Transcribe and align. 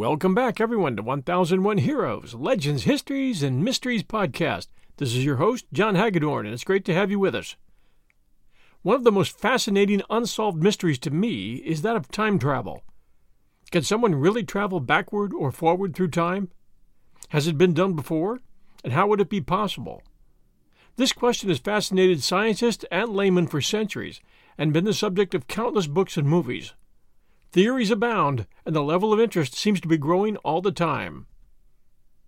Welcome 0.00 0.34
back, 0.34 0.62
everyone, 0.62 0.96
to 0.96 1.02
1001 1.02 1.76
Heroes, 1.76 2.32
Legends, 2.32 2.84
Histories, 2.84 3.42
and 3.42 3.62
Mysteries 3.62 4.02
podcast. 4.02 4.68
This 4.96 5.10
is 5.10 5.26
your 5.26 5.36
host, 5.36 5.66
John 5.74 5.94
Hagedorn, 5.94 6.46
and 6.46 6.54
it's 6.54 6.64
great 6.64 6.86
to 6.86 6.94
have 6.94 7.10
you 7.10 7.18
with 7.18 7.34
us. 7.34 7.56
One 8.80 8.96
of 8.96 9.04
the 9.04 9.12
most 9.12 9.38
fascinating 9.38 10.00
unsolved 10.08 10.62
mysteries 10.62 10.98
to 11.00 11.10
me 11.10 11.56
is 11.56 11.82
that 11.82 11.96
of 11.96 12.08
time 12.08 12.38
travel. 12.38 12.82
Can 13.70 13.82
someone 13.82 14.14
really 14.14 14.42
travel 14.42 14.80
backward 14.80 15.34
or 15.34 15.52
forward 15.52 15.94
through 15.94 16.08
time? 16.08 16.48
Has 17.28 17.46
it 17.46 17.58
been 17.58 17.74
done 17.74 17.92
before? 17.92 18.40
And 18.82 18.94
how 18.94 19.06
would 19.06 19.20
it 19.20 19.28
be 19.28 19.42
possible? 19.42 20.02
This 20.96 21.12
question 21.12 21.50
has 21.50 21.58
fascinated 21.58 22.22
scientists 22.22 22.86
and 22.90 23.10
laymen 23.10 23.48
for 23.48 23.60
centuries 23.60 24.22
and 24.56 24.72
been 24.72 24.86
the 24.86 24.94
subject 24.94 25.34
of 25.34 25.46
countless 25.46 25.86
books 25.86 26.16
and 26.16 26.26
movies. 26.26 26.72
Theories 27.52 27.90
abound, 27.90 28.46
and 28.64 28.76
the 28.76 28.82
level 28.82 29.12
of 29.12 29.18
interest 29.18 29.56
seems 29.56 29.80
to 29.80 29.88
be 29.88 29.98
growing 29.98 30.36
all 30.38 30.62
the 30.62 30.70
time. 30.70 31.26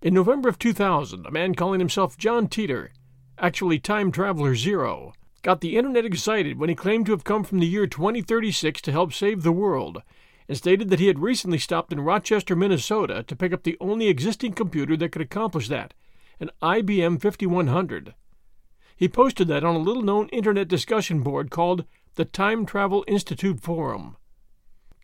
In 0.00 0.15
November 0.15 0.49
of 0.49 0.59
2000, 0.59 1.25
a 1.25 1.31
man 1.31 1.55
calling 1.55 1.78
himself 1.78 2.19
John 2.19 2.49
Titor, 2.49 2.88
actually 3.38 3.78
Time 3.78 4.11
Traveler 4.11 4.56
Zero, 4.56 5.12
got 5.43 5.61
the 5.61 5.77
internet 5.77 6.05
excited 6.05 6.59
when 6.59 6.69
he 6.69 6.75
claimed 6.75 7.06
to 7.06 7.12
have 7.12 7.22
come 7.22 7.44
from 7.44 7.61
the 7.61 7.69
year 7.69 7.87
2036 7.87 8.81
to 8.81 8.91
help 8.91 9.12
save 9.12 9.44
the 9.44 9.53
world, 9.53 10.03
and 10.49 10.59
stated 10.59 10.91
that 10.91 10.99
he 10.99 11.06
had 11.06 11.21
recently 11.21 11.59
stopped 11.59 11.93
in 11.93 12.00
Rochester, 12.00 12.56
Minnesota 12.56 13.22
to 13.22 13.37
pick 13.37 13.53
up 13.53 13.62
the 13.62 13.77
only 13.81 14.09
existing 14.09 14.55
computer 14.55 14.97
that 14.97 15.12
could 15.12 15.22
accomplish 15.22 15.69
that, 15.69 15.94
an 16.41 16.50
IBM 16.61 17.22
5100. 17.22 18.15
He 18.97 19.09
posted 19.09 19.47
that 19.47 19.62
on 19.62 19.77
a 19.77 19.78
little 19.78 20.03
known 20.03 20.28
internet 20.31 20.66
discussion 20.66 21.22
board 21.22 21.53
called 21.53 21.84
the 22.16 22.25
Time 22.25 22.66
Travel 22.66 23.05
Institute 23.06 23.61
Forum. 23.61 24.16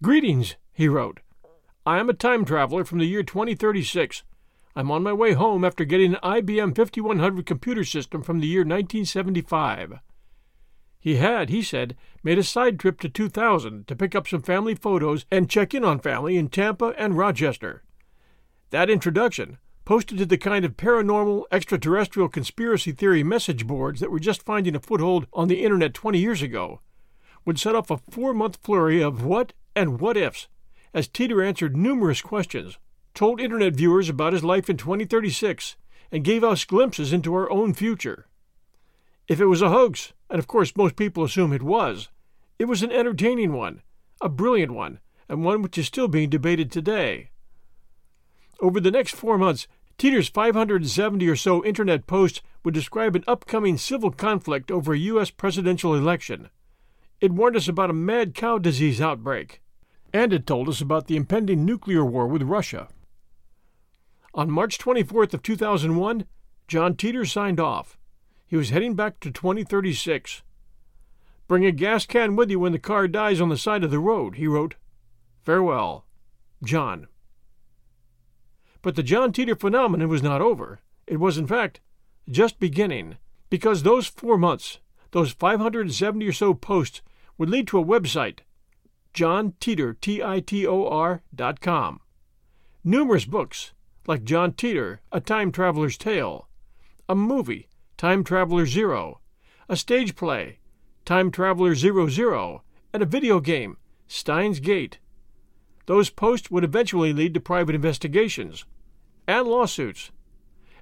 Greetings, 0.00 0.54
he 0.72 0.86
wrote. 0.86 1.19
I 1.84 1.98
am 1.98 2.09
a 2.09 2.12
time 2.12 2.44
traveler 2.44 2.84
from 2.84 3.00
the 3.00 3.04
year 3.04 3.25
2036. 3.25 4.22
I'm 4.76 4.92
on 4.92 5.03
my 5.03 5.12
way 5.12 5.32
home 5.32 5.64
after 5.64 5.84
getting 5.84 6.14
an 6.14 6.20
IBM 6.22 6.76
5100 6.76 7.44
computer 7.44 7.82
system 7.82 8.22
from 8.22 8.38
the 8.38 8.47
year 8.47 8.60
1975. 8.60 9.94
He 11.00 11.16
had, 11.16 11.48
he 11.48 11.62
said, 11.62 11.97
made 12.22 12.38
a 12.38 12.44
side 12.44 12.78
trip 12.78 13.00
to 13.00 13.08
2000 13.08 13.88
to 13.88 13.97
pick 13.97 14.14
up 14.14 14.28
some 14.28 14.41
family 14.41 14.76
photos 14.76 15.26
and 15.32 15.50
check 15.50 15.75
in 15.75 15.82
on 15.82 15.98
family 15.98 16.37
in 16.37 16.48
Tampa 16.48 16.94
and 16.97 17.19
Rochester. 17.19 17.82
That 18.70 18.88
introduction, 18.88 19.58
posted 19.84 20.19
to 20.19 20.26
the 20.26 20.38
kind 20.38 20.64
of 20.64 20.76
paranormal, 20.76 21.47
extraterrestrial 21.50 22.28
conspiracy 22.28 22.92
theory 22.92 23.25
message 23.25 23.66
boards 23.66 23.98
that 23.98 24.12
were 24.12 24.20
just 24.20 24.44
finding 24.44 24.76
a 24.76 24.81
foothold 24.81 25.26
on 25.32 25.48
the 25.48 25.64
internet 25.64 25.92
20 25.92 26.20
years 26.20 26.41
ago, 26.41 26.82
would 27.44 27.58
set 27.58 27.75
off 27.75 27.91
a 27.91 27.97
four 27.97 28.32
month 28.32 28.58
flurry 28.62 29.03
of 29.03 29.25
what 29.25 29.54
and 29.78 30.00
what 30.00 30.16
ifs, 30.16 30.48
as 30.92 31.06
Titor 31.06 31.46
answered 31.46 31.76
numerous 31.76 32.20
questions, 32.20 32.78
told 33.14 33.40
Internet 33.40 33.74
viewers 33.74 34.08
about 34.08 34.32
his 34.32 34.42
life 34.42 34.68
in 34.68 34.76
2036, 34.76 35.76
and 36.10 36.24
gave 36.24 36.42
us 36.42 36.64
glimpses 36.64 37.12
into 37.12 37.32
our 37.32 37.48
own 37.48 37.72
future. 37.72 38.26
If 39.28 39.40
it 39.40 39.46
was 39.46 39.62
a 39.62 39.68
hoax, 39.68 40.14
and 40.28 40.40
of 40.40 40.48
course 40.48 40.76
most 40.76 40.96
people 40.96 41.22
assume 41.22 41.52
it 41.52 41.62
was, 41.62 42.08
it 42.58 42.64
was 42.64 42.82
an 42.82 42.90
entertaining 42.90 43.52
one, 43.52 43.82
a 44.20 44.28
brilliant 44.28 44.72
one, 44.72 44.98
and 45.28 45.44
one 45.44 45.62
which 45.62 45.78
is 45.78 45.86
still 45.86 46.08
being 46.08 46.28
debated 46.28 46.72
today. 46.72 47.30
Over 48.58 48.80
the 48.80 48.90
next 48.90 49.14
four 49.14 49.38
months, 49.38 49.68
Titor's 49.96 50.28
570 50.28 51.28
or 51.28 51.36
so 51.36 51.64
internet 51.64 52.08
posts 52.08 52.42
would 52.64 52.74
describe 52.74 53.14
an 53.14 53.24
upcoming 53.28 53.78
civil 53.78 54.10
conflict 54.10 54.72
over 54.72 54.92
a 54.92 54.98
U.S. 54.98 55.30
presidential 55.30 55.94
election. 55.94 56.48
It 57.20 57.30
warned 57.30 57.54
us 57.54 57.68
about 57.68 57.90
a 57.90 57.94
mad 57.94 58.34
cow 58.34 58.58
disease 58.58 59.00
outbreak 59.00 59.60
and 60.12 60.32
it 60.32 60.46
told 60.46 60.69
us 60.69 60.80
about 60.80 61.06
the 61.06 61.16
impending 61.16 61.64
nuclear 61.64 62.04
war 62.04 62.26
with 62.26 62.42
Russia. 62.42 62.88
On 64.34 64.50
March 64.50 64.78
24th 64.78 65.34
of 65.34 65.42
2001, 65.42 66.24
John 66.66 66.94
Titor 66.94 67.28
signed 67.28 67.60
off. 67.60 67.98
He 68.46 68.56
was 68.56 68.70
heading 68.70 68.94
back 68.94 69.20
to 69.20 69.30
2036. 69.30 70.42
Bring 71.46 71.64
a 71.64 71.72
gas 71.72 72.06
can 72.06 72.36
with 72.36 72.50
you 72.50 72.60
when 72.60 72.72
the 72.72 72.78
car 72.78 73.08
dies 73.08 73.41
on 73.41 73.48
the 73.48 73.56
side 73.56 73.84
of 73.84 73.91
the 73.91 73.98
road, 73.98 74.36
he 74.36 74.46
wrote. 74.46 74.74
Farewell, 75.42 76.04
John. 76.62 77.08
But 78.82 78.96
the 78.96 79.02
John 79.02 79.32
Titor 79.32 79.58
phenomenon 79.58 80.08
was 80.08 80.22
not 80.22 80.40
over. 80.40 80.80
It 81.06 81.19
was, 81.19 81.38
in 81.38 81.46
fact, 81.46 81.80
just 82.28 82.60
beginning, 82.60 83.16
because 83.50 83.82
those 83.82 84.06
four 84.06 84.36
months, 84.36 84.78
those 85.12 85.32
570 85.32 86.26
or 86.26 86.32
so 86.32 86.52
posts, 86.54 87.00
would 87.38 87.48
lead 87.48 87.66
to 87.69 87.78
a 87.78 87.84
website 87.84 88.40
John 89.18 89.54
Titor, 89.58 91.20
dot 91.34 91.60
com. 91.60 92.00
Numerous 92.84 93.25
books, 93.25 93.72
like 94.06 94.22
John 94.22 94.52
Titor, 94.52 94.98
A 95.10 95.19
Time 95.20 95.50
Traveler's 95.50 95.98
Tale, 95.98 96.48
a 97.08 97.16
movie, 97.16 97.69
Time 97.96 98.22
Traveler 98.22 98.64
Zero, 98.64 99.19
a 99.69 99.75
stage 99.75 100.14
play, 100.14 100.60
Time 101.04 101.32
Traveler 101.32 101.75
Zero 101.75 102.08
Zero, 102.08 102.62
and 102.93 103.02
a 103.02 103.06
video 103.06 103.40
game, 103.40 103.78
Steins 104.06 104.60
Gate. 104.60 105.00
Those 105.87 106.10
posts 106.10 106.48
would 106.52 106.62
eventually 106.62 107.12
lead 107.12 107.34
to 107.34 107.40
private 107.40 107.75
investigations 107.75 108.66
and 109.26 109.48
lawsuits. 109.48 110.12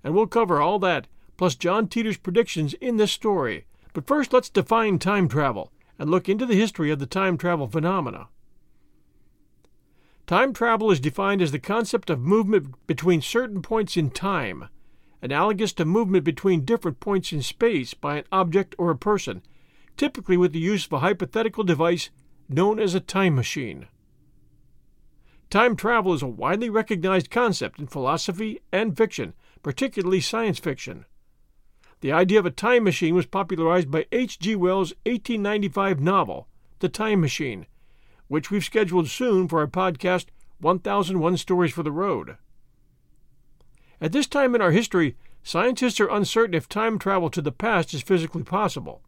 And 0.05 0.15
we'll 0.15 0.27
cover 0.27 0.61
all 0.61 0.79
that, 0.81 1.07
plus 1.39 1.55
John 1.55 1.89
Titor's 1.89 2.19
predictions 2.19 2.75
in 2.75 2.99
this 2.99 3.13
story. 3.13 3.65
But 3.95 4.07
first, 4.07 4.35
let's 4.35 4.51
define 4.51 4.99
time 4.99 5.27
travel 5.27 5.73
and 5.99 6.11
look 6.11 6.29
into 6.29 6.47
the 6.47 6.55
history 6.55 6.91
of 6.91 6.99
the 6.99 7.07
time 7.07 7.37
travel 7.37 7.67
phenomena. 7.67 8.29
Time 10.27 10.53
travel 10.53 10.91
is 10.91 10.99
defined 10.99 11.41
as 11.41 11.53
the 11.53 11.59
concept 11.59 12.11
of 12.11 12.21
movement 12.21 12.75
between 12.87 13.23
certain 13.23 13.63
points 13.63 13.97
in 13.97 14.11
time, 14.11 14.69
analogous 15.23 15.73
to 15.73 15.85
movement 15.85 16.25
between 16.25 16.65
different 16.65 16.99
points 16.99 17.33
in 17.33 17.43
space 17.43 17.95
by 17.95 18.19
an 18.19 18.25
object 18.33 18.75
or 18.77 18.91
a 18.91 18.97
person, 18.97 19.43
typically 19.97 20.37
with 20.37 20.53
the 20.53 20.59
use 20.59 20.87
of 20.87 20.93
a 20.93 20.99
hypothetical 20.99 21.65
device 21.65 22.11
known 22.49 22.79
as 22.81 22.95
a 22.95 23.01
time 23.01 23.35
machine. 23.35 23.87
Time 25.49 25.77
travel 25.77 26.13
is 26.13 26.23
a 26.23 26.27
widely 26.27 26.69
recognized 26.69 27.31
concept 27.31 27.79
in 27.79 27.87
philosophy 27.87 28.61
and 28.73 28.97
fiction, 28.97 29.33
particularly 29.63 30.21
science 30.21 30.59
fiction. 30.59 31.05
The 32.07 32.13
idea 32.13 32.39
of 32.39 32.47
a 32.47 32.53
time 32.53 32.85
machine 32.85 33.17
was 33.17 33.27
popularized 33.27 33.91
by 33.91 34.07
H.G. 34.13 34.55
Wells' 34.55 34.93
1895 35.07 35.99
novel, 35.99 36.47
The 36.79 36.89
Time 36.89 37.21
Machine, 37.21 37.67
which 38.29 38.49
we've 38.49 38.63
scheduled 38.63 39.09
soon 39.09 39.49
for 39.49 39.59
our 39.59 39.67
podcast 39.67 40.27
1001 40.61 41.37
Stories 41.37 41.73
for 41.73 41.83
the 41.83 41.91
Road. 41.91 42.37
At 44.01 44.13
this 44.13 44.29
time 44.29 44.55
in 44.55 44.63
our 44.63 44.71
history, 44.71 45.17
scientists 45.43 45.99
are 45.99 46.07
uncertain 46.07 46.55
if 46.55 46.69
time 46.69 47.01
travel 47.01 47.29
to 47.29 47.43
the 47.43 47.51
past 47.51 47.93
is 47.93 48.03
physically 48.03 48.45
possible. 48.45 49.03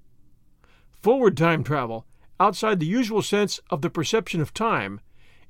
Forward 1.00 1.36
time 1.36 1.62
travel, 1.62 2.04
outside 2.40 2.80
the 2.80 2.86
usual 2.86 3.22
sense 3.22 3.60
of 3.70 3.80
the 3.80 3.90
perception 3.90 4.40
of 4.40 4.52
time, 4.52 5.00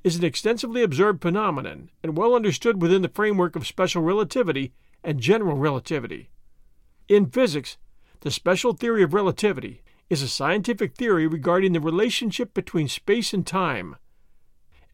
is 0.03 0.15
an 0.15 0.23
extensively 0.23 0.83
observed 0.83 1.23
phenomenon 1.23 1.89
and 2.03 2.15
well 2.15 2.35
understood 2.35 2.79
within 2.79 3.01
the 3.01 3.09
framework 3.09 3.55
of 3.55 3.65
special 3.65 4.03
relativity 4.03 4.71
and 5.03 5.19
general 5.19 5.57
relativity. 5.57 6.29
In 7.09 7.25
physics, 7.25 7.77
the 8.19 8.29
special 8.29 8.73
theory 8.73 9.01
of 9.01 9.15
relativity 9.15 9.81
is 10.11 10.21
a 10.21 10.27
scientific 10.27 10.95
theory 10.95 11.25
regarding 11.25 11.73
the 11.73 11.79
relationship 11.79 12.53
between 12.53 12.87
space 12.87 13.33
and 13.33 13.47
time. 13.47 13.95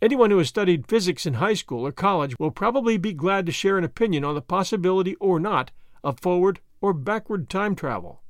Anyone 0.01 0.31
who 0.31 0.37
has 0.37 0.47
studied 0.47 0.87
physics 0.87 1.25
in 1.25 1.35
high 1.35 1.55
school 1.55 1.85
or 1.85 1.91
college 1.91 2.33
will 2.39 2.51
probably 2.51 2.97
be 2.97 3.11
glad 3.11 3.45
to 3.45 3.51
share 3.51 3.77
an 3.77 3.83
opinion 3.83 4.23
on 4.23 4.33
the 4.33 4.41
possibility 4.41 5.15
or 5.15 5.41
not 5.41 5.71
of 6.05 6.21
forward 6.21 6.61
or 6.79 6.93
backward 6.93 7.49
time 7.49 7.75
travel. 7.75 8.21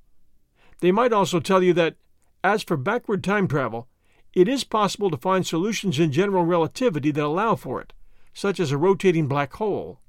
They 0.79 0.91
might 0.91 1.13
also 1.13 1.39
tell 1.39 1.61
you 1.61 1.73
that, 1.73 1.95
as 2.43 2.63
for 2.63 2.77
backward 2.77 3.23
time 3.23 3.47
travel, 3.47 3.87
it 4.33 4.47
is 4.47 4.63
possible 4.63 5.11
to 5.11 5.17
find 5.17 5.45
solutions 5.45 5.99
in 5.99 6.11
general 6.11 6.43
relativity 6.43 7.11
that 7.11 7.23
allow 7.23 7.53
for 7.55 7.81
it, 7.81 7.93
such 8.33 8.59
as 8.59 8.71
a 8.71 8.79
rotating 8.79 9.27
black 9.27 9.53
hole. 9.53 9.99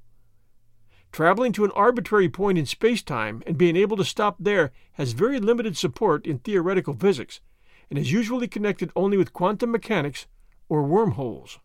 Traveling 1.11 1.51
to 1.53 1.65
an 1.65 1.71
arbitrary 1.71 2.29
point 2.29 2.57
in 2.57 2.65
space-time 2.65 3.41
and 3.47 3.57
being 3.57 3.75
able 3.75 3.97
to 3.97 4.05
stop 4.05 4.35
there 4.39 4.71
has 4.93 5.13
very 5.13 5.39
limited 5.39 5.77
support 5.77 6.27
in 6.27 6.39
theoretical 6.39 6.93
physics 6.93 7.39
and 7.89 7.97
is 7.97 8.11
usually 8.11 8.47
connected 8.47 8.91
only 8.95 9.17
with 9.17 9.33
quantum 9.33 9.71
mechanics 9.71 10.27
or 10.69 10.83
wormholes. 10.83 11.59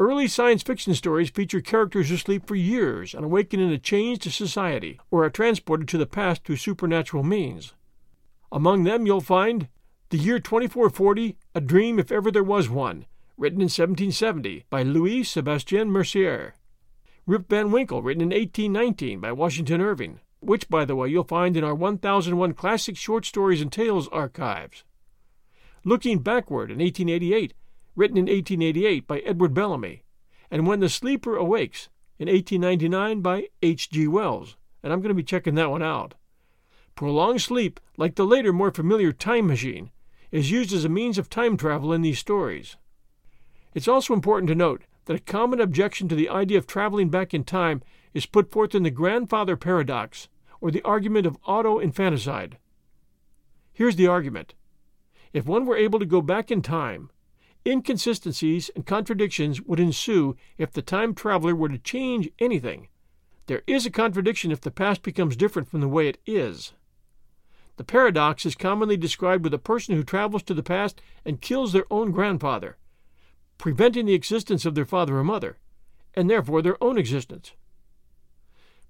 Early 0.00 0.28
science 0.28 0.62
fiction 0.62 0.94
stories 0.94 1.30
feature 1.30 1.60
characters 1.60 2.08
who 2.08 2.16
sleep 2.16 2.46
for 2.46 2.54
years 2.54 3.14
and 3.14 3.24
awaken 3.24 3.58
in 3.58 3.72
a 3.72 3.78
changed 3.78 4.30
society 4.30 5.00
or 5.10 5.24
are 5.24 5.30
transported 5.30 5.88
to 5.88 5.98
the 5.98 6.06
past 6.06 6.44
through 6.44 6.56
supernatural 6.56 7.24
means. 7.24 7.74
Among 8.52 8.84
them 8.84 9.06
you'll 9.06 9.20
find 9.20 9.68
the 10.10 10.18
Year 10.18 10.38
2440, 10.38 11.36
A 11.54 11.60
Dream 11.60 11.98
If 11.98 12.12
Ever 12.12 12.30
There 12.30 12.44
Was 12.44 12.70
One, 12.70 13.06
written 13.36 13.60
in 13.60 13.64
1770 13.64 14.64
by 14.70 14.82
Louis 14.82 15.24
Sebastien 15.24 15.90
Mercier. 15.90 16.54
Rip 17.28 17.50
Van 17.50 17.70
Winkle, 17.70 18.00
written 18.00 18.22
in 18.22 18.30
1819 18.30 19.20
by 19.20 19.32
Washington 19.32 19.82
Irving, 19.82 20.20
which, 20.40 20.70
by 20.70 20.86
the 20.86 20.96
way, 20.96 21.08
you'll 21.08 21.24
find 21.24 21.58
in 21.58 21.62
our 21.62 21.74
1001 21.74 22.54
Classic 22.54 22.96
Short 22.96 23.26
Stories 23.26 23.60
and 23.60 23.70
Tales 23.70 24.08
archives. 24.08 24.82
Looking 25.84 26.20
Backward 26.20 26.70
in 26.70 26.78
1888, 26.78 27.52
written 27.94 28.16
in 28.16 28.24
1888 28.24 29.06
by 29.06 29.18
Edward 29.18 29.52
Bellamy, 29.52 30.04
and 30.50 30.66
When 30.66 30.80
the 30.80 30.88
Sleeper 30.88 31.36
Awakes 31.36 31.90
in 32.18 32.28
1899 32.28 33.20
by 33.20 33.48
H.G. 33.60 34.08
Wells, 34.08 34.56
and 34.82 34.90
I'm 34.90 35.02
going 35.02 35.10
to 35.10 35.14
be 35.14 35.22
checking 35.22 35.54
that 35.56 35.70
one 35.70 35.82
out. 35.82 36.14
Prolonged 36.94 37.42
sleep, 37.42 37.78
like 37.98 38.14
the 38.14 38.24
later 38.24 38.54
more 38.54 38.70
familiar 38.70 39.12
Time 39.12 39.46
Machine, 39.46 39.90
is 40.30 40.50
used 40.50 40.72
as 40.72 40.86
a 40.86 40.88
means 40.88 41.18
of 41.18 41.28
time 41.28 41.58
travel 41.58 41.92
in 41.92 42.00
these 42.00 42.18
stories. 42.18 42.78
It's 43.74 43.86
also 43.86 44.14
important 44.14 44.48
to 44.48 44.54
note 44.54 44.84
that 45.08 45.16
a 45.16 45.20
common 45.20 45.58
objection 45.58 46.06
to 46.06 46.14
the 46.14 46.28
idea 46.28 46.58
of 46.58 46.66
traveling 46.66 47.08
back 47.08 47.32
in 47.32 47.42
time 47.42 47.82
is 48.12 48.26
put 48.26 48.52
forth 48.52 48.74
in 48.74 48.82
the 48.82 48.90
grandfather 48.90 49.56
paradox, 49.56 50.28
or 50.60 50.70
the 50.70 50.82
argument 50.82 51.24
of 51.24 51.38
auto 51.46 51.78
infanticide. 51.78 52.58
Here's 53.72 53.96
the 53.96 54.06
argument 54.06 54.52
If 55.32 55.46
one 55.46 55.64
were 55.64 55.78
able 55.78 55.98
to 55.98 56.04
go 56.04 56.20
back 56.20 56.50
in 56.50 56.60
time, 56.60 57.10
inconsistencies 57.66 58.70
and 58.76 58.84
contradictions 58.84 59.62
would 59.62 59.80
ensue 59.80 60.36
if 60.58 60.72
the 60.72 60.82
time 60.82 61.14
traveler 61.14 61.54
were 61.54 61.70
to 61.70 61.78
change 61.78 62.28
anything. 62.38 62.88
There 63.46 63.62
is 63.66 63.86
a 63.86 63.90
contradiction 63.90 64.52
if 64.52 64.60
the 64.60 64.70
past 64.70 65.02
becomes 65.02 65.38
different 65.38 65.70
from 65.70 65.80
the 65.80 65.88
way 65.88 66.08
it 66.08 66.18
is. 66.26 66.74
The 67.78 67.84
paradox 67.84 68.44
is 68.44 68.54
commonly 68.54 68.98
described 68.98 69.42
with 69.42 69.54
a 69.54 69.58
person 69.58 69.96
who 69.96 70.04
travels 70.04 70.42
to 70.42 70.52
the 70.52 70.62
past 70.62 71.00
and 71.24 71.40
kills 71.40 71.72
their 71.72 71.86
own 71.90 72.10
grandfather, 72.10 72.76
preventing 73.58 74.06
the 74.06 74.14
existence 74.14 74.64
of 74.64 74.74
their 74.74 74.86
father 74.86 75.18
or 75.18 75.24
mother, 75.24 75.58
and 76.14 76.30
therefore 76.30 76.62
their 76.62 76.82
own 76.82 76.96
existence. 76.96 77.52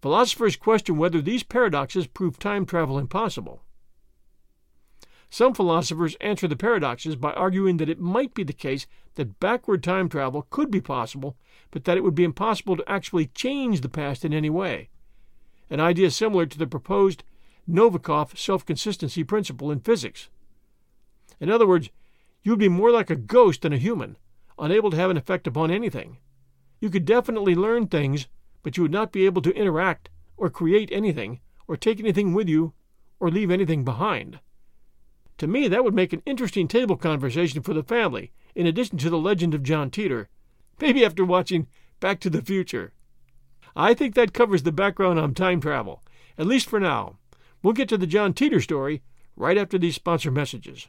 Philosophers 0.01 0.57
question 0.57 0.97
whether 0.97 1.21
these 1.21 1.43
paradoxes 1.43 2.07
prove 2.07 2.39
time 2.39 2.65
travel 2.65 2.99
impossible. 2.99 3.63
Some 5.31 5.53
philosophers 5.53 6.17
answer 6.21 6.49
the 6.49 6.57
paradoxes 6.57 7.17
by 7.17 7.33
arguing 7.33 7.77
that 7.79 7.91
it 7.91 8.01
might 8.01 8.33
be 8.33 8.45
the 8.45 8.53
case 8.53 8.87
that 9.17 9.41
backward 9.41 9.83
time 9.83 10.09
travel 10.09 10.47
could 10.49 10.71
be 10.71 10.81
possible, 10.81 11.37
but 11.71 11.85
that 11.85 11.97
it 11.97 12.05
would 12.05 12.15
be 12.15 12.25
impossible 12.25 12.77
to 12.77 12.91
actually 12.91 13.27
change 13.27 13.81
the 13.81 13.89
past 13.89 14.25
in 14.25 14.33
any 14.33 14.49
way, 14.49 14.89
an 15.69 15.81
idea 15.81 16.11
similar 16.11 16.47
to 16.47 16.59
the 16.59 16.67
proposed 16.67 17.25
Novikov 17.69 18.39
self 18.39 18.65
consistency 18.65 19.23
principle 19.23 19.71
in 19.71 19.81
physics. 19.81 20.31
In 21.41 21.51
other 21.51 21.67
words, 21.67 21.91
you 22.43 22.53
would 22.53 22.59
be 22.59 22.69
more 22.69 22.91
like 22.91 23.11
a 23.11 23.17
ghost 23.17 23.63
than 23.63 23.75
a 23.75 23.79
human, 23.79 24.17
unable 24.59 24.91
to 24.91 24.97
have 24.97 25.11
an 25.11 25.17
effect 25.17 25.47
upon 25.47 25.71
anything. 25.71 26.19
You 26.81 26.91
could 26.91 27.05
definitely 27.05 27.55
learn 27.55 27.87
things, 27.87 28.29
but 28.63 28.77
you 28.77 28.83
would 28.83 28.93
not 28.93 29.13
be 29.13 29.27
able 29.27 29.43
to 29.43 29.55
interact, 29.55 30.11
or 30.37 30.51
create 30.51 30.91
anything, 30.93 31.41
or 31.67 31.77
take 31.77 31.99
anything 32.01 32.35
with 32.35 32.49
you, 32.49 32.73
or 33.21 33.31
leave 33.31 33.51
anything 33.51 33.85
behind. 33.85 34.41
To 35.39 35.47
me, 35.47 35.69
that 35.69 35.85
would 35.85 35.95
make 35.95 36.13
an 36.13 36.23
interesting 36.27 36.69
table 36.69 36.97
conversation 36.97 37.63
for 37.63 37.75
the 37.75 37.83
family, 37.83 38.33
in 38.55 38.67
addition 38.67 38.99
to 38.99 39.11
the 39.11 39.19
legend 39.19 39.55
of 39.55 39.63
John 39.63 39.91
Titor, 39.91 40.27
maybe 40.81 41.05
after 41.05 41.25
watching 41.25 41.67
Back 42.01 42.21
to 42.21 42.31
the 42.31 42.43
Future. 42.43 42.93
I 43.77 43.95
think 43.95 44.15
that 44.15 44.33
covers 44.33 44.65
the 44.65 44.73
background 44.73 45.19
on 45.19 45.35
time 45.35 45.61
travel, 45.61 46.03
at 46.37 46.47
least 46.47 46.69
for 46.69 46.81
now. 46.81 47.19
We'll 47.63 47.73
get 47.73 47.89
to 47.91 47.99
the 47.99 48.07
John 48.07 48.35
Titor 48.35 48.63
story 48.63 49.03
right 49.37 49.59
after 49.59 49.79
these 49.79 49.95
sponsor 49.95 50.31
messages. 50.31 50.89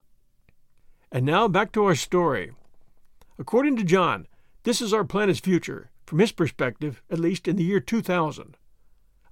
And 1.11 1.25
now 1.25 1.49
back 1.49 1.73
to 1.73 1.83
our 1.83 1.95
story. 1.95 2.53
According 3.37 3.75
to 3.75 3.83
John, 3.83 4.27
this 4.63 4.81
is 4.81 4.93
our 4.93 5.03
planet's 5.03 5.41
future, 5.41 5.89
from 6.05 6.19
his 6.19 6.31
perspective, 6.31 7.01
at 7.09 7.19
least 7.19 7.49
in 7.49 7.57
the 7.57 7.65
year 7.65 7.81
2000. 7.81 8.55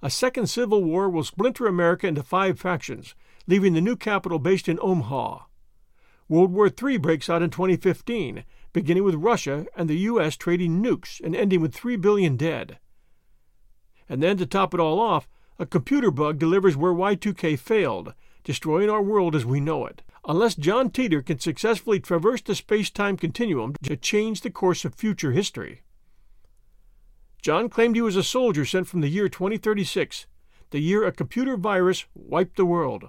A 0.02 0.10
second 0.10 0.48
civil 0.48 0.84
war 0.84 1.08
will 1.08 1.24
splinter 1.24 1.66
America 1.66 2.06
into 2.06 2.22
five 2.22 2.60
factions, 2.60 3.14
leaving 3.46 3.72
the 3.72 3.80
new 3.80 3.96
capital 3.96 4.38
based 4.38 4.68
in 4.68 4.78
Omaha. 4.82 5.44
World 6.28 6.52
War 6.52 6.68
III 6.68 6.98
breaks 6.98 7.30
out 7.30 7.42
in 7.42 7.48
2015, 7.48 8.44
beginning 8.74 9.04
with 9.04 9.14
Russia 9.14 9.66
and 9.74 9.88
the 9.88 9.98
U.S. 9.98 10.36
trading 10.36 10.82
nukes 10.82 11.18
and 11.24 11.34
ending 11.34 11.62
with 11.62 11.74
3 11.74 11.96
billion 11.96 12.36
dead. 12.36 12.78
And 14.06 14.22
then, 14.22 14.36
to 14.36 14.44
top 14.44 14.74
it 14.74 14.80
all 14.80 15.00
off, 15.00 15.28
a 15.58 15.64
computer 15.64 16.10
bug 16.10 16.38
delivers 16.38 16.76
where 16.76 16.92
Y2K 16.92 17.58
failed, 17.58 18.12
destroying 18.44 18.90
our 18.90 19.02
world 19.02 19.34
as 19.34 19.46
we 19.46 19.60
know 19.60 19.86
it. 19.86 20.02
Unless 20.26 20.56
John 20.56 20.90
Titor 20.90 21.24
can 21.24 21.38
successfully 21.38 21.98
traverse 21.98 22.42
the 22.42 22.54
space 22.54 22.90
time 22.90 23.16
continuum 23.16 23.74
to 23.82 23.96
change 23.96 24.42
the 24.42 24.50
course 24.50 24.84
of 24.84 24.94
future 24.94 25.32
history. 25.32 25.80
John 27.42 27.70
claimed 27.70 27.96
he 27.96 28.02
was 28.02 28.16
a 28.16 28.22
soldier 28.22 28.66
sent 28.66 28.86
from 28.86 29.00
the 29.00 29.08
year 29.08 29.28
2036, 29.28 30.26
the 30.70 30.78
year 30.78 31.06
a 31.06 31.12
computer 31.12 31.56
virus 31.56 32.04
wiped 32.14 32.56
the 32.56 32.66
world. 32.66 33.08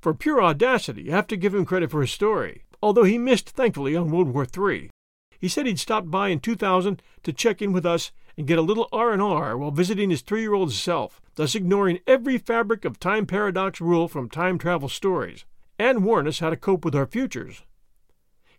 For 0.00 0.12
pure 0.12 0.42
audacity, 0.42 1.02
you 1.02 1.12
have 1.12 1.28
to 1.28 1.36
give 1.36 1.54
him 1.54 1.64
credit 1.64 1.92
for 1.92 2.00
his 2.00 2.10
story, 2.10 2.64
although 2.82 3.04
he 3.04 3.16
missed, 3.16 3.50
thankfully, 3.50 3.94
on 3.94 4.10
World 4.10 4.34
War 4.34 4.44
III. 4.44 4.90
He 5.38 5.48
said 5.48 5.66
he'd 5.66 5.78
stopped 5.78 6.10
by 6.10 6.28
in 6.28 6.40
2000 6.40 7.00
to 7.22 7.32
check 7.32 7.62
in 7.62 7.72
with 7.72 7.86
us 7.86 8.10
and 8.36 8.46
get 8.46 8.58
a 8.58 8.62
little 8.62 8.88
R&R 8.92 9.56
while 9.56 9.70
visiting 9.70 10.10
his 10.10 10.22
three-year-old 10.22 10.72
self, 10.72 11.20
thus 11.36 11.54
ignoring 11.54 12.00
every 12.06 12.36
fabric 12.36 12.84
of 12.84 12.98
time 12.98 13.26
paradox 13.26 13.80
rule 13.80 14.08
from 14.08 14.28
time 14.28 14.58
travel 14.58 14.88
stories, 14.88 15.44
and 15.82 16.04
warn 16.04 16.28
us 16.28 16.38
how 16.38 16.48
to 16.48 16.56
cope 16.56 16.84
with 16.84 16.94
our 16.94 17.06
futures. 17.06 17.64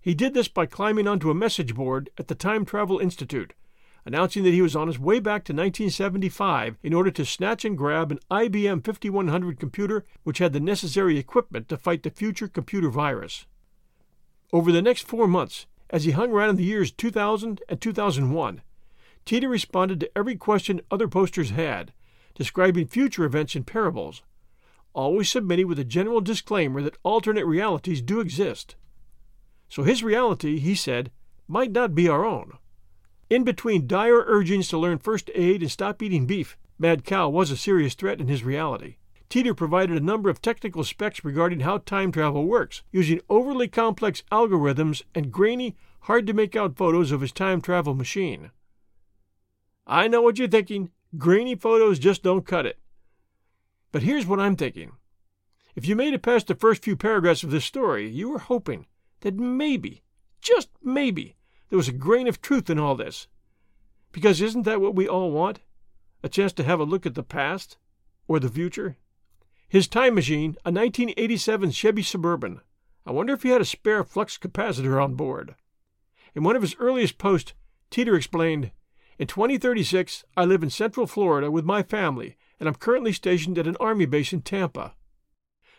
He 0.02 0.14
did 0.14 0.34
this 0.34 0.50
by 0.50 0.66
climbing 0.66 1.08
onto 1.08 1.32
a 1.32 1.34
message 1.34 1.74
board 1.74 2.10
at 2.18 2.28
the 2.28 2.36
Time 2.36 2.66
Travel 2.66 3.00
Institute, 3.00 3.54
announcing 4.06 4.44
that 4.44 4.54
he 4.54 4.62
was 4.62 4.76
on 4.76 4.88
his 4.88 5.00
way 5.00 5.22
back 5.22 5.46
to 5.46 5.54
1975 5.54 6.76
in 6.84 6.94
order 6.94 7.12
to 7.12 7.26
snatch 7.26 7.64
and 7.64 7.78
grab 7.78 8.12
an 8.12 8.20
IBM 8.30 8.84
5100 8.84 9.58
computer 9.58 10.04
which 10.24 10.40
had 10.40 10.52
the 10.52 10.60
necessary 10.60 11.18
equipment 11.18 11.70
to 11.70 11.78
fight 11.78 12.04
the 12.04 12.10
future 12.10 12.50
computer 12.50 12.90
virus. 12.90 13.46
Over 14.52 14.74
the 14.74 14.82
next 14.82 15.08
four 15.08 15.26
months, 15.26 15.66
as 15.90 16.04
he 16.04 16.12
hung 16.12 16.30
around 16.30 16.50
in 16.50 16.56
the 16.58 16.66
years 16.66 16.92
2000 16.92 17.62
and 17.70 17.80
2001, 17.80 18.62
Titor 19.26 19.50
responded 19.50 20.02
to 20.02 20.18
every 20.18 20.36
question 20.36 20.82
other 20.92 21.08
posters 21.08 21.52
had, 21.52 21.94
describing 22.36 22.86
future 22.86 23.24
events 23.24 23.56
in 23.56 23.64
parables, 23.64 24.24
always 24.94 25.30
submitting 25.30 25.68
with 25.68 25.80
a 25.80 25.84
general 25.84 26.22
disclaimer 26.22 26.82
that 26.82 26.98
alternate 27.04 27.46
realities 27.46 28.02
do 28.02 28.20
exist. 28.20 28.76
So 29.70 29.84
his 29.84 30.04
reality, 30.04 30.60
he 30.60 30.76
said, 30.76 31.12
might 31.48 31.72
not 31.72 31.96
be 31.96 32.08
our 32.08 32.26
own. 32.26 32.54
In 33.30 33.44
between 33.44 33.88
dire 33.88 34.24
urgings 34.28 34.68
to 34.70 34.78
learn 34.78 35.00
first 35.00 35.32
aid 35.34 35.62
and 35.62 35.72
stop 35.72 36.02
eating 36.02 36.26
beef, 36.26 36.58
Mad 36.78 37.04
Cow 37.04 37.30
was 37.30 37.50
a 37.50 37.58
serious 37.58 37.96
threat 37.96 38.20
in 38.22 38.28
his 38.28 38.44
reality. 38.44 38.98
Titor 39.30 39.58
provided 39.58 39.98
a 39.98 40.06
number 40.06 40.30
of 40.30 40.42
technical 40.42 40.84
specs 40.84 41.26
regarding 41.26 41.62
how 41.62 41.80
time 41.80 42.12
travel 42.12 42.46
works, 42.46 42.84
using 42.92 43.20
overly 43.30 43.68
complex 43.68 44.22
algorithms 44.32 45.02
and 45.16 45.32
grainy, 45.32 45.76
hard 46.02 46.28
to 46.28 46.34
make 46.34 46.56
out 46.56 46.78
photos 46.78 47.12
of 47.12 47.22
his 47.22 47.32
time 47.32 47.62
travel 47.62 47.96
machine. 47.96 48.52
I 49.88 50.08
know 50.08 50.22
what 50.22 50.38
you're 50.38 50.48
thinking. 50.48 50.92
Grainy 51.18 51.56
photos 51.56 51.98
just 51.98 52.22
don't 52.22 52.46
cut 52.46 52.66
it. 52.66 52.78
But 53.94 54.02
here's 54.02 54.26
what 54.26 54.40
I'm 54.40 54.56
thinking. 54.56 54.94
If 55.76 55.88
you 55.88 55.96
made 55.96 56.16
it 56.16 56.24
past 56.24 56.48
the 56.48 56.56
first 56.56 56.84
few 56.84 56.98
paragraphs 56.98 57.44
of 57.44 57.52
this 57.52 57.64
story, 57.64 58.10
you 58.10 58.28
were 58.28 58.40
hoping 58.40 58.88
that 59.22 59.36
maybe, 59.36 60.02
just 60.42 60.70
maybe, 60.82 61.36
there 61.70 61.78
was 61.78 61.88
a 61.88 61.94
grain 61.94 62.28
of 62.28 62.42
truth 62.42 62.72
in 62.72 62.80
all 62.80 62.96
this. 62.96 63.28
Because 64.12 64.42
isn't 64.42 64.64
that 64.64 64.82
what 64.82 64.96
we 64.96 65.08
all 65.08 65.32
want? 65.32 65.60
A 66.24 66.30
chance 66.30 66.52
to 66.54 66.64
have 66.64 66.80
a 66.80 66.86
look 66.86 67.06
at 67.06 67.14
the 67.14 67.22
past? 67.22 67.78
Or 68.28 68.40
the 68.40 68.50
future? 68.50 68.98
His 69.70 69.88
time 69.88 70.16
machine, 70.16 70.58
a 70.66 70.72
1987 70.72 71.70
Chevy 71.70 72.02
Suburban. 72.02 72.62
I 73.06 73.12
wonder 73.12 73.34
if 73.34 73.44
he 73.44 73.50
had 73.50 73.62
a 73.62 73.66
spare 73.66 74.04
flux 74.04 74.40
capacitor 74.40 75.02
on 75.04 75.14
board. 75.14 75.54
In 76.34 76.44
one 76.44 76.56
of 76.56 76.64
his 76.64 76.76
earliest 76.80 77.20
posts, 77.20 77.54
Titor 77.92 78.18
explained, 78.18 78.72
in 79.20 79.28
2036, 79.28 80.24
I 80.36 80.46
live 80.46 80.64
in 80.64 80.72
Central 80.72 81.06
Florida 81.06 81.52
with 81.52 81.64
my 81.64 81.84
family, 81.84 82.38
and 82.60 82.68
I'm 82.70 82.76
currently 82.76 83.14
stationed 83.14 83.58
at 83.58 83.68
an 83.68 83.78
Army 83.80 84.06
base 84.06 84.34
in 84.34 84.42
Tampa. 84.42 84.96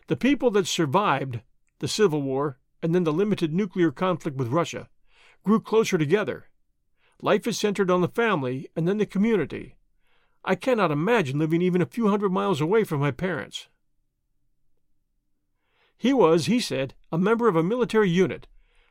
The 0.09 0.17
people 0.17 0.51
that 0.53 0.67
survived 0.67 1.41
the 1.79 1.89
Civil 1.89 2.23
War 2.23 2.59
and 2.83 2.95
then 2.95 3.05
the 3.05 3.13
limited 3.13 3.55
nuclear 3.55 3.91
conflict 3.91 4.37
with 4.37 4.49
Russia 4.49 4.89
grew 5.45 5.61
closer 5.61 5.97
together. 5.99 6.47
Life 7.23 7.47
is 7.47 7.59
centered 7.59 7.91
on 7.91 8.01
the 8.01 8.09
family 8.09 8.69
and 8.77 8.87
then 8.87 8.99
the 8.99 9.07
community. 9.07 9.77
I 10.45 10.55
cannot 10.55 10.91
imagine 10.91 11.39
living 11.39 11.63
even 11.63 11.81
a 11.81 11.87
few 11.87 12.09
hundred 12.09 12.31
miles 12.33 12.61
away 12.61 12.85
from 12.85 13.01
my 13.01 13.11
parents. 13.11 13.69
He 15.97 16.13
was, 16.13 16.47
he 16.47 16.61
said, 16.61 16.95
a 17.11 17.17
member 17.17 17.49
of 17.49 17.57
a 17.57 17.63
military 17.63 18.11
unit, 18.11 18.47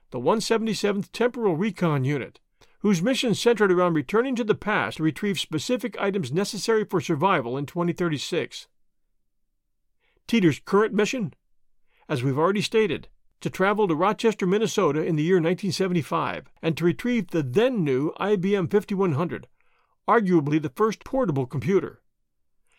the 0.10 0.20
177th 0.20 1.12
Temporal 1.12 1.56
Recon 1.56 2.04
Unit, 2.04 2.40
whose 2.84 3.02
mission 3.02 3.34
centered 3.34 3.72
around 3.72 3.94
returning 3.94 4.36
to 4.36 4.44
the 4.44 4.54
past 4.54 4.98
to 4.98 5.04
retrieve 5.04 5.40
specific 5.40 6.00
items 6.00 6.34
necessary 6.34 6.84
for 6.84 7.00
survival 7.00 7.58
in 7.58 7.66
2036. 7.66 8.68
Titor's 10.28 10.60
current 10.60 10.94
mission? 10.94 11.34
As 12.10 12.24
we've 12.24 12.38
already 12.38 12.62
stated, 12.62 13.08
to 13.40 13.50
travel 13.50 13.88
to 13.88 13.96
Rochester, 13.96 14.46
Minnesota 14.46 15.02
in 15.02 15.16
the 15.16 15.24
year 15.24 15.38
1975 15.38 16.52
and 16.62 16.76
to 16.76 16.84
retrieve 16.84 17.30
the 17.30 17.42
then 17.42 17.86
new 17.86 18.12
IBM 18.20 18.70
5100, 18.70 19.48
arguably 20.06 20.62
the 20.62 20.70
first 20.70 21.06
portable 21.06 21.46
computer. 21.46 22.02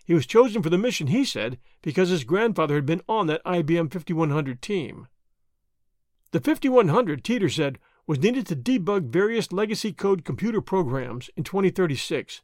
He 0.05 0.13
was 0.13 0.27
chosen 0.27 0.63
for 0.63 0.69
the 0.69 0.77
mission, 0.77 1.07
he 1.07 1.25
said, 1.25 1.59
because 1.81 2.11
his 2.11 2.25
grandfather 2.25 2.75
had 2.75 2.85
been 2.85 3.01
on 3.09 3.27
that 3.29 3.45
IBM 3.45 3.91
5100 3.91 4.61
team. 4.61 5.09
The 6.33 6.41
5100, 6.41 7.25
Titor 7.25 7.51
said, 7.51 7.79
was 8.07 8.21
needed 8.21 8.47
to 8.47 8.57
debug 8.57 9.09
various 9.09 9.53
legacy 9.53 9.93
code 9.93 10.25
computer 10.25 10.61
programs 10.61 11.31
in 11.37 11.45
2036. 11.45 12.43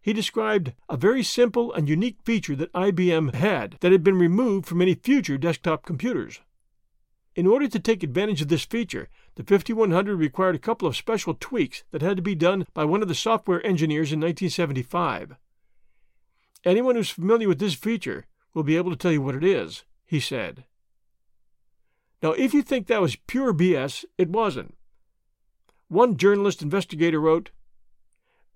He 0.00 0.12
described 0.12 0.74
a 0.88 0.96
very 0.96 1.22
simple 1.22 1.72
and 1.72 1.88
unique 1.88 2.18
feature 2.24 2.56
that 2.56 2.72
IBM 2.72 3.34
had 3.34 3.78
that 3.80 3.92
had 3.92 4.04
been 4.04 4.18
removed 4.18 4.66
from 4.66 4.82
any 4.82 4.94
future 4.94 5.38
desktop 5.38 5.84
computers. 5.86 6.40
In 7.34 7.46
order 7.46 7.66
to 7.68 7.80
take 7.80 8.02
advantage 8.02 8.42
of 8.42 8.48
this 8.48 8.64
feature, 8.64 9.08
the 9.34 9.42
5100 9.42 10.14
required 10.14 10.54
a 10.54 10.58
couple 10.58 10.86
of 10.86 10.96
special 10.96 11.34
tweaks 11.34 11.82
that 11.90 12.02
had 12.02 12.16
to 12.16 12.22
be 12.22 12.34
done 12.34 12.66
by 12.74 12.84
one 12.84 13.02
of 13.02 13.08
the 13.08 13.14
software 13.14 13.64
engineers 13.66 14.12
in 14.12 14.20
1975. 14.20 15.36
Anyone 16.64 16.94
who's 16.94 17.10
familiar 17.10 17.48
with 17.48 17.58
this 17.58 17.74
feature 17.74 18.26
will 18.52 18.62
be 18.62 18.76
able 18.76 18.90
to 18.90 18.96
tell 18.96 19.10
you 19.10 19.20
what 19.20 19.34
it 19.34 19.44
is, 19.44 19.84
he 20.06 20.20
said. 20.20 20.64
Now, 22.22 22.32
if 22.32 22.54
you 22.54 22.62
think 22.62 22.86
that 22.86 23.00
was 23.00 23.16
pure 23.16 23.52
BS, 23.52 24.04
it 24.16 24.30
wasn't. 24.30 24.76
One 25.88 26.16
journalist 26.16 26.62
investigator 26.62 27.20
wrote, 27.20 27.50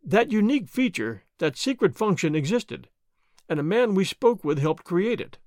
That 0.03 0.33
unique 0.33 0.69
feature, 0.69 1.25
that 1.39 1.57
secret 1.57 1.97
function, 1.97 2.35
existed, 2.35 2.89
and 3.49 3.61
a 3.61 3.63
man 3.63 3.95
we 3.95 4.05
spoke 4.05 4.45
with 4.45 4.59
helped 4.59 4.85
create 4.85 5.21
it. 5.21 5.39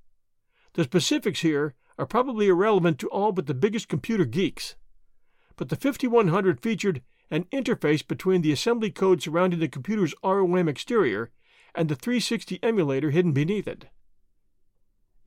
The 0.73 0.83
specifics 0.83 1.41
here 1.41 1.75
are 1.97 2.05
probably 2.05 2.47
irrelevant 2.47 2.99
to 2.99 3.09
all 3.09 3.31
but 3.31 3.47
the 3.47 3.53
biggest 3.53 3.87
computer 3.87 4.25
geeks. 4.25 4.75
But 5.55 5.69
the 5.69 5.75
5100 5.75 6.61
featured 6.61 7.01
an 7.29 7.45
interface 7.45 8.07
between 8.07 8.41
the 8.41 8.51
assembly 8.51 8.91
code 8.91 9.21
surrounding 9.21 9.59
the 9.59 9.67
computer's 9.67 10.13
ROM 10.23 10.67
exterior 10.67 11.31
and 11.73 11.89
the 11.89 11.95
360 11.95 12.59
emulator 12.61 13.11
hidden 13.11 13.31
beneath 13.31 13.67
it. 13.67 13.85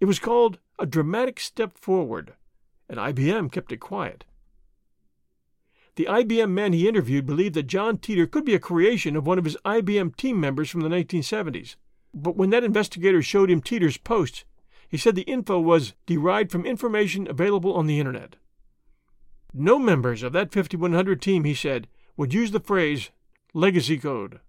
It 0.00 0.06
was 0.06 0.18
called 0.18 0.58
a 0.78 0.86
dramatic 0.86 1.40
step 1.40 1.78
forward 1.78 2.34
and 2.88 2.98
IBM 2.98 3.50
kept 3.50 3.72
it 3.72 3.78
quiet. 3.78 4.24
The 5.96 6.06
IBM 6.06 6.50
man 6.50 6.72
he 6.72 6.88
interviewed 6.88 7.24
believed 7.24 7.54
that 7.54 7.68
John 7.68 7.98
Titor 7.98 8.28
could 8.28 8.44
be 8.44 8.54
a 8.54 8.58
creation 8.58 9.16
of 9.16 9.26
one 9.26 9.38
of 9.38 9.44
his 9.44 9.56
IBM 9.64 10.16
team 10.16 10.40
members 10.40 10.68
from 10.68 10.80
the 10.80 10.88
1970s. 10.88 11.76
But 12.12 12.36
when 12.36 12.50
that 12.50 12.64
investigator 12.64 13.22
showed 13.22 13.50
him 13.50 13.62
Titor's 13.62 13.96
posts, 13.96 14.44
he 14.88 14.96
said 14.96 15.14
the 15.14 15.22
info 15.22 15.58
was 15.60 15.94
derived 16.06 16.50
from 16.50 16.66
information 16.66 17.28
available 17.28 17.74
on 17.74 17.86
the 17.86 17.98
Internet. 17.98 18.36
No 19.52 19.78
members 19.78 20.22
of 20.24 20.32
that 20.32 20.52
5100 20.52 21.22
team, 21.22 21.44
he 21.44 21.54
said, 21.54 21.86
would 22.16 22.34
use 22.34 22.50
the 22.50 22.60
phrase 22.60 23.10
legacy 23.52 23.98
code. 23.98 24.40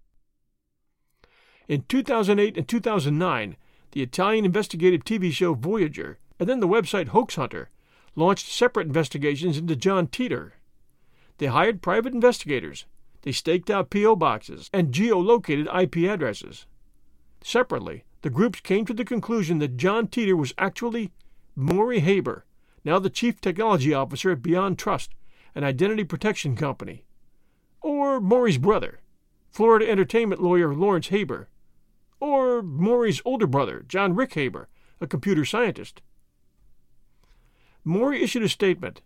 In 1.67 1.83
2008 1.87 2.57
and 2.57 2.67
2009, 2.67 3.55
the 3.91 4.01
Italian 4.01 4.45
investigative 4.45 5.03
TV 5.03 5.31
show 5.31 5.53
Voyager 5.53 6.17
and 6.39 6.49
then 6.49 6.59
the 6.59 6.67
website 6.67 7.09
Hoax 7.09 7.35
Hunter 7.35 7.69
launched 8.15 8.47
separate 8.47 8.87
investigations 8.87 9.57
into 9.57 9.75
John 9.75 10.07
Titor. 10.07 10.51
They 11.37 11.47
hired 11.47 11.81
private 11.81 12.13
investigators. 12.13 12.85
They 13.23 13.31
staked 13.31 13.69
out 13.69 13.89
P.O. 13.89 14.15
boxes 14.15 14.69
and 14.71 14.93
geolocated 14.93 15.67
IP 15.81 16.09
addresses. 16.09 16.65
Separately, 17.43 18.03
the 18.21 18.29
groups 18.29 18.59
came 18.59 18.85
to 18.85 18.93
the 18.93 19.05
conclusion 19.05 19.59
that 19.59 19.77
John 19.77 20.07
Titor 20.07 20.37
was 20.37 20.53
actually 20.57 21.11
Morey 21.55 21.99
Haber, 21.99 22.45
now 22.83 22.99
the 22.99 23.09
Chief 23.09 23.41
Technology 23.41 23.93
Officer 23.93 24.31
at 24.31 24.41
BeyondTrust, 24.41 25.09
an 25.53 25.63
identity 25.63 26.03
protection 26.03 26.55
company. 26.55 27.05
Or 27.81 28.19
Morey's 28.19 28.57
brother, 28.57 28.99
Florida 29.51 29.89
entertainment 29.89 30.41
lawyer 30.41 30.73
Lawrence 30.73 31.07
Haber. 31.07 31.49
Or 32.19 32.61
Morey's 32.61 33.21
older 33.25 33.47
brother, 33.47 33.85
John 33.87 34.15
Rick 34.15 34.33
Haber, 34.33 34.69
a 34.99 35.07
computer 35.07 35.45
scientist. 35.45 36.01
Morey 37.87 38.23
issued 38.23 38.41
a 38.41 38.49
statement. 38.49 39.01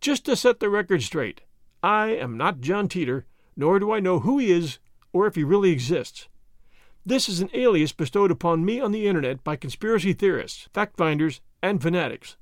Just 0.00 0.24
to 0.24 0.34
set 0.34 0.58
the 0.58 0.68
record 0.68 1.04
straight, 1.04 1.42
I 1.84 2.08
am 2.08 2.36
not 2.36 2.60
John 2.60 2.88
Titor, 2.88 3.22
nor 3.56 3.78
do 3.78 3.92
I 3.92 4.00
know 4.00 4.18
who 4.18 4.38
he 4.38 4.50
is 4.50 4.80
or 5.12 5.28
if 5.28 5.36
he 5.36 5.44
really 5.44 5.70
exists. 5.70 6.26
This 7.06 7.28
is 7.28 7.40
an 7.40 7.48
alias 7.54 7.92
bestowed 7.92 8.32
upon 8.32 8.64
me 8.64 8.80
on 8.80 8.90
the 8.90 9.06
internet 9.06 9.44
by 9.44 9.54
conspiracy 9.54 10.12
theorists, 10.12 10.68
fact 10.74 10.96
finders, 10.96 11.40
and 11.62 11.80
fanatics. 11.80 12.36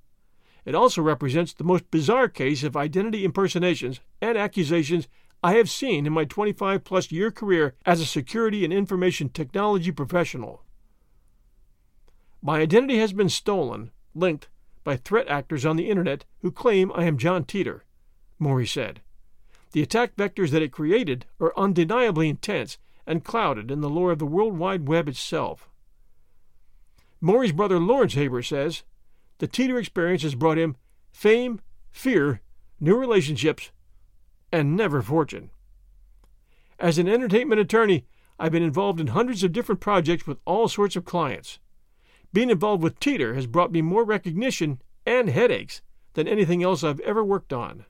It 0.64 0.75
also 0.75 1.02
represents 1.02 1.52
the 1.52 1.62
most 1.62 1.90
bizarre 1.90 2.28
case 2.28 2.64
of 2.64 2.75
identity 2.75 3.23
impersonations 3.23 4.00
and 4.23 4.38
accusations 4.38 5.09
I 5.42 5.56
have 5.56 5.68
seen 5.68 6.06
in 6.06 6.12
my 6.14 6.25
25 6.25 6.85
plus 6.85 7.12
year 7.12 7.30
career 7.30 7.75
as 7.85 8.00
a 8.00 8.06
security 8.06 8.64
and 8.64 8.73
information 8.73 9.28
technology 9.28 9.92
professional. 9.92 10.64
My 12.40 12.61
identity 12.61 12.99
has 12.99 13.12
been 13.12 13.28
stolen, 13.28 13.90
linked, 14.14 14.49
by 14.86 14.96
threat 14.96 15.26
actors 15.26 15.66
on 15.66 15.74
the 15.74 15.90
internet 15.90 16.24
who 16.42 16.52
claim 16.52 16.92
I 16.94 17.02
am 17.06 17.18
John 17.18 17.42
Titor, 17.42 17.80
Morey 18.38 18.68
said. 18.68 19.00
The 19.72 19.82
attack 19.82 20.14
vectors 20.14 20.50
that 20.50 20.62
it 20.62 20.70
created 20.70 21.26
are 21.40 21.52
undeniably 21.56 22.28
intense 22.28 22.78
and 23.04 23.24
clouded 23.24 23.72
in 23.72 23.80
the 23.80 23.90
lore 23.90 24.12
of 24.12 24.20
the 24.20 24.26
World 24.26 24.56
Wide 24.56 24.86
Web 24.86 25.08
itself. 25.08 25.68
Morey's 27.20 27.50
brother 27.50 27.80
Lawrence 27.80 28.14
Haber 28.14 28.42
says 28.42 28.84
the 29.38 29.48
Titor 29.48 29.76
experience 29.76 30.22
has 30.22 30.36
brought 30.36 30.56
him 30.56 30.76
fame, 31.10 31.60
fear, 31.90 32.40
new 32.78 32.94
relationships, 32.94 33.72
and 34.52 34.76
never 34.76 35.02
fortune. 35.02 35.50
As 36.78 36.96
an 36.96 37.08
entertainment 37.08 37.60
attorney, 37.60 38.06
I've 38.38 38.52
been 38.52 38.62
involved 38.62 39.00
in 39.00 39.08
hundreds 39.08 39.42
of 39.42 39.52
different 39.52 39.80
projects 39.80 40.28
with 40.28 40.38
all 40.44 40.68
sorts 40.68 40.94
of 40.94 41.04
clients. 41.04 41.58
Being 42.36 42.50
involved 42.50 42.82
with 42.82 43.00
Titor 43.00 43.34
has 43.34 43.46
brought 43.46 43.72
me 43.72 43.80
more 43.80 44.04
recognition 44.04 44.82
and 45.06 45.30
headaches 45.30 45.80
than 46.12 46.28
anything 46.28 46.62
else 46.62 46.84
I've 46.84 47.00
ever 47.00 47.24
worked 47.24 47.50
on. 47.50 47.86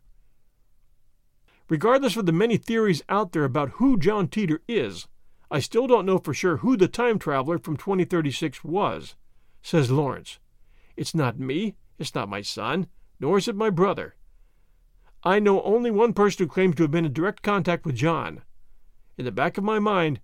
Regardless 1.68 2.16
of 2.16 2.26
the 2.26 2.32
many 2.32 2.56
theories 2.56 3.02
out 3.08 3.32
there 3.32 3.42
about 3.42 3.70
who 3.80 3.98
John 3.98 4.28
Titor 4.28 4.60
is, 4.68 5.08
I 5.50 5.58
still 5.58 5.88
don't 5.88 6.06
know 6.06 6.18
for 6.18 6.32
sure 6.32 6.58
who 6.58 6.76
the 6.76 6.86
time 6.86 7.18
traveler 7.18 7.58
from 7.58 7.76
2036 7.76 8.62
was, 8.62 9.16
says 9.62 9.90
Lawrence. 9.90 10.38
It's 10.96 11.12
not 11.12 11.40
me, 11.40 11.74
it's 11.98 12.14
not 12.14 12.28
my 12.28 12.40
son, 12.40 12.86
nor 13.18 13.38
is 13.38 13.48
it 13.48 13.56
my 13.56 13.68
brother. 13.68 14.14
I 15.24 15.40
know 15.40 15.60
only 15.62 15.90
one 15.90 16.12
person 16.12 16.44
who 16.44 16.52
claims 16.52 16.76
to 16.76 16.84
have 16.84 16.92
been 16.92 17.04
in 17.04 17.12
direct 17.12 17.42
contact 17.42 17.84
with 17.84 17.96
John. 17.96 18.42
In 19.18 19.24
the 19.24 19.32
back 19.32 19.58
of 19.58 19.64
my 19.64 19.80
mind, 19.80 20.20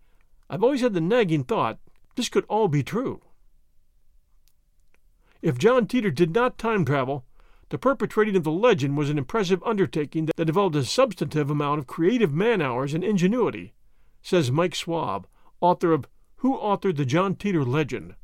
I've 0.48 0.62
always 0.62 0.80
had 0.80 0.94
the 0.94 1.00
nagging 1.00 1.42
thought 1.42 1.80
this 2.14 2.28
could 2.28 2.44
all 2.48 2.68
be 2.68 2.84
true. 2.84 3.20
If 5.42 5.58
John 5.58 5.88
Titor 5.88 6.14
did 6.14 6.32
not 6.32 6.56
time 6.56 6.84
travel, 6.84 7.24
the 7.70 7.78
perpetrating 7.78 8.36
of 8.36 8.44
the 8.44 8.52
legend 8.52 8.96
was 8.96 9.10
an 9.10 9.18
impressive 9.18 9.60
undertaking 9.64 10.26
that 10.36 10.48
involved 10.48 10.76
a 10.76 10.84
substantive 10.84 11.50
amount 11.50 11.80
of 11.80 11.88
creative 11.88 12.32
man 12.32 12.62
hours 12.62 12.94
and 12.94 13.02
ingenuity, 13.02 13.74
says 14.22 14.52
Mike 14.52 14.76
Swab, 14.76 15.26
author 15.60 15.92
of 15.92 16.06
Who 16.36 16.56
Authored 16.56 16.96
the 16.96 17.04
John 17.04 17.34
Titor 17.34 17.66
Legend. 17.66 18.14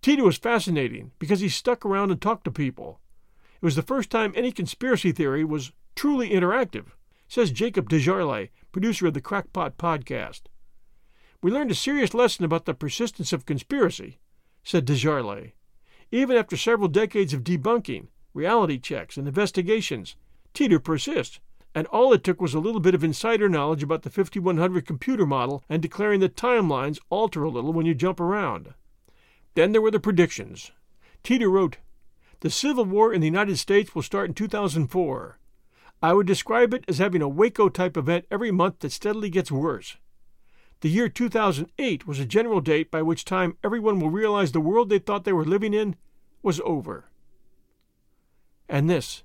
Titor 0.00 0.24
was 0.24 0.38
fascinating 0.38 1.12
because 1.18 1.40
he 1.40 1.50
stuck 1.50 1.84
around 1.84 2.10
and 2.10 2.22
talked 2.22 2.44
to 2.44 2.50
people. 2.50 3.00
It 3.60 3.64
was 3.64 3.76
the 3.76 3.82
first 3.82 4.08
time 4.08 4.32
any 4.34 4.52
conspiracy 4.52 5.12
theory 5.12 5.44
was 5.44 5.72
truly 5.94 6.30
interactive, 6.30 6.86
says 7.28 7.50
Jacob 7.50 7.90
DeJarle, 7.90 8.48
producer 8.72 9.08
of 9.08 9.14
the 9.14 9.20
Crackpot 9.20 9.76
podcast. 9.76 10.42
We 11.42 11.50
learned 11.50 11.70
a 11.70 11.74
serious 11.74 12.14
lesson 12.14 12.46
about 12.46 12.64
the 12.64 12.72
persistence 12.72 13.34
of 13.34 13.44
conspiracy, 13.44 14.20
said 14.62 14.86
DeJarle. 14.86 15.52
Even 16.10 16.36
after 16.36 16.56
several 16.56 16.88
decades 16.88 17.32
of 17.32 17.44
debunking, 17.44 18.08
reality 18.34 18.78
checks, 18.78 19.16
and 19.16 19.28
investigations, 19.28 20.16
Titor 20.54 20.82
persists, 20.82 21.40
and 21.74 21.86
all 21.88 22.12
it 22.12 22.24
took 22.24 22.40
was 22.40 22.54
a 22.54 22.60
little 22.60 22.80
bit 22.80 22.94
of 22.94 23.04
insider 23.04 23.48
knowledge 23.48 23.82
about 23.82 24.02
the 24.02 24.10
5100 24.10 24.84
computer 24.86 25.24
model 25.24 25.62
and 25.68 25.80
declaring 25.80 26.20
that 26.20 26.36
timelines 26.36 26.98
alter 27.10 27.44
a 27.44 27.50
little 27.50 27.72
when 27.72 27.86
you 27.86 27.94
jump 27.94 28.18
around. 28.18 28.74
Then 29.54 29.72
there 29.72 29.82
were 29.82 29.90
the 29.90 30.00
predictions. 30.00 30.72
Titor 31.22 31.50
wrote, 31.50 31.78
The 32.40 32.50
Civil 32.50 32.84
War 32.84 33.12
in 33.12 33.20
the 33.20 33.26
United 33.26 33.58
States 33.58 33.94
will 33.94 34.02
start 34.02 34.28
in 34.28 34.34
2004. 34.34 35.38
I 36.02 36.12
would 36.12 36.26
describe 36.26 36.72
it 36.72 36.84
as 36.88 36.98
having 36.98 37.22
a 37.22 37.28
Waco 37.28 37.68
type 37.68 37.96
event 37.96 38.26
every 38.30 38.50
month 38.50 38.80
that 38.80 38.92
steadily 38.92 39.28
gets 39.28 39.52
worse. 39.52 39.96
The 40.80 40.88
year 40.88 41.08
2008 41.08 42.06
was 42.06 42.18
a 42.18 42.24
general 42.24 42.60
date 42.60 42.90
by 42.90 43.02
which 43.02 43.24
time 43.24 43.56
everyone 43.62 44.00
will 44.00 44.10
realize 44.10 44.52
the 44.52 44.60
world 44.60 44.88
they 44.88 44.98
thought 44.98 45.24
they 45.24 45.32
were 45.32 45.44
living 45.44 45.74
in 45.74 45.96
was 46.42 46.60
over. 46.64 47.10
And 48.68 48.88
this 48.88 49.22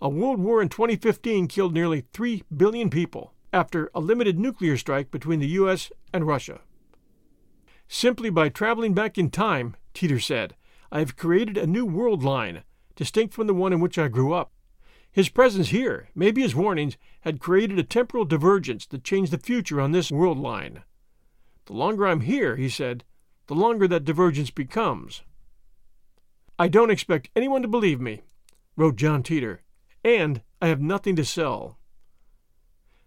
a 0.00 0.08
world 0.08 0.40
war 0.40 0.60
in 0.60 0.68
2015 0.68 1.46
killed 1.46 1.72
nearly 1.72 2.04
3 2.12 2.42
billion 2.54 2.90
people 2.90 3.32
after 3.52 3.88
a 3.94 4.00
limited 4.00 4.38
nuclear 4.38 4.76
strike 4.76 5.10
between 5.10 5.38
the 5.38 5.48
U.S. 5.48 5.92
and 6.12 6.26
Russia. 6.26 6.60
Simply 7.86 8.28
by 8.28 8.48
traveling 8.48 8.94
back 8.94 9.16
in 9.16 9.30
time, 9.30 9.76
Titor 9.94 10.20
said, 10.20 10.56
I 10.90 10.98
have 10.98 11.16
created 11.16 11.56
a 11.56 11.66
new 11.66 11.86
world 11.86 12.24
line, 12.24 12.64
distinct 12.96 13.32
from 13.32 13.46
the 13.46 13.54
one 13.54 13.72
in 13.72 13.80
which 13.80 13.96
I 13.96 14.08
grew 14.08 14.32
up. 14.32 14.50
His 15.14 15.28
presence 15.28 15.68
here, 15.68 16.08
maybe 16.12 16.42
his 16.42 16.56
warnings, 16.56 16.96
had 17.20 17.38
created 17.38 17.78
a 17.78 17.84
temporal 17.84 18.24
divergence 18.24 18.84
that 18.86 19.04
changed 19.04 19.30
the 19.32 19.38
future 19.38 19.80
on 19.80 19.92
this 19.92 20.10
world 20.10 20.40
line. 20.40 20.82
The 21.66 21.72
longer 21.72 22.04
I'm 22.04 22.22
here, 22.22 22.56
he 22.56 22.68
said, 22.68 23.04
the 23.46 23.54
longer 23.54 23.86
that 23.86 24.04
divergence 24.04 24.50
becomes. 24.50 25.22
I 26.58 26.66
don't 26.66 26.90
expect 26.90 27.30
anyone 27.36 27.62
to 27.62 27.68
believe 27.68 28.00
me, 28.00 28.22
wrote 28.76 28.96
John 28.96 29.22
Titor, 29.22 29.58
and 30.02 30.42
I 30.60 30.66
have 30.66 30.80
nothing 30.80 31.14
to 31.14 31.24
sell. 31.24 31.78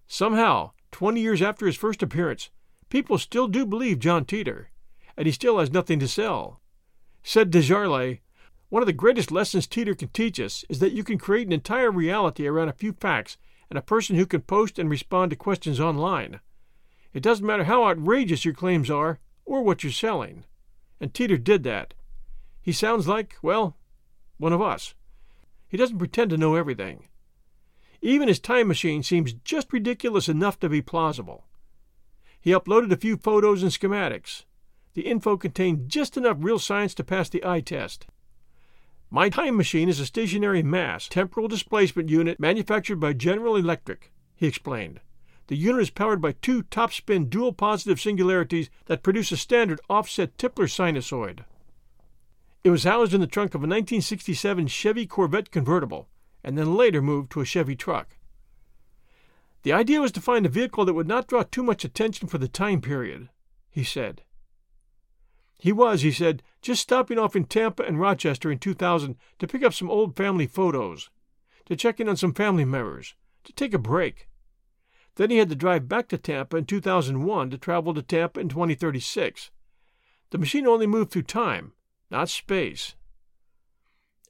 Somehow, 0.08 0.72
twenty 0.94 1.20
years 1.20 1.42
after 1.42 1.66
his 1.66 1.76
first 1.76 2.02
appearance, 2.02 2.50
people 2.88 3.18
still 3.18 3.50
do 3.50 3.66
believe 3.66 4.00
John 4.00 4.24
Titor, 4.24 4.68
and 5.18 5.26
he 5.26 5.34
still 5.34 5.60
has 5.60 5.74
nothing 5.74 6.00
to 6.00 6.08
sell. 6.08 6.62
Said 7.22 7.52
DeJarle, 7.52 8.20
one 8.70 8.82
of 8.82 8.88
the 8.88 8.94
greatest 8.94 9.32
lessons 9.32 9.66
Titor 9.66 9.98
can 9.98 10.10
teach 10.10 10.40
us 10.40 10.66
is 10.68 10.80
that 10.80 10.92
you 10.92 11.04
can 11.04 11.18
create 11.18 11.48
an 11.48 11.54
entire 11.54 11.90
reality 11.90 12.46
around 12.46 12.70
a 12.70 12.74
few 12.74 12.92
facts 12.92 13.38
and 13.70 13.78
a 13.78 13.82
person 13.82 14.16
who 14.16 14.26
can 14.26 14.42
post 14.42 14.78
and 14.78 14.90
respond 14.90 15.32
to 15.32 15.38
questions 15.38 15.80
online. 15.80 16.42
It 17.14 17.24
doesn't 17.24 17.46
matter 17.46 17.64
how 17.64 17.86
outrageous 17.86 18.44
your 18.44 18.54
claims 18.54 18.90
are 18.90 19.20
or 19.46 19.62
what 19.62 19.84
you're 19.84 19.92
selling. 19.92 20.44
And 21.00 21.14
Titor 21.14 21.42
did 21.42 21.64
that. 21.64 21.94
He 22.62 22.74
sounds 22.74 23.08
like, 23.08 23.38
well, 23.42 23.78
one 24.38 24.54
of 24.54 24.62
us. 24.62 24.94
He 25.70 25.78
doesn't 25.78 25.98
pretend 25.98 26.30
to 26.32 26.38
know 26.38 26.56
everything. 26.56 27.08
Even 28.02 28.28
his 28.28 28.40
time 28.40 28.68
machine 28.68 29.02
seems 29.02 29.34
just 29.34 29.72
ridiculous 29.72 30.28
enough 30.28 30.60
to 30.60 30.70
be 30.70 30.82
plausible. 30.82 31.46
He 32.40 32.52
uploaded 32.52 32.92
a 32.92 32.98
few 32.98 33.18
photos 33.18 33.64
and 33.64 33.72
schematics. 33.72 34.44
The 34.94 35.04
info 35.04 35.38
contained 35.38 35.90
just 35.90 36.18
enough 36.18 36.38
real 36.40 36.60
science 36.60 36.94
to 36.96 37.04
pass 37.04 37.30
the 37.30 37.46
eye 37.46 37.62
test. 37.62 38.08
My 39.10 39.30
time 39.30 39.56
machine 39.56 39.88
is 39.88 40.02
a 40.02 40.06
stationary 40.06 40.62
mass 40.62 41.08
temporal 41.08 41.48
displacement 41.48 42.10
unit 42.10 42.42
manufactured 42.42 43.00
by 43.00 43.14
General 43.14 43.56
Electric, 43.56 44.12
he 44.36 44.48
explained. 44.48 45.00
The 45.48 45.56
unit 45.56 45.84
is 45.84 45.90
powered 45.90 46.22
by 46.22 46.34
two 46.34 46.64
top 46.64 46.92
spin 46.92 47.30
dual 47.30 47.54
positive 47.54 48.02
singularities 48.02 48.70
that 48.88 49.04
produce 49.04 49.32
a 49.32 49.38
standard 49.38 49.80
offset 49.90 50.38
Tipler 50.38 50.68
sinusoid. 50.68 51.46
It 52.66 52.70
was 52.70 52.84
housed 52.84 53.14
in 53.14 53.22
the 53.22 53.28
trunk 53.28 53.52
of 53.52 53.62
a 53.62 53.64
1967 53.64 54.68
Chevy 54.68 55.08
Corvette 55.08 55.52
convertible 55.52 56.10
and 56.44 56.58
then 56.58 56.76
later 56.76 57.02
moved 57.02 57.32
to 57.32 57.40
a 57.40 57.46
Chevy 57.46 57.78
truck. 57.78 58.18
The 59.64 59.72
idea 59.72 60.02
was 60.02 60.12
to 60.14 60.22
find 60.22 60.46
a 60.46 60.50
vehicle 60.50 60.84
that 60.84 60.94
would 60.94 61.08
not 61.08 61.28
draw 61.28 61.44
too 61.44 61.64
much 61.64 61.86
attention 61.86 62.28
for 62.28 62.38
the 62.38 62.50
time 62.50 62.82
period, 62.82 63.30
he 63.70 63.86
said. 63.86 64.24
He 65.58 65.72
was, 65.72 66.02
he 66.02 66.12
said, 66.12 66.44
just 66.62 66.82
stopping 66.82 67.18
off 67.18 67.36
in 67.36 67.46
Tampa 67.46 67.84
and 67.84 68.00
Rochester 68.00 68.52
in 68.52 68.60
2000 68.60 69.16
to 69.40 69.48
pick 69.48 69.64
up 69.64 69.74
some 69.74 69.90
old 69.90 70.16
family 70.16 70.46
photos, 70.46 71.10
to 71.66 71.76
check 71.76 72.00
in 72.00 72.08
on 72.08 72.16
some 72.16 72.34
family 72.34 72.66
members, 72.66 73.16
to 73.44 73.54
take 73.54 73.74
a 73.74 73.80
break. 73.80 74.30
Then 75.16 75.32
he 75.32 75.38
had 75.38 75.50
to 75.50 75.56
drive 75.56 75.88
back 75.88 76.08
to 76.10 76.18
Tampa 76.18 76.58
in 76.58 76.66
2001 76.66 77.50
to 77.50 77.58
travel 77.58 77.94
to 77.96 78.04
Tampa 78.04 78.40
in 78.40 78.50
2036. 78.50 79.50
The 80.30 80.38
machine 80.38 80.68
only 80.68 80.86
moved 80.86 81.12
through 81.12 81.24
time, 81.24 81.74
not 82.12 82.30
space. 82.30 82.96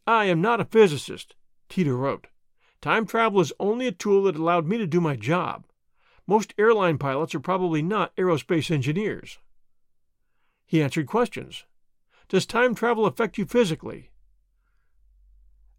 I 0.06 0.26
am 0.26 0.42
not 0.42 0.62
a 0.62 0.66
physicist, 0.66 1.36
Titor 1.70 1.98
wrote. 1.98 2.28
Time 2.80 3.06
travel 3.06 3.42
is 3.42 3.52
only 3.60 3.88
a 3.88 3.92
tool 3.92 4.24
that 4.24 4.38
allowed 4.38 4.66
me 4.66 4.78
to 4.78 4.88
do 4.88 5.02
my 5.02 5.18
job. 5.18 5.66
Most 6.26 6.54
airline 6.58 6.98
pilots 6.98 7.36
are 7.36 7.42
probably 7.42 7.82
not 7.82 8.16
aerospace 8.16 8.72
engineers. 8.72 9.40
He 10.68 10.84
answered 10.84 11.08
questions. 11.08 11.64
Does 12.28 12.46
time 12.46 12.76
travel 12.76 13.06
affect 13.06 13.38
you 13.38 13.46
physically? 13.46 14.12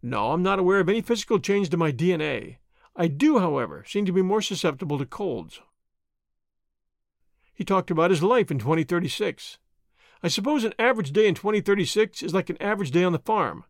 No, 0.01 0.31
I'm 0.31 0.41
not 0.41 0.59
aware 0.59 0.79
of 0.79 0.89
any 0.89 1.01
physical 1.01 1.39
change 1.39 1.69
to 1.69 1.77
my 1.77 1.91
DNA. 1.91 2.57
I 2.95 3.07
do, 3.07 3.37
however, 3.37 3.85
seem 3.87 4.05
to 4.05 4.11
be 4.11 4.23
more 4.23 4.41
susceptible 4.41 4.97
to 4.97 5.05
colds. 5.05 5.61
He 7.53 7.63
talked 7.63 7.91
about 7.91 8.09
his 8.09 8.23
life 8.23 8.49
in 8.49 8.57
2036. 8.57 9.59
I 10.23 10.27
suppose 10.27 10.63
an 10.63 10.73
average 10.79 11.11
day 11.11 11.27
in 11.27 11.35
2036 11.35 12.23
is 12.23 12.33
like 12.33 12.49
an 12.49 12.61
average 12.61 12.91
day 12.91 13.03
on 13.03 13.13
the 13.13 13.19
farm. 13.19 13.65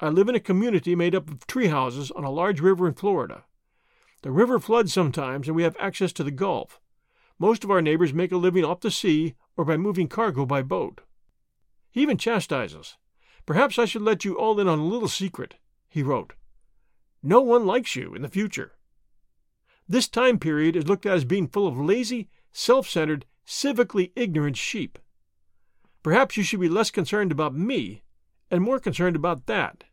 I 0.00 0.08
live 0.08 0.28
in 0.28 0.34
a 0.34 0.40
community 0.40 0.94
made 0.94 1.14
up 1.14 1.30
of 1.30 1.46
tree 1.46 1.68
houses 1.68 2.10
on 2.12 2.24
a 2.24 2.30
large 2.30 2.60
river 2.60 2.86
in 2.86 2.94
Florida. 2.94 3.44
The 4.22 4.30
river 4.30 4.58
floods 4.58 4.92
sometimes, 4.92 5.48
and 5.48 5.56
we 5.56 5.64
have 5.64 5.76
access 5.78 6.12
to 6.14 6.24
the 6.24 6.30
Gulf. 6.30 6.80
Most 7.38 7.64
of 7.64 7.70
our 7.70 7.82
neighbors 7.82 8.14
make 8.14 8.32
a 8.32 8.36
living 8.36 8.64
off 8.64 8.80
the 8.80 8.90
sea 8.90 9.34
or 9.56 9.64
by 9.64 9.76
moving 9.76 10.08
cargo 10.08 10.46
by 10.46 10.62
boat. 10.62 11.00
He 11.90 12.02
even 12.02 12.18
chastises. 12.18 12.96
Perhaps 13.46 13.78
I 13.78 13.84
should 13.84 14.02
let 14.02 14.24
you 14.24 14.34
all 14.34 14.58
in 14.58 14.68
on 14.68 14.78
a 14.78 14.84
little 14.84 15.08
secret, 15.08 15.56
he 15.88 16.02
wrote. 16.02 16.34
No 17.22 17.40
one 17.40 17.66
likes 17.66 17.96
you 17.96 18.14
in 18.14 18.22
the 18.22 18.28
future. 18.28 18.72
This 19.88 20.08
time 20.08 20.38
period 20.38 20.76
is 20.76 20.88
looked 20.88 21.06
at 21.06 21.16
as 21.16 21.24
being 21.24 21.48
full 21.48 21.66
of 21.66 21.78
lazy, 21.78 22.28
self 22.52 22.88
centered, 22.88 23.26
civically 23.46 24.12
ignorant 24.16 24.56
sheep. 24.56 24.98
Perhaps 26.02 26.36
you 26.36 26.42
should 26.42 26.60
be 26.60 26.68
less 26.68 26.90
concerned 26.90 27.32
about 27.32 27.54
me 27.54 28.02
and 28.50 28.62
more 28.62 28.78
concerned 28.78 29.16
about 29.16 29.46
that. 29.46 29.84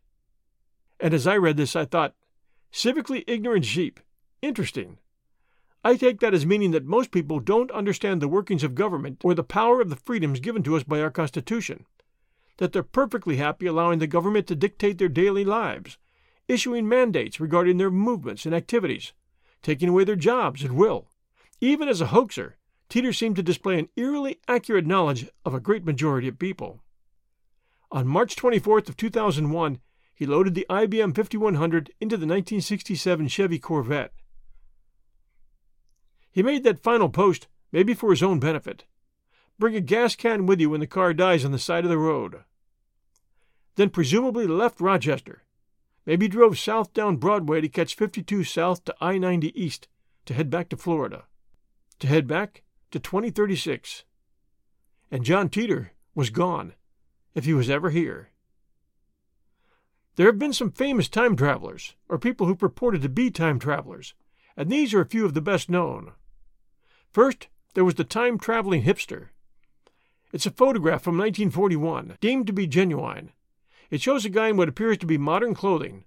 And 1.00 1.12
as 1.12 1.26
I 1.26 1.36
read 1.36 1.56
this, 1.56 1.74
I 1.74 1.84
thought, 1.84 2.14
civically 2.72 3.24
ignorant 3.26 3.64
sheep. 3.64 4.00
Interesting. 4.40 4.98
I 5.84 5.96
take 5.96 6.20
that 6.20 6.34
as 6.34 6.46
meaning 6.46 6.70
that 6.70 6.84
most 6.84 7.10
people 7.10 7.40
don't 7.40 7.70
understand 7.72 8.20
the 8.20 8.28
workings 8.28 8.62
of 8.62 8.76
government 8.76 9.20
or 9.24 9.34
the 9.34 9.42
power 9.42 9.80
of 9.80 9.90
the 9.90 9.96
freedoms 9.96 10.38
given 10.38 10.62
to 10.62 10.76
us 10.76 10.84
by 10.84 11.00
our 11.00 11.10
Constitution. 11.10 11.86
That 12.58 12.72
they're 12.72 12.84
perfectly 12.84 13.36
happy 13.36 13.66
allowing 13.66 13.98
the 13.98 14.06
government 14.06 14.46
to 14.46 14.54
dictate 14.54 14.98
their 14.98 15.08
daily 15.08 15.44
lives, 15.44 15.98
issuing 16.46 16.88
mandates 16.88 17.40
regarding 17.40 17.78
their 17.78 17.90
movements 17.90 18.46
and 18.46 18.54
activities, 18.54 19.12
taking 19.60 19.88
away 19.88 20.04
their 20.04 20.14
jobs 20.14 20.64
at 20.64 20.70
will. 20.70 21.08
Even 21.60 21.88
as 21.88 22.00
a 22.00 22.06
hoaxer, 22.06 22.56
Titor 22.88 23.16
seemed 23.16 23.36
to 23.36 23.42
display 23.42 23.78
an 23.78 23.88
eerily 23.96 24.38
accurate 24.46 24.86
knowledge 24.86 25.28
of 25.44 25.54
a 25.54 25.60
great 25.60 25.84
majority 25.84 26.28
of 26.28 26.38
people. 26.38 26.80
On 27.90 28.06
March 28.06 28.36
24th 28.36 28.88
of 28.88 28.96
2001, 28.96 29.80
he 30.14 30.26
loaded 30.26 30.54
the 30.54 30.66
IBM 30.70 31.16
5100 31.16 31.90
into 32.00 32.16
the 32.16 32.26
1967 32.26 33.28
Chevy 33.28 33.58
Corvette. 33.58 34.12
He 36.32 36.42
made 36.42 36.64
that 36.64 36.82
final 36.82 37.08
post 37.08 37.46
maybe 37.70 37.94
for 37.94 38.10
his 38.10 38.22
own 38.22 38.40
benefit. 38.40 38.84
Bring 39.58 39.76
a 39.76 39.80
gas 39.80 40.16
can 40.16 40.46
with 40.46 40.60
you 40.60 40.70
when 40.70 40.80
the 40.80 40.86
car 40.86 41.14
dies 41.14 41.44
on 41.44 41.52
the 41.52 41.58
side 41.58 41.84
of 41.84 41.90
the 41.90 41.98
road. 41.98 42.42
Then 43.76 43.90
presumably 43.90 44.46
left 44.46 44.80
Rochester. 44.80 45.42
Maybe 46.04 46.26
drove 46.26 46.58
south 46.58 46.92
down 46.92 47.16
Broadway 47.16 47.60
to 47.60 47.68
catch 47.68 47.94
52 47.94 48.44
south 48.44 48.84
to 48.84 48.94
I 49.00 49.18
90 49.18 49.58
east 49.60 49.88
to 50.26 50.34
head 50.34 50.50
back 50.50 50.68
to 50.70 50.76
Florida. 50.76 51.24
To 52.00 52.06
head 52.06 52.26
back 52.26 52.62
to 52.90 52.98
2036. 52.98 54.04
And 55.10 55.24
John 55.24 55.48
Titor 55.48 55.90
was 56.14 56.30
gone, 56.30 56.74
if 57.34 57.44
he 57.44 57.54
was 57.54 57.70
ever 57.70 57.90
here. 57.90 58.30
There 60.16 60.26
have 60.26 60.38
been 60.38 60.52
some 60.52 60.72
famous 60.72 61.08
time 61.08 61.36
travelers, 61.36 61.94
or 62.08 62.18
people 62.18 62.46
who 62.46 62.54
purported 62.54 63.02
to 63.02 63.08
be 63.08 63.30
time 63.30 63.58
travelers, 63.58 64.14
and 64.56 64.68
these 64.68 64.92
are 64.92 65.00
a 65.00 65.08
few 65.08 65.24
of 65.24 65.34
the 65.34 65.40
best 65.40 65.70
known. 65.70 66.12
First, 67.12 67.48
there 67.74 67.84
was 67.84 67.96
the 67.96 68.04
time 68.04 68.38
traveling 68.38 68.84
hipster. 68.84 69.28
It's 70.32 70.46
a 70.46 70.50
photograph 70.50 71.02
from 71.02 71.18
1941, 71.18 72.16
deemed 72.20 72.46
to 72.46 72.54
be 72.54 72.66
genuine. 72.66 73.32
It 73.90 74.00
shows 74.00 74.24
a 74.24 74.30
guy 74.30 74.48
in 74.48 74.56
what 74.56 74.68
appears 74.70 74.96
to 74.98 75.06
be 75.06 75.18
modern 75.18 75.54
clothing, 75.54 76.04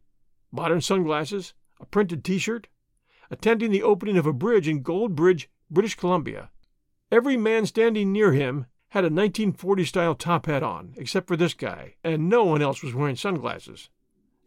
modern 0.52 0.82
sunglasses, 0.82 1.54
a 1.80 1.86
printed 1.86 2.24
t 2.24 2.39
shirt, 2.39 2.68
attending 3.30 3.70
the 3.70 3.84
opening 3.84 4.18
of 4.18 4.26
a 4.26 4.34
bridge 4.34 4.68
in 4.68 4.82
Gold 4.82 5.15
Bridge, 5.15 5.48
British 5.70 5.94
Columbia. 5.94 6.50
Every 7.12 7.38
man 7.38 7.68
standing 7.68 8.12
near 8.12 8.34
him 8.34 8.65
had 8.89 9.04
a 9.04 9.13
1940 9.13 9.86
style 9.86 10.15
top 10.15 10.48
hat 10.48 10.63
on, 10.63 10.96
except 10.98 11.28
for 11.28 11.38
this 11.38 11.54
guy, 11.54 11.96
and 12.04 12.30
no 12.30 12.44
one 12.46 12.63
else 12.63 12.82
was 12.82 12.96
wearing 12.96 13.15
sunglasses. 13.15 13.89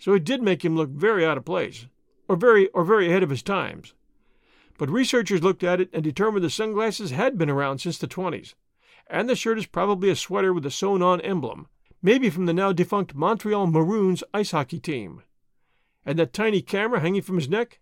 So 0.01 0.13
it 0.15 0.25
did 0.25 0.43
make 0.43 0.65
him 0.65 0.75
look 0.75 0.91
very 0.91 1.25
out 1.25 1.39
of 1.39 1.45
place, 1.45 1.87
or 2.27 2.35
very 2.35 2.67
or 2.71 2.83
very 2.83 3.09
ahead 3.09 3.23
of 3.23 3.31
his 3.31 3.45
times. 3.45 3.95
But 4.79 4.91
researchers 4.91 5.43
looked 5.43 5.65
at 5.65 5.81
it 5.81 5.91
and 5.93 6.05
determined 6.05 6.45
the 6.45 6.51
sunglasses 6.51 7.11
had 7.11 7.37
been 7.37 7.51
around 7.51 7.81
since 7.81 7.99
the 7.99 8.07
20s, 8.07 8.55
and 9.09 9.29
the 9.29 9.35
shirt 9.35 9.59
is 9.59 9.67
probably 9.67 10.09
a 10.09 10.17
sweater 10.17 10.55
with 10.55 10.65
a 10.65 10.71
sewn 10.71 11.03
on 11.03 11.21
emblem, 11.21 11.67
maybe 12.01 12.31
from 12.31 12.47
the 12.47 12.55
now 12.55 12.73
defunct 12.73 13.15
Montreal 13.15 13.67
Maroons 13.67 14.23
ice 14.33 14.53
hockey 14.53 14.79
team. 14.79 15.23
And 16.07 16.17
that 16.21 16.33
tiny 16.33 16.63
camera 16.63 17.01
hanging 17.01 17.23
from 17.23 17.37
his 17.37 17.49
neck? 17.49 17.81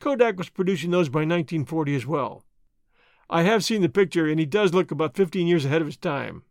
Kodak 0.00 0.36
was 0.36 0.48
producing 0.48 0.90
those 0.90 1.08
by 1.08 1.20
1940 1.20 1.94
as 1.94 2.06
well. 2.06 2.44
I 3.30 3.42
have 3.42 3.64
seen 3.64 3.80
the 3.80 3.88
picture, 3.88 4.26
and 4.26 4.40
he 4.40 4.46
does 4.46 4.74
look 4.74 4.90
about 4.90 5.16
15 5.16 5.46
years 5.46 5.64
ahead 5.64 5.80
of 5.80 5.86
his 5.86 5.96
time. 5.96 6.42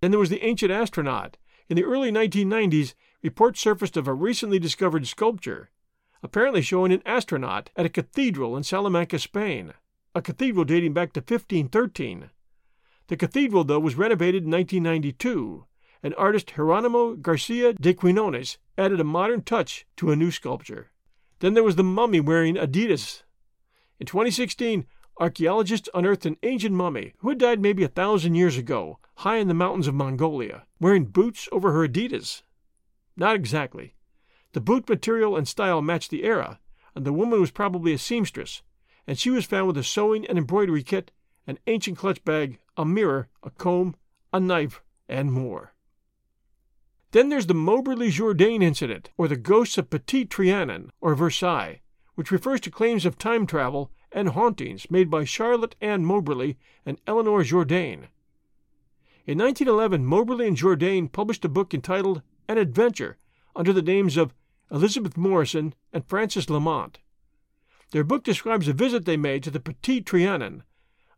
Then 0.00 0.12
there 0.12 0.20
was 0.20 0.30
the 0.30 0.44
ancient 0.44 0.70
astronaut. 0.70 1.36
In 1.68 1.76
the 1.76 1.84
early 1.84 2.12
1990s, 2.12 2.94
reports 3.20 3.60
surfaced 3.60 3.96
of 3.96 4.06
a 4.06 4.14
recently 4.14 4.58
discovered 4.60 5.06
sculpture 5.06 5.70
apparently 6.22 6.62
showing 6.62 6.92
an 6.92 7.02
astronaut 7.04 7.70
at 7.76 7.86
a 7.86 7.90
cathedral 7.90 8.56
in 8.56 8.62
Salamanca, 8.62 9.18
Spain, 9.18 9.74
a 10.14 10.22
cathedral 10.22 10.64
dating 10.64 10.92
back 10.92 11.12
to 11.12 11.20
1513. 11.20 12.30
The 13.08 13.16
cathedral, 13.16 13.64
though, 13.64 13.80
was 13.80 13.96
renovated 13.96 14.44
in 14.44 14.50
1992, 14.50 15.66
and 16.02 16.14
artist 16.16 16.54
Geronimo 16.54 17.14
Garcia 17.14 17.72
de 17.74 17.94
Quinones 17.94 18.58
added 18.78 19.00
a 19.00 19.04
modern 19.04 19.42
touch 19.42 19.86
to 19.96 20.10
a 20.10 20.16
new 20.16 20.30
sculpture. 20.30 20.90
Then 21.40 21.54
there 21.54 21.64
was 21.64 21.76
the 21.76 21.84
mummy 21.84 22.20
wearing 22.20 22.54
Adidas. 22.54 23.22
In 23.98 24.06
2016, 24.06 24.86
archaeologists 25.20 25.88
unearthed 25.94 26.26
an 26.26 26.36
ancient 26.42 26.74
mummy 26.74 27.14
who 27.18 27.28
had 27.28 27.38
died 27.38 27.60
maybe 27.60 27.82
a 27.84 27.88
thousand 27.88 28.34
years 28.34 28.56
ago, 28.56 28.98
high 29.16 29.36
in 29.36 29.48
the 29.48 29.54
mountains 29.54 29.88
of 29.88 29.94
Mongolia, 29.94 30.66
wearing 30.80 31.04
boots 31.04 31.48
over 31.52 31.72
her 31.72 31.86
Adidas. 31.86 32.42
Not 33.16 33.36
exactly. 33.36 33.94
The 34.52 34.60
boot 34.60 34.86
material 34.88 35.34
and 35.34 35.48
style 35.48 35.80
matched 35.80 36.10
the 36.10 36.24
era, 36.24 36.60
and 36.94 37.06
the 37.06 37.12
woman 37.12 37.40
was 37.40 37.50
probably 37.50 37.94
a 37.94 37.98
seamstress, 37.98 38.62
and 39.06 39.18
she 39.18 39.30
was 39.30 39.46
found 39.46 39.66
with 39.66 39.78
a 39.78 39.82
sewing 39.82 40.26
and 40.26 40.36
embroidery 40.36 40.82
kit, 40.82 41.10
an 41.46 41.58
ancient 41.66 41.96
clutch 41.96 42.22
bag, 42.22 42.58
a 42.76 42.84
mirror, 42.84 43.28
a 43.42 43.50
comb, 43.50 43.96
a 44.30 44.38
knife, 44.38 44.82
and 45.08 45.32
more. 45.32 45.72
Then 47.12 47.30
there's 47.30 47.46
the 47.46 47.54
Moberly 47.54 48.10
Jourdain 48.10 48.62
incident, 48.62 49.10
or 49.16 49.26
the 49.26 49.36
ghosts 49.36 49.78
of 49.78 49.88
Petit 49.88 50.26
Trianon, 50.26 50.90
or 51.00 51.14
Versailles, 51.14 51.80
which 52.14 52.30
refers 52.30 52.60
to 52.60 52.70
claims 52.70 53.06
of 53.06 53.16
time 53.16 53.46
travel 53.46 53.90
and 54.12 54.30
hauntings 54.30 54.90
made 54.90 55.08
by 55.08 55.24
Charlotte 55.24 55.76
Anne 55.80 56.04
Moberly 56.04 56.58
and 56.84 57.00
Eleanor 57.06 57.42
Jourdain. 57.42 58.08
In 59.24 59.38
1911, 59.38 60.04
Moberly 60.04 60.46
and 60.46 60.56
Jourdain 60.56 61.08
published 61.08 61.44
a 61.44 61.48
book 61.48 61.72
entitled 61.72 62.20
An 62.48 62.58
Adventure 62.58 63.16
under 63.56 63.72
the 63.72 63.82
names 63.82 64.16
of 64.16 64.34
Elizabeth 64.72 65.18
Morison, 65.18 65.74
and 65.92 66.06
Frances 66.06 66.48
Lamont. 66.48 66.98
Their 67.90 68.04
book 68.04 68.24
describes 68.24 68.66
a 68.68 68.72
visit 68.72 69.04
they 69.04 69.18
made 69.18 69.42
to 69.42 69.50
the 69.50 69.60
Petit 69.60 70.00
Trianon, 70.00 70.62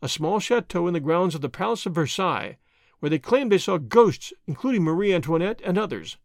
a 0.03 0.09
small 0.09 0.41
chateau 0.41 0.89
in 0.89 0.93
the 0.93 0.99
grounds 0.99 1.37
of 1.37 1.41
the 1.41 1.49
Palace 1.49 1.87
of 1.87 1.95
Versailles, 1.95 2.57
where 2.99 3.11
they 3.11 3.21
claimed 3.21 3.53
they 3.53 3.59
saw 3.59 3.79
ghosts, 3.79 4.33
including 4.49 4.83
Marie 4.83 5.15
Antoinette 5.15 5.61
and 5.63 5.79
others. 5.79 6.19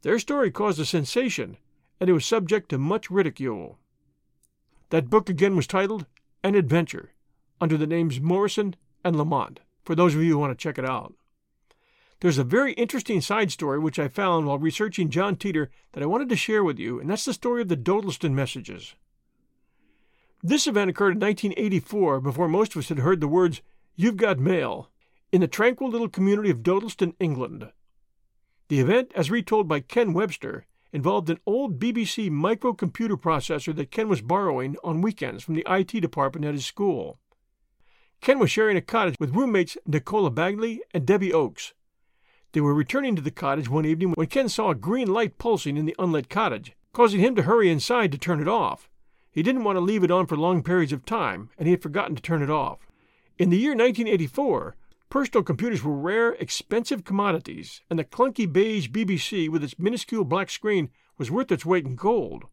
Their 0.00 0.18
story 0.18 0.50
caused 0.50 0.80
a 0.80 0.86
sensation, 0.86 1.58
and 2.00 2.08
it 2.08 2.14
was 2.14 2.24
subject 2.24 2.70
to 2.70 2.78
much 2.78 3.10
ridicule. 3.10 3.78
That 4.88 5.10
book 5.10 5.28
again 5.28 5.56
was 5.56 5.66
titled 5.66 6.06
An 6.42 6.54
Adventure, 6.54 7.12
under 7.60 7.76
the 7.76 7.86
names 7.86 8.18
Morison 8.18 8.76
and 9.04 9.14
Lamont, 9.16 9.60
for 9.84 9.94
those 9.94 10.14
of 10.14 10.22
you 10.22 10.32
who 10.32 10.38
want 10.38 10.58
to 10.58 10.62
check 10.62 10.78
it 10.78 10.86
out. 10.86 11.12
There's 12.20 12.38
a 12.38 12.44
very 12.44 12.72
interesting 12.72 13.20
side 13.20 13.52
story 13.52 13.78
which 13.78 13.98
I 13.98 14.08
found 14.08 14.46
while 14.46 14.58
researching 14.58 15.10
John 15.10 15.36
Titor 15.36 15.68
that 15.92 16.02
I 16.02 16.06
wanted 16.06 16.30
to 16.30 16.36
share 16.36 16.64
with 16.64 16.78
you, 16.78 16.98
and 16.98 17.10
that's 17.10 17.26
the 17.26 17.34
story 17.34 17.60
of 17.60 17.68
the 17.68 17.76
Dodleston 17.76 18.34
messages. 18.34 18.94
This 20.42 20.66
event 20.66 20.90
occurred 20.90 21.14
in 21.14 21.20
1984 21.20 22.20
before 22.20 22.48
most 22.48 22.74
of 22.74 22.80
us 22.80 22.88
had 22.88 23.00
heard 23.00 23.20
the 23.20 23.28
words, 23.28 23.60
You've 23.96 24.16
got 24.16 24.38
mail, 24.38 24.90
in 25.32 25.40
the 25.40 25.48
tranquil 25.48 25.90
little 25.90 26.08
community 26.08 26.50
of 26.50 26.62
Dodleston, 26.62 27.14
England. 27.18 27.70
The 28.68 28.80
event, 28.80 29.12
as 29.14 29.30
retold 29.30 29.68
by 29.68 29.80
Ken 29.80 30.12
Webster, 30.12 30.66
involved 30.92 31.28
an 31.28 31.38
old 31.46 31.78
BBC 31.78 32.30
microcomputer 32.30 33.20
processor 33.20 33.74
that 33.76 33.90
Ken 33.90 34.08
was 34.08 34.22
borrowing 34.22 34.76
on 34.82 35.02
weekends 35.02 35.44
from 35.44 35.54
the 35.54 35.66
IT 35.68 36.00
department 36.00 36.46
at 36.46 36.54
his 36.54 36.64
school. 36.64 37.18
Ken 38.20 38.38
was 38.38 38.50
sharing 38.50 38.76
a 38.76 38.80
cottage 38.80 39.16
with 39.20 39.34
roommates 39.34 39.76
Nicola 39.86 40.30
Bagley 40.30 40.80
and 40.94 41.06
Debbie 41.06 41.32
Oakes, 41.32 41.74
they 42.52 42.60
were 42.60 42.74
returning 42.74 43.16
to 43.16 43.22
the 43.22 43.30
cottage 43.30 43.68
one 43.68 43.84
evening 43.84 44.12
when 44.12 44.26
Ken 44.28 44.48
saw 44.48 44.70
a 44.70 44.74
green 44.74 45.08
light 45.08 45.38
pulsing 45.38 45.76
in 45.76 45.84
the 45.84 45.96
unlit 45.98 46.28
cottage, 46.28 46.74
causing 46.92 47.20
him 47.20 47.34
to 47.34 47.42
hurry 47.42 47.70
inside 47.70 48.12
to 48.12 48.18
turn 48.18 48.40
it 48.40 48.48
off. 48.48 48.88
He 49.30 49.42
didn't 49.42 49.64
want 49.64 49.76
to 49.76 49.80
leave 49.80 50.02
it 50.02 50.10
on 50.10 50.26
for 50.26 50.36
long 50.36 50.62
periods 50.62 50.92
of 50.92 51.04
time, 51.04 51.50
and 51.58 51.66
he 51.66 51.72
had 51.72 51.82
forgotten 51.82 52.16
to 52.16 52.22
turn 52.22 52.42
it 52.42 52.50
off. 52.50 52.86
In 53.38 53.50
the 53.50 53.58
year 53.58 53.72
1984, 53.72 54.76
personal 55.10 55.44
computers 55.44 55.82
were 55.82 55.94
rare, 55.94 56.32
expensive 56.34 57.04
commodities, 57.04 57.82
and 57.90 57.98
the 57.98 58.04
clunky 58.04 58.50
beige 58.50 58.88
BBC 58.88 59.50
with 59.50 59.62
its 59.62 59.78
minuscule 59.78 60.24
black 60.24 60.48
screen 60.48 60.88
was 61.18 61.30
worth 61.30 61.52
its 61.52 61.66
weight 61.66 61.84
in 61.84 61.96
gold. 61.96 62.44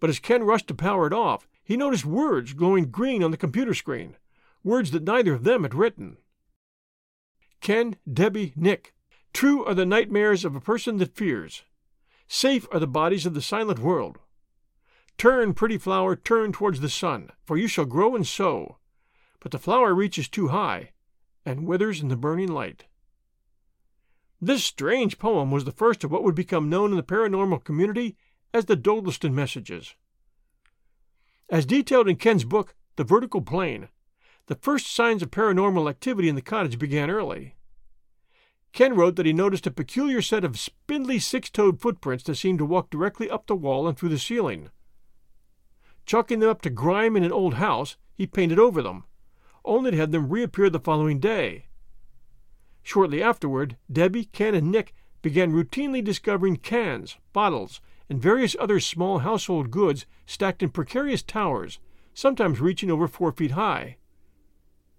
But 0.00 0.08
as 0.08 0.18
Ken 0.18 0.42
rushed 0.42 0.68
to 0.68 0.74
power 0.74 1.06
it 1.06 1.12
off, 1.12 1.46
he 1.62 1.76
noticed 1.76 2.04
words 2.04 2.52
glowing 2.52 2.90
green 2.90 3.22
on 3.22 3.30
the 3.30 3.36
computer 3.36 3.74
screen, 3.74 4.16
words 4.62 4.90
that 4.90 5.04
neither 5.04 5.34
of 5.34 5.44
them 5.44 5.62
had 5.62 5.74
written. 5.74 6.16
Ken, 7.64 7.96
Debbie, 8.12 8.52
Nick. 8.56 8.92
True 9.32 9.64
are 9.64 9.72
the 9.72 9.86
nightmares 9.86 10.44
of 10.44 10.54
a 10.54 10.60
person 10.60 10.98
that 10.98 11.16
fears. 11.16 11.62
Safe 12.28 12.68
are 12.70 12.78
the 12.78 12.86
bodies 12.86 13.24
of 13.24 13.32
the 13.32 13.40
silent 13.40 13.78
world. 13.78 14.18
Turn, 15.16 15.54
pretty 15.54 15.78
flower, 15.78 16.14
turn 16.14 16.52
towards 16.52 16.80
the 16.80 16.90
sun, 16.90 17.30
for 17.46 17.56
you 17.56 17.66
shall 17.66 17.86
grow 17.86 18.14
and 18.14 18.26
sow. 18.26 18.76
But 19.40 19.50
the 19.50 19.58
flower 19.58 19.94
reaches 19.94 20.28
too 20.28 20.48
high, 20.48 20.90
and 21.46 21.66
withers 21.66 22.02
in 22.02 22.08
the 22.08 22.16
burning 22.16 22.52
light. 22.52 22.84
This 24.42 24.62
strange 24.62 25.18
poem 25.18 25.50
was 25.50 25.64
the 25.64 25.72
first 25.72 26.04
of 26.04 26.10
what 26.10 26.22
would 26.22 26.34
become 26.34 26.68
known 26.68 26.90
in 26.90 26.98
the 26.98 27.02
paranormal 27.02 27.64
community 27.64 28.18
as 28.52 28.66
the 28.66 28.76
Dodleston 28.76 29.34
Messages. 29.34 29.94
As 31.48 31.64
detailed 31.64 32.08
in 32.08 32.16
Ken's 32.16 32.44
book, 32.44 32.74
The 32.96 33.04
Vertical 33.04 33.40
Plane, 33.40 33.88
the 34.46 34.56
first 34.56 34.94
signs 34.94 35.22
of 35.22 35.30
paranormal 35.30 35.88
activity 35.88 36.28
in 36.28 36.34
the 36.34 36.42
cottage 36.42 36.78
began 36.78 37.10
early. 37.10 37.54
Ken 38.72 38.94
wrote 38.94 39.16
that 39.16 39.26
he 39.26 39.32
noticed 39.32 39.66
a 39.66 39.70
peculiar 39.70 40.20
set 40.20 40.44
of 40.44 40.58
spindly 40.58 41.18
six 41.18 41.48
toed 41.48 41.80
footprints 41.80 42.24
that 42.24 42.34
seemed 42.34 42.58
to 42.58 42.64
walk 42.64 42.90
directly 42.90 43.30
up 43.30 43.46
the 43.46 43.54
wall 43.54 43.86
and 43.86 43.96
through 43.96 44.08
the 44.08 44.18
ceiling. 44.18 44.70
Chalking 46.06 46.40
them 46.40 46.50
up 46.50 46.60
to 46.62 46.70
grime 46.70 47.16
in 47.16 47.24
an 47.24 47.32
old 47.32 47.54
house, 47.54 47.96
he 48.14 48.26
painted 48.26 48.58
over 48.58 48.82
them, 48.82 49.04
only 49.64 49.92
to 49.92 49.96
have 49.96 50.10
them 50.10 50.28
reappear 50.28 50.68
the 50.68 50.80
following 50.80 51.20
day. 51.20 51.66
Shortly 52.82 53.22
afterward, 53.22 53.76
Debbie, 53.90 54.26
Ken, 54.26 54.54
and 54.54 54.70
Nick 54.70 54.94
began 55.22 55.52
routinely 55.52 56.04
discovering 56.04 56.56
cans, 56.56 57.16
bottles, 57.32 57.80
and 58.10 58.20
various 58.20 58.54
other 58.60 58.78
small 58.78 59.20
household 59.20 59.70
goods 59.70 60.04
stacked 60.26 60.62
in 60.62 60.68
precarious 60.68 61.22
towers, 61.22 61.78
sometimes 62.12 62.60
reaching 62.60 62.90
over 62.90 63.08
four 63.08 63.32
feet 63.32 63.52
high. 63.52 63.96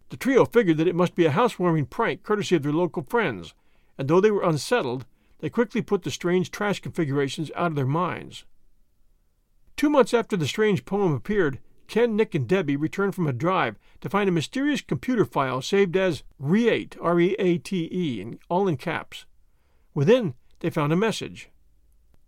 The 0.10 0.18
trio 0.18 0.46
figured 0.46 0.78
that 0.78 0.88
it 0.88 0.96
must 0.96 1.15
be 1.15 1.26
a 1.26 1.32
housewarming 1.32 1.88
prank 1.88 2.24
courtesy 2.24 2.56
of 2.56 2.63
their 2.63 2.72
local 2.72 3.04
friends, 3.04 3.54
and 3.98 4.08
though 4.08 4.22
they 4.22 4.32
were 4.32 4.44
unsettled, 4.44 5.06
they 5.39 5.50
quickly 5.50 5.82
put 5.82 6.04
the 6.04 6.12
strange 6.12 6.52
trash 6.52 6.80
configurations 6.80 7.52
out 7.56 7.68
of 7.68 7.76
their 7.76 7.86
minds. 7.86 8.46
Two 9.78 9.89
months 9.89 10.13
after 10.13 10.38
the 10.38 10.48
strange 10.48 10.86
poem 10.86 11.12
appeared, 11.12 11.60
Ken, 11.88 12.15
Nick, 12.15 12.34
and 12.34 12.48
Debbie 12.48 12.78
returned 12.78 13.13
from 13.13 13.28
a 13.28 13.34
drive 13.34 13.78
to 14.02 14.10
find 14.10 14.28
a 14.30 14.32
mysterious 14.32 14.82
computer 14.82 15.26
file 15.26 15.62
saved 15.62 15.96
as 15.96 16.24
REATE, 16.39 16.98
R 17.02 17.20
E 17.20 17.36
A 17.38 17.58
T 17.58 17.89
E, 17.91 18.38
all 18.50 18.68
in 18.68 18.78
caps. 18.78 19.26
Within, 19.94 20.34
they 20.60 20.70
found 20.70 20.94
a 20.94 20.98
message. 20.98 21.50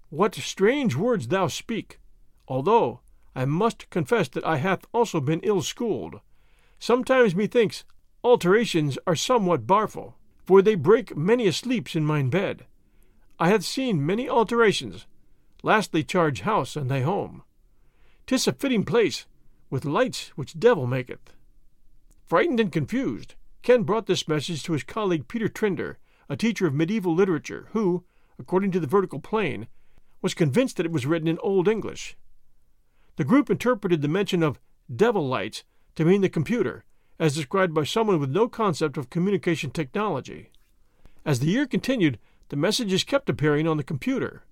What 0.09 0.35
strange 0.35 0.95
words 0.95 1.27
thou 1.27 1.47
speak! 1.47 1.99
Although 2.47 3.01
I 3.35 3.45
must 3.45 3.89
confess 3.89 4.27
that 4.29 4.45
I 4.45 4.57
hath 4.57 4.85
also 4.93 5.19
been 5.19 5.41
ill 5.41 5.61
schooled. 5.61 6.21
Sometimes 6.79 7.35
methinks 7.35 7.83
alterations 8.23 8.97
are 9.07 9.15
somewhat 9.15 9.67
barful, 9.67 10.15
for 10.45 10.61
they 10.61 10.75
break 10.75 11.15
many 11.17 11.51
sleeps 11.51 11.95
in 11.95 12.05
mine 12.05 12.29
bed. 12.29 12.65
I 13.39 13.49
have 13.49 13.65
seen 13.65 14.05
many 14.05 14.29
alterations, 14.29 15.05
lastly 15.63 16.03
charge 16.03 16.41
house 16.41 16.75
and 16.75 16.89
thy 16.89 17.01
home. 17.01 17.43
'Tis 18.25 18.47
a 18.47 18.53
fitting 18.53 18.83
place, 18.83 19.25
with 19.69 19.85
lights 19.85 20.29
which 20.35 20.59
devil 20.59 20.87
maketh. 20.87 21.33
Frightened 22.25 22.59
and 22.59 22.71
confused, 22.71 23.35
Ken 23.61 23.83
brought 23.83 24.05
this 24.05 24.27
message 24.27 24.63
to 24.63 24.73
his 24.73 24.83
colleague 24.83 25.27
Peter 25.27 25.47
Trinder, 25.47 25.97
a 26.29 26.37
teacher 26.37 26.67
of 26.67 26.73
medieval 26.73 27.13
literature, 27.13 27.67
who, 27.71 28.03
according 28.37 28.71
to 28.71 28.79
the 28.79 28.87
vertical 28.87 29.19
plane, 29.19 29.67
was 30.21 30.33
convinced 30.33 30.77
that 30.77 30.85
it 30.85 30.91
was 30.91 31.05
written 31.05 31.27
in 31.27 31.39
Old 31.39 31.67
English. 31.67 32.17
The 33.15 33.23
group 33.23 33.49
interpreted 33.49 34.01
the 34.01 34.07
mention 34.07 34.43
of 34.43 34.59
devil 34.93 35.27
lights 35.27 35.63
to 35.97 36.05
mean 36.05 36.21
the 36.21 36.29
computer, 36.29 36.85
as 37.19 37.35
described 37.35 37.73
by 37.73 37.83
someone 37.83 38.19
with 38.19 38.29
no 38.29 38.47
concept 38.47 38.97
of 38.97 39.09
communication 39.09 39.71
technology. 39.71 40.51
As 41.25 41.39
the 41.39 41.47
year 41.47 41.65
continued, 41.65 42.19
the 42.49 42.55
messages 42.55 43.03
kept 43.03 43.29
appearing 43.29 43.67
on 43.67 43.77
the 43.77 43.83
computer. 43.83 44.43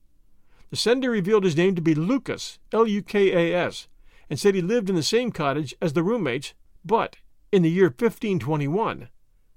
The 0.71 0.75
sender 0.75 1.12
revealed 1.12 1.43
his 1.43 1.55
name 1.55 1.75
to 1.75 1.81
be 1.81 1.93
Lucas, 1.93 2.58
L 2.73 2.88
U 2.88 3.01
K 3.03 3.31
A 3.31 3.55
S, 3.67 3.88
and 4.27 4.39
said 4.39 4.55
he 4.55 4.62
lived 4.62 4.89
in 4.89 4.95
the 4.95 5.03
same 5.03 5.31
cottage 5.31 5.75
as 5.79 5.93
the 5.93 6.03
roommates, 6.03 6.55
but 6.84 7.17
in 7.51 7.62
the 7.62 7.69
year 7.69 7.86
1521, 7.86 9.10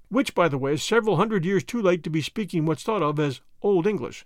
which, 0.09 0.35
by 0.35 0.47
the 0.47 0.59
way, 0.59 0.73
is 0.73 0.83
several 0.83 1.17
hundred 1.17 1.43
years 1.43 1.63
too 1.63 1.81
late 1.81 2.03
to 2.03 2.09
be 2.11 2.21
speaking 2.21 2.65
what's 2.65 2.83
thought 2.83 3.01
of 3.01 3.19
as 3.19 3.41
Old 3.63 3.87
English. 3.87 4.25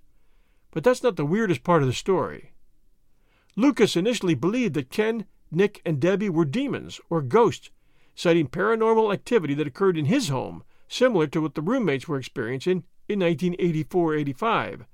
But 0.72 0.84
that's 0.84 1.02
not 1.02 1.16
the 1.16 1.26
weirdest 1.26 1.64
part 1.64 1.82
of 1.82 1.88
the 1.88 1.94
story. 1.94 2.52
Lucas 3.56 3.96
initially 3.96 4.36
believed 4.36 4.74
that 4.74 4.90
Ken, 4.90 5.26
Nick, 5.56 5.82
and 5.86 6.00
Debbie 6.00 6.30
were 6.30 6.46
demons 6.46 7.00
or 7.10 7.22
ghosts, 7.22 7.70
citing 8.16 8.48
paranormal 8.48 9.14
activity 9.14 9.54
that 9.56 9.68
occurred 9.68 9.98
in 9.98 10.06
his 10.06 10.30
home, 10.30 10.64
similar 10.88 11.28
to 11.28 11.42
what 11.42 11.56
the 11.56 11.62
roommates 11.62 12.08
were 12.08 12.18
experiencing 12.18 12.84
in 13.08 13.20
1984 13.20 14.16
85. 14.16 14.86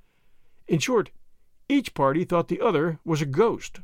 In 0.67 0.79
short, 0.79 1.11
each 1.67 1.93
party 1.93 2.23
thought 2.23 2.47
the 2.47 2.61
other 2.61 2.99
was 3.03 3.21
a 3.21 3.25
ghost. 3.25 3.81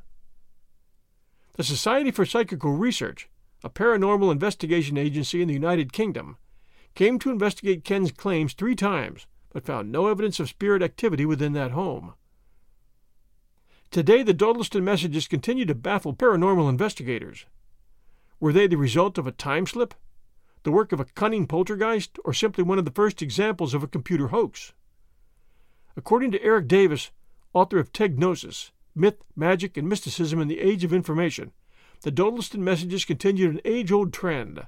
The 1.53 1.63
Society 1.63 2.11
for 2.11 2.25
Psychical 2.25 2.73
Research, 2.73 3.29
a 3.63 3.69
paranormal 3.69 4.31
investigation 4.31 4.97
agency 4.97 5.41
in 5.41 5.47
the 5.47 5.53
United 5.53 5.93
Kingdom, 5.93 6.37
came 6.95 7.19
to 7.19 7.29
investigate 7.29 7.83
Ken's 7.83 8.11
claims 8.11 8.53
three 8.53 8.75
times, 8.75 9.27
but 9.51 9.65
found 9.65 9.91
no 9.91 10.07
evidence 10.07 10.39
of 10.39 10.49
spirit 10.49 10.81
activity 10.81 11.25
within 11.25 11.53
that 11.53 11.71
home. 11.71 12.13
Today, 13.91 14.23
the 14.23 14.33
Dodleston 14.33 14.83
messages 14.83 15.27
continue 15.27 15.65
to 15.65 15.75
baffle 15.75 16.13
paranormal 16.13 16.69
investigators. 16.69 17.45
Were 18.39 18.51
they 18.51 18.67
the 18.67 18.77
result 18.77 19.17
of 19.17 19.27
a 19.27 19.31
time 19.31 19.65
slip, 19.65 19.93
the 20.63 20.71
work 20.71 20.91
of 20.91 20.99
a 20.99 21.05
cunning 21.05 21.47
poltergeist, 21.47 22.19
or 22.25 22.33
simply 22.33 22.63
one 22.63 22.79
of 22.79 22.85
the 22.85 22.91
first 22.91 23.21
examples 23.21 23.73
of 23.73 23.83
a 23.83 23.87
computer 23.87 24.27
hoax? 24.27 24.73
According 25.95 26.31
to 26.31 26.43
Erik 26.43 26.67
Davis, 26.67 27.11
author 27.53 27.79
of 27.79 27.93
TechGnosis 27.93 28.71
Myth, 28.95 29.23
Magic, 29.35 29.75
and 29.75 29.89
Mysticism 29.89 30.39
in 30.39 30.47
the 30.47 30.59
Age 30.59 30.83
of 30.83 30.93
Information, 30.93 31.51
the 32.01 32.11
Dodleston 32.11 32.63
messages 32.63 33.03
continued 33.03 33.53
an 33.53 33.61
age 33.65 33.91
old 33.91 34.13
trend. 34.13 34.65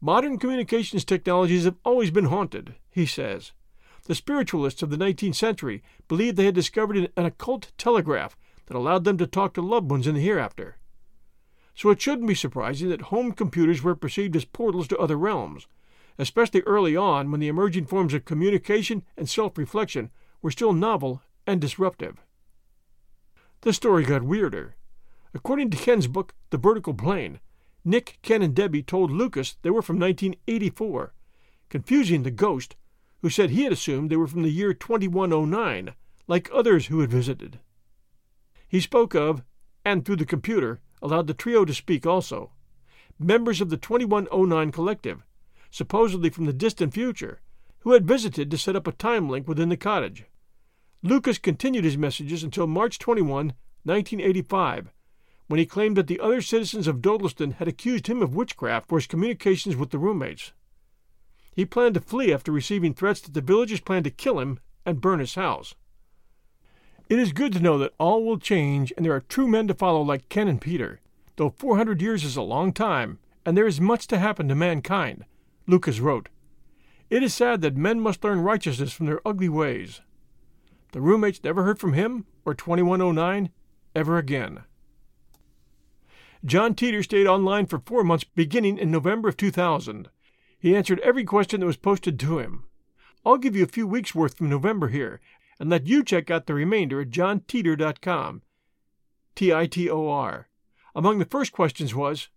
Modern 0.00 0.38
communications 0.38 1.04
technologies 1.04 1.64
have 1.64 1.76
always 1.84 2.10
been 2.10 2.26
haunted, 2.26 2.74
he 2.90 3.06
says. 3.06 3.52
The 4.04 4.14
spiritualists 4.14 4.82
of 4.82 4.90
the 4.90 4.96
19th 4.96 5.34
century 5.34 5.82
believed 6.08 6.36
they 6.36 6.46
had 6.46 6.54
discovered 6.54 6.96
an, 6.96 7.26
occult 7.26 7.72
telegraph 7.76 8.36
that 8.66 8.76
allowed 8.76 9.04
them 9.04 9.18
to 9.18 9.26
talk 9.26 9.54
to 9.54 9.62
loved 9.62 9.90
ones 9.90 10.06
in 10.06 10.14
the 10.14 10.20
hereafter. 10.20 10.76
So 11.74 11.90
it 11.90 12.00
shouldn't 12.00 12.28
be 12.28 12.34
surprising 12.34 12.88
that 12.88 13.02
home 13.02 13.32
computers 13.32 13.82
were 13.82 13.94
perceived 13.94 14.36
as 14.36 14.44
portals 14.44 14.88
to 14.88 14.98
other 14.98 15.16
realms, 15.16 15.66
especially 16.18 16.62
early 16.62 16.96
on 16.96 17.30
when 17.30 17.40
the 17.40 17.48
emerging 17.48 17.86
forms 17.86 18.14
of 18.14 18.24
communication 18.24 19.02
and 19.16 19.28
self 19.28 19.56
reflection 19.56 20.10
were 20.42 20.50
still 20.50 20.72
novel 20.72 21.22
and 21.46 21.60
disruptive. 21.60 22.18
The 23.62 23.72
story 23.72 24.04
got 24.04 24.22
weirder. 24.22 24.76
According 25.34 25.70
to 25.70 25.76
Ken's 25.76 26.06
book, 26.06 26.34
The 26.50 26.58
Vertical 26.58 26.94
Plane, 26.94 27.40
Nick, 27.84 28.18
Ken, 28.22 28.42
and 28.42 28.54
Debbie 28.54 28.82
told 28.82 29.10
Lucas 29.10 29.56
they 29.62 29.70
were 29.70 29.82
from 29.82 29.98
1984, 29.98 31.12
confusing 31.68 32.22
the 32.22 32.30
ghost, 32.30 32.76
who 33.22 33.30
said 33.30 33.50
he 33.50 33.64
had 33.64 33.72
assumed 33.72 34.10
they 34.10 34.16
were 34.16 34.26
from 34.26 34.42
the 34.42 34.50
year 34.50 34.72
2109, 34.72 35.94
like 36.26 36.50
others 36.52 36.86
who 36.86 37.00
had 37.00 37.10
visited. 37.10 37.58
He 38.66 38.80
spoke 38.80 39.14
of, 39.14 39.42
and 39.84 40.04
through 40.04 40.16
the 40.16 40.24
computer, 40.24 40.80
allowed 41.02 41.26
the 41.26 41.34
trio 41.34 41.64
to 41.64 41.74
speak 41.74 42.06
also, 42.06 42.52
members 43.18 43.60
of 43.60 43.68
the 43.68 43.76
2109 43.76 44.72
collective, 44.72 45.22
supposedly 45.70 46.30
from 46.30 46.46
the 46.46 46.52
distant 46.52 46.94
future, 46.94 47.40
who 47.80 47.92
had 47.92 48.06
visited 48.06 48.50
to 48.50 48.58
set 48.58 48.76
up 48.76 48.86
a 48.86 48.92
time 48.92 49.28
link 49.28 49.48
within 49.48 49.68
the 49.68 49.76
cottage. 49.76 50.24
Lucas 51.02 51.38
continued 51.38 51.84
his 51.84 51.96
messages 51.96 52.42
until 52.42 52.66
March 52.66 52.98
21, 52.98 53.54
1985, 53.84 54.92
when 55.46 55.58
he 55.58 55.66
claimed 55.66 55.96
that 55.96 56.06
the 56.06 56.20
other 56.20 56.40
citizens 56.40 56.86
of 56.86 57.02
Dodleston 57.02 57.52
had 57.52 57.66
accused 57.66 58.06
him 58.06 58.22
of 58.22 58.34
witchcraft 58.34 58.88
for 58.88 58.98
his 58.98 59.06
communications 59.06 59.76
with 59.76 59.90
the 59.90 59.98
roommates. 59.98 60.52
He 61.54 61.64
planned 61.64 61.94
to 61.94 62.00
flee 62.00 62.32
after 62.32 62.52
receiving 62.52 62.94
threats 62.94 63.20
that 63.22 63.34
the 63.34 63.40
villagers 63.40 63.80
planned 63.80 64.04
to 64.04 64.10
kill 64.10 64.38
him 64.38 64.60
and 64.86 65.00
burn 65.00 65.18
his 65.18 65.34
house. 65.34 65.74
It 67.08 67.18
is 67.18 67.32
good 67.32 67.52
to 67.54 67.60
know 67.60 67.76
that 67.78 67.94
all 67.98 68.24
will 68.24 68.38
change 68.38 68.92
and 68.96 69.04
there 69.04 69.14
are 69.14 69.20
true 69.20 69.48
men 69.48 69.66
to 69.68 69.74
follow 69.74 70.00
like 70.00 70.28
Ken 70.28 70.46
and 70.46 70.60
Peter, 70.60 71.00
though 71.36 71.50
400 71.50 72.00
years 72.00 72.22
is 72.22 72.36
a 72.36 72.42
long 72.42 72.72
time 72.72 73.18
and 73.44 73.56
there 73.56 73.66
is 73.66 73.80
much 73.80 74.06
to 74.08 74.18
happen 74.18 74.48
to 74.48 74.54
mankind, 74.54 75.24
Lucas 75.66 75.98
wrote. 75.98 76.28
It 77.08 77.22
is 77.22 77.34
sad 77.34 77.62
that 77.62 77.76
men 77.76 78.00
must 78.00 78.22
learn 78.22 78.40
righteousness 78.40 78.92
from 78.92 79.06
their 79.06 79.20
ugly 79.26 79.48
ways. 79.48 80.00
The 80.92 81.00
roommates 81.00 81.42
never 81.42 81.64
heard 81.64 81.78
from 81.80 81.94
him 81.94 82.26
or 82.44 82.54
2109 82.54 83.50
ever 83.94 84.18
again. 84.18 84.60
John 86.44 86.74
Titor 86.74 87.02
stayed 87.02 87.26
online 87.26 87.66
for 87.66 87.80
four 87.80 88.04
months 88.04 88.24
beginning 88.24 88.78
in 88.78 88.90
November 88.90 89.28
of 89.28 89.36
2000. 89.36 90.08
He 90.60 90.76
answered 90.76 91.00
every 91.00 91.24
question 91.24 91.60
that 91.60 91.66
was 91.66 91.78
posted 91.78 92.20
to 92.20 92.38
him. 92.38 92.64
I'll 93.24 93.38
give 93.38 93.56
you 93.56 93.64
a 93.64 93.68
few 93.68 93.86
weeks' 93.86 94.14
worth 94.14 94.36
from 94.36 94.50
November 94.50 94.88
here, 94.88 95.20
and 95.58 95.70
let 95.70 95.86
you 95.86 96.04
check 96.04 96.30
out 96.30 96.46
the 96.46 96.54
remainder 96.54 97.00
at 97.00 97.10
johntitor.com. 97.10 98.42
T 99.34 99.54
I 99.54 99.66
T 99.66 99.88
O 99.88 100.08
R. 100.08 100.48
Among 100.94 101.18
the 101.18 101.24
first 101.24 101.52
questions 101.52 101.94
was 101.94 102.28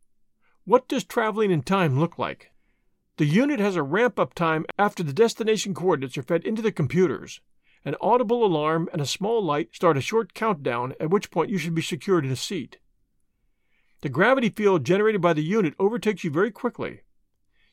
What 0.64 0.88
does 0.88 1.04
traveling 1.04 1.52
in 1.52 1.64
time 1.64 2.00
look 2.00 2.18
like? 2.18 2.52
The 3.18 3.26
unit 3.26 3.60
has 3.60 3.76
a 3.76 3.84
ramp 3.84 4.18
up 4.18 4.34
time 4.34 4.66
after 4.80 5.04
the 5.04 5.14
destination 5.14 5.74
coordinates 5.74 6.18
are 6.18 6.24
fed 6.24 6.46
into 6.46 6.62
the 6.62 6.72
computers. 6.72 7.42
An 7.86 7.96
audible 8.00 8.46
alarm 8.46 8.90
and 8.94 9.02
a 9.02 9.06
small 9.06 9.44
light 9.44 9.76
start 9.76 9.98
a 9.98 10.02
short 10.02 10.34
countdown, 10.34 10.94
at 11.00 11.10
which 11.10 11.30
point 11.30 11.50
you 11.50 11.58
should 11.58 11.76
be 11.76 11.82
secured 11.82 12.26
in 12.26 12.32
a 12.32 12.38
seat. 12.38 12.78
The 14.02 14.10
gravity 14.10 14.50
field 14.50 14.86
generated 14.86 15.22
by 15.22 15.34
the 15.34 15.44
unit 15.44 15.76
overtakes 15.78 16.24
you 16.24 16.32
very 16.32 16.52
quickly. 16.52 17.02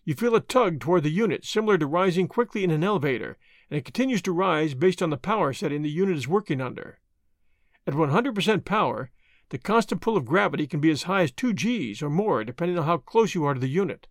You 0.04 0.14
feel 0.14 0.34
a 0.34 0.40
tug 0.40 0.80
toward 0.80 1.02
the 1.02 1.10
unit 1.10 1.44
similar 1.44 1.76
to 1.78 1.86
rising 1.86 2.26
quickly 2.26 2.64
in 2.64 2.70
an 2.70 2.82
elevator, 2.82 3.36
and 3.70 3.78
it 3.78 3.84
continues 3.84 4.22
to 4.22 4.32
rise 4.32 4.74
based 4.74 5.02
on 5.02 5.10
the 5.10 5.16
power 5.16 5.52
setting 5.52 5.82
the 5.82 5.90
unit 5.90 6.16
is 6.16 6.26
working 6.26 6.60
under. 6.60 7.00
At 7.86 7.94
100% 7.94 8.64
power, 8.64 9.10
the 9.50 9.58
constant 9.58 10.00
pull 10.00 10.16
of 10.16 10.24
gravity 10.24 10.66
can 10.66 10.80
be 10.80 10.90
as 10.90 11.04
high 11.04 11.22
as 11.22 11.32
2 11.32 11.52
Gs 11.52 12.02
or 12.02 12.10
more 12.10 12.44
depending 12.44 12.78
on 12.78 12.86
how 12.86 12.98
close 12.98 13.34
you 13.34 13.44
are 13.44 13.54
to 13.54 13.60
the 13.60 13.68
unit. 13.68 14.06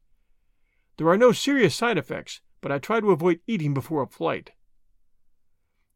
There 0.97 1.07
are 1.07 1.17
no 1.17 1.31
serious 1.31 1.75
side 1.75 1.97
effects, 1.97 2.41
but 2.61 2.71
I 2.71 2.77
try 2.77 2.99
to 2.99 3.11
avoid 3.11 3.39
eating 3.47 3.73
before 3.73 4.03
a 4.03 4.07
flight. 4.07 4.51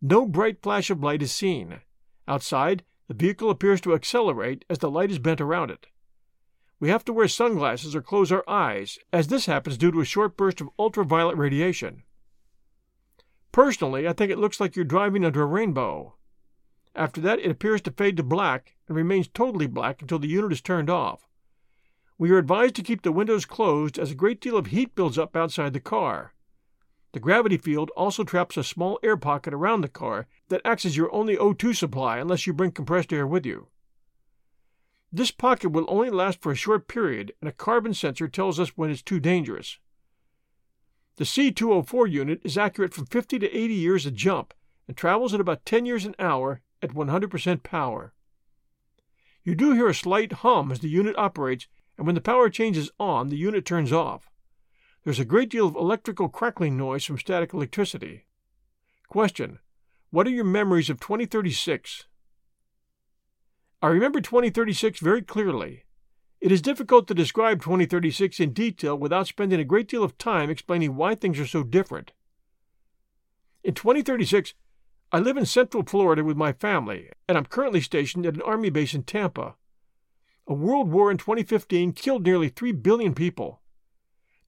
No 0.01 0.25
bright 0.25 0.61
flash 0.61 0.89
of 0.89 1.03
light 1.03 1.21
is 1.21 1.33
seen. 1.33 1.81
Outside, 2.27 2.83
the 3.07 3.13
vehicle 3.13 3.49
appears 3.49 3.81
to 3.81 3.93
accelerate 3.93 4.63
as 4.69 4.79
the 4.79 4.89
light 4.89 5.11
is 5.11 5.19
bent 5.19 5.41
around 5.41 5.71
it. 5.71 5.87
We 6.79 6.89
have 6.89 7.05
to 7.05 7.13
wear 7.13 7.27
sunglasses 7.27 7.95
or 7.95 8.01
close 8.01 8.31
our 8.31 8.43
eyes, 8.47 8.99
as 9.11 9.27
this 9.27 9.45
happens 9.45 9.77
due 9.77 9.91
to 9.91 10.01
a 10.01 10.05
short 10.05 10.35
burst 10.35 10.59
of 10.61 10.69
ultraviolet 10.77 11.37
radiation. 11.37 12.03
Personally, 13.51 14.07
I 14.07 14.13
think 14.13 14.31
it 14.31 14.39
looks 14.39 14.59
like 14.59 14.75
you're 14.75 14.83
driving 14.83 15.23
under 15.23 15.43
a 15.43 15.45
rainbow. 15.45 16.15
After 16.95 17.21
that, 17.21 17.39
it 17.39 17.51
appears 17.51 17.81
to 17.83 17.91
fade 17.91 18.17
to 18.17 18.23
black 18.23 18.75
and 18.87 18.97
remains 18.97 19.27
totally 19.27 19.67
black 19.67 20.01
until 20.01 20.19
the 20.19 20.27
unit 20.27 20.51
is 20.51 20.61
turned 20.61 20.89
off. 20.89 21.27
We 22.17 22.31
are 22.31 22.37
advised 22.37 22.75
to 22.75 22.83
keep 22.83 23.01
the 23.01 23.11
windows 23.11 23.45
closed 23.45 23.97
as 23.97 24.11
a 24.11 24.15
great 24.15 24.39
deal 24.39 24.57
of 24.57 24.67
heat 24.67 24.95
builds 24.95 25.17
up 25.17 25.35
outside 25.35 25.73
the 25.73 25.79
car. 25.79 26.33
The 27.13 27.19
gravity 27.19 27.57
field 27.57 27.91
also 27.95 28.23
traps 28.23 28.57
a 28.57 28.63
small 28.63 28.99
air 29.03 29.17
pocket 29.17 29.53
around 29.53 29.81
the 29.81 29.87
car 29.87 30.27
that 30.49 30.61
acts 30.65 30.85
as 30.85 30.97
your 30.97 31.13
only 31.13 31.37
O2 31.37 31.75
supply 31.75 32.17
unless 32.17 32.47
you 32.47 32.53
bring 32.53 32.71
compressed 32.71 33.13
air 33.13 33.27
with 33.27 33.45
you. 33.45 33.67
This 35.15 35.29
pocket 35.29 35.69
will 35.69 35.85
only 35.87 36.09
last 36.09 36.41
for 36.41 36.51
a 36.51 36.55
short 36.55 36.87
period, 36.87 37.33
and 37.39 37.47
a 37.47 37.53
carbon 37.53 37.93
sensor 37.93 38.27
tells 38.27 38.59
us 38.59 38.69
when 38.69 38.89
it's 38.89 39.03
too 39.03 39.19
dangerous. 39.19 39.77
The 41.17 41.23
C204 41.23 42.09
unit 42.09 42.41
is 42.43 42.57
accurate 42.57 42.95
from 42.95 43.05
50 43.05 43.37
to 43.37 43.55
80 43.55 43.73
years 43.75 44.07
a 44.07 44.11
jump 44.11 44.55
and 44.87 44.97
travels 44.97 45.31
at 45.35 45.39
about 45.39 45.67
10 45.67 45.85
years 45.85 46.05
an 46.05 46.15
hour 46.17 46.61
at 46.81 46.95
100% 46.95 47.61
power. 47.61 48.15
You 49.43 49.53
do 49.53 49.73
hear 49.73 49.87
a 49.87 49.93
slight 49.93 50.31
hum 50.31 50.71
as 50.71 50.79
the 50.79 50.89
unit 50.89 51.15
operates, 51.15 51.67
and 51.95 52.07
when 52.07 52.15
the 52.15 52.21
power 52.21 52.49
changes 52.49 52.89
on, 52.99 53.29
the 53.29 53.37
unit 53.37 53.65
turns 53.65 53.93
off. 53.93 54.31
There's 55.03 55.19
a 55.19 55.25
great 55.25 55.49
deal 55.49 55.67
of 55.67 55.75
electrical 55.75 56.27
crackling 56.27 56.75
noise 56.75 57.05
from 57.05 57.19
static 57.19 57.53
electricity. 57.53 58.25
Question 59.09 59.59
What 60.09 60.25
are 60.25 60.31
your 60.31 60.43
memories 60.43 60.89
of 60.89 60.99
2036? 60.99 62.07
I 63.83 63.87
remember 63.87 64.21
2036 64.21 65.01
very 65.01 65.21
clearly. 65.21 65.83
It 66.39 66.53
is 66.53 66.61
difficult 66.61 67.05
to 67.09 67.13
describe 67.13 67.61
2036 67.61 68.39
in 68.39 68.53
detail 68.53 68.97
without 68.97 69.27
spending 69.27 69.59
a 69.59 69.65
great 69.65 69.89
deal 69.89 70.05
of 70.05 70.17
time 70.17 70.49
explaining 70.49 70.95
why 70.95 71.15
things 71.15 71.37
are 71.37 71.45
so 71.45 71.63
different. 71.63 72.13
In 73.61 73.73
2036, 73.73 74.53
I 75.11 75.19
live 75.19 75.35
in 75.35 75.45
Central 75.45 75.83
Florida 75.83 76.23
with 76.23 76.37
my 76.37 76.53
family, 76.53 77.09
and 77.27 77.37
I'm 77.37 77.45
currently 77.45 77.81
stationed 77.81 78.25
at 78.25 78.35
an 78.35 78.41
Army 78.43 78.69
base 78.69 78.93
in 78.93 79.03
Tampa. 79.03 79.55
A 80.47 80.53
world 80.53 80.89
war 80.89 81.11
in 81.11 81.17
2015 81.17 81.91
killed 81.91 82.23
nearly 82.23 82.47
3 82.47 82.71
billion 82.71 83.13
people. 83.13 83.59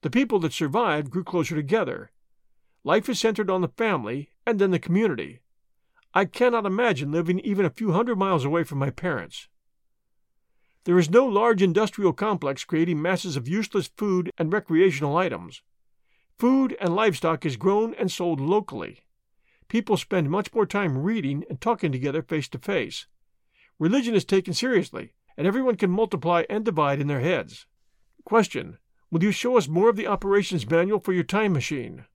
The 0.00 0.08
people 0.08 0.38
that 0.40 0.54
survived 0.54 1.10
grew 1.10 1.24
closer 1.24 1.54
together. 1.54 2.10
Life 2.84 3.06
is 3.10 3.20
centered 3.20 3.50
on 3.50 3.60
the 3.60 3.68
family 3.68 4.30
and 4.46 4.58
then 4.58 4.70
the 4.70 4.78
community. 4.78 5.40
I 6.16 6.24
cannot 6.24 6.64
imagine 6.64 7.12
living 7.12 7.40
even 7.40 7.66
a 7.66 7.70
few 7.70 7.92
hundred 7.92 8.16
miles 8.16 8.46
away 8.46 8.64
from 8.64 8.78
my 8.78 8.88
parents. 8.88 9.48
There 10.84 10.98
is 10.98 11.10
no 11.10 11.26
large 11.26 11.60
industrial 11.60 12.14
complex 12.14 12.64
creating 12.64 13.02
masses 13.02 13.36
of 13.36 13.46
useless 13.46 13.90
food 13.98 14.30
and 14.38 14.50
recreational 14.50 15.18
items. 15.18 15.60
Food 16.38 16.74
and 16.80 16.96
livestock 16.96 17.44
is 17.44 17.58
grown 17.58 17.92
and 17.92 18.10
sold 18.10 18.40
locally. 18.40 19.00
People 19.68 19.98
spend 19.98 20.30
much 20.30 20.54
more 20.54 20.64
time 20.64 20.96
reading 20.96 21.44
and 21.50 21.60
talking 21.60 21.92
together 21.92 22.22
face 22.22 22.48
to 22.48 22.58
face. 22.58 23.06
Religion 23.78 24.14
is 24.14 24.24
taken 24.24 24.54
seriously, 24.54 25.12
and 25.36 25.46
everyone 25.46 25.76
can 25.76 25.90
multiply 25.90 26.44
and 26.48 26.64
divide 26.64 26.98
in 26.98 27.08
their 27.08 27.20
heads. 27.20 27.66
Question 28.24 28.78
Will 29.10 29.22
you 29.22 29.32
show 29.32 29.58
us 29.58 29.68
more 29.68 29.90
of 29.90 29.96
the 29.96 30.06
operations 30.06 30.66
manual 30.66 30.98
for 30.98 31.12
your 31.12 31.24
time 31.24 31.52
machine? 31.52 32.06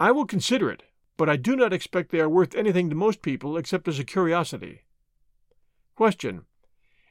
I 0.00 0.10
will 0.10 0.26
consider 0.26 0.68
it, 0.68 0.82
but 1.16 1.28
I 1.28 1.36
do 1.36 1.54
not 1.56 1.72
expect 1.72 2.10
they 2.10 2.20
are 2.20 2.28
worth 2.28 2.54
anything 2.54 2.90
to 2.90 2.96
most 2.96 3.22
people 3.22 3.56
except 3.56 3.88
as 3.88 3.98
a 3.98 4.04
curiosity. 4.04 4.82
Question. 5.94 6.44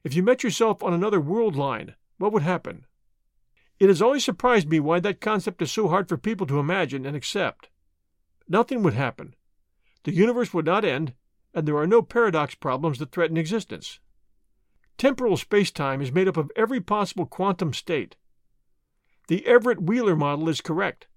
If 0.03 0.13
you 0.13 0.23
met 0.23 0.43
yourself 0.43 0.83
on 0.83 0.93
another 0.93 1.21
world 1.21 1.55
line, 1.55 1.95
what 2.17 2.33
would 2.33 2.43
happen? 2.43 2.85
It 3.79 3.87
has 3.87 4.01
always 4.01 4.23
surprised 4.23 4.69
me 4.69 4.79
why 4.79 4.99
that 4.99 5.21
concept 5.21 5.61
is 5.61 5.71
so 5.71 5.87
hard 5.87 6.09
for 6.09 6.17
people 6.17 6.45
to 6.47 6.59
imagine 6.59 7.05
and 7.05 7.15
accept. 7.15 7.69
Nothing 8.47 8.83
would 8.83 8.93
happen. 8.93 9.35
The 10.03 10.13
universe 10.13 10.53
would 10.53 10.65
not 10.65 10.83
end, 10.83 11.13
and 11.53 11.67
there 11.67 11.77
are 11.77 11.87
no 11.87 12.01
paradox 12.01 12.55
problems 12.55 12.99
that 12.99 13.11
threaten 13.11 13.37
existence. 13.37 13.99
Temporal 14.97 15.37
spacetime 15.37 16.01
is 16.01 16.11
made 16.11 16.27
up 16.27 16.37
of 16.37 16.51
every 16.55 16.81
possible 16.81 17.25
quantum 17.25 17.73
state. 17.73 18.15
The 19.27 19.45
Everett 19.47 19.81
Wheeler 19.81 20.15
model 20.15 20.49
is 20.49 20.61
correct. 20.61 21.07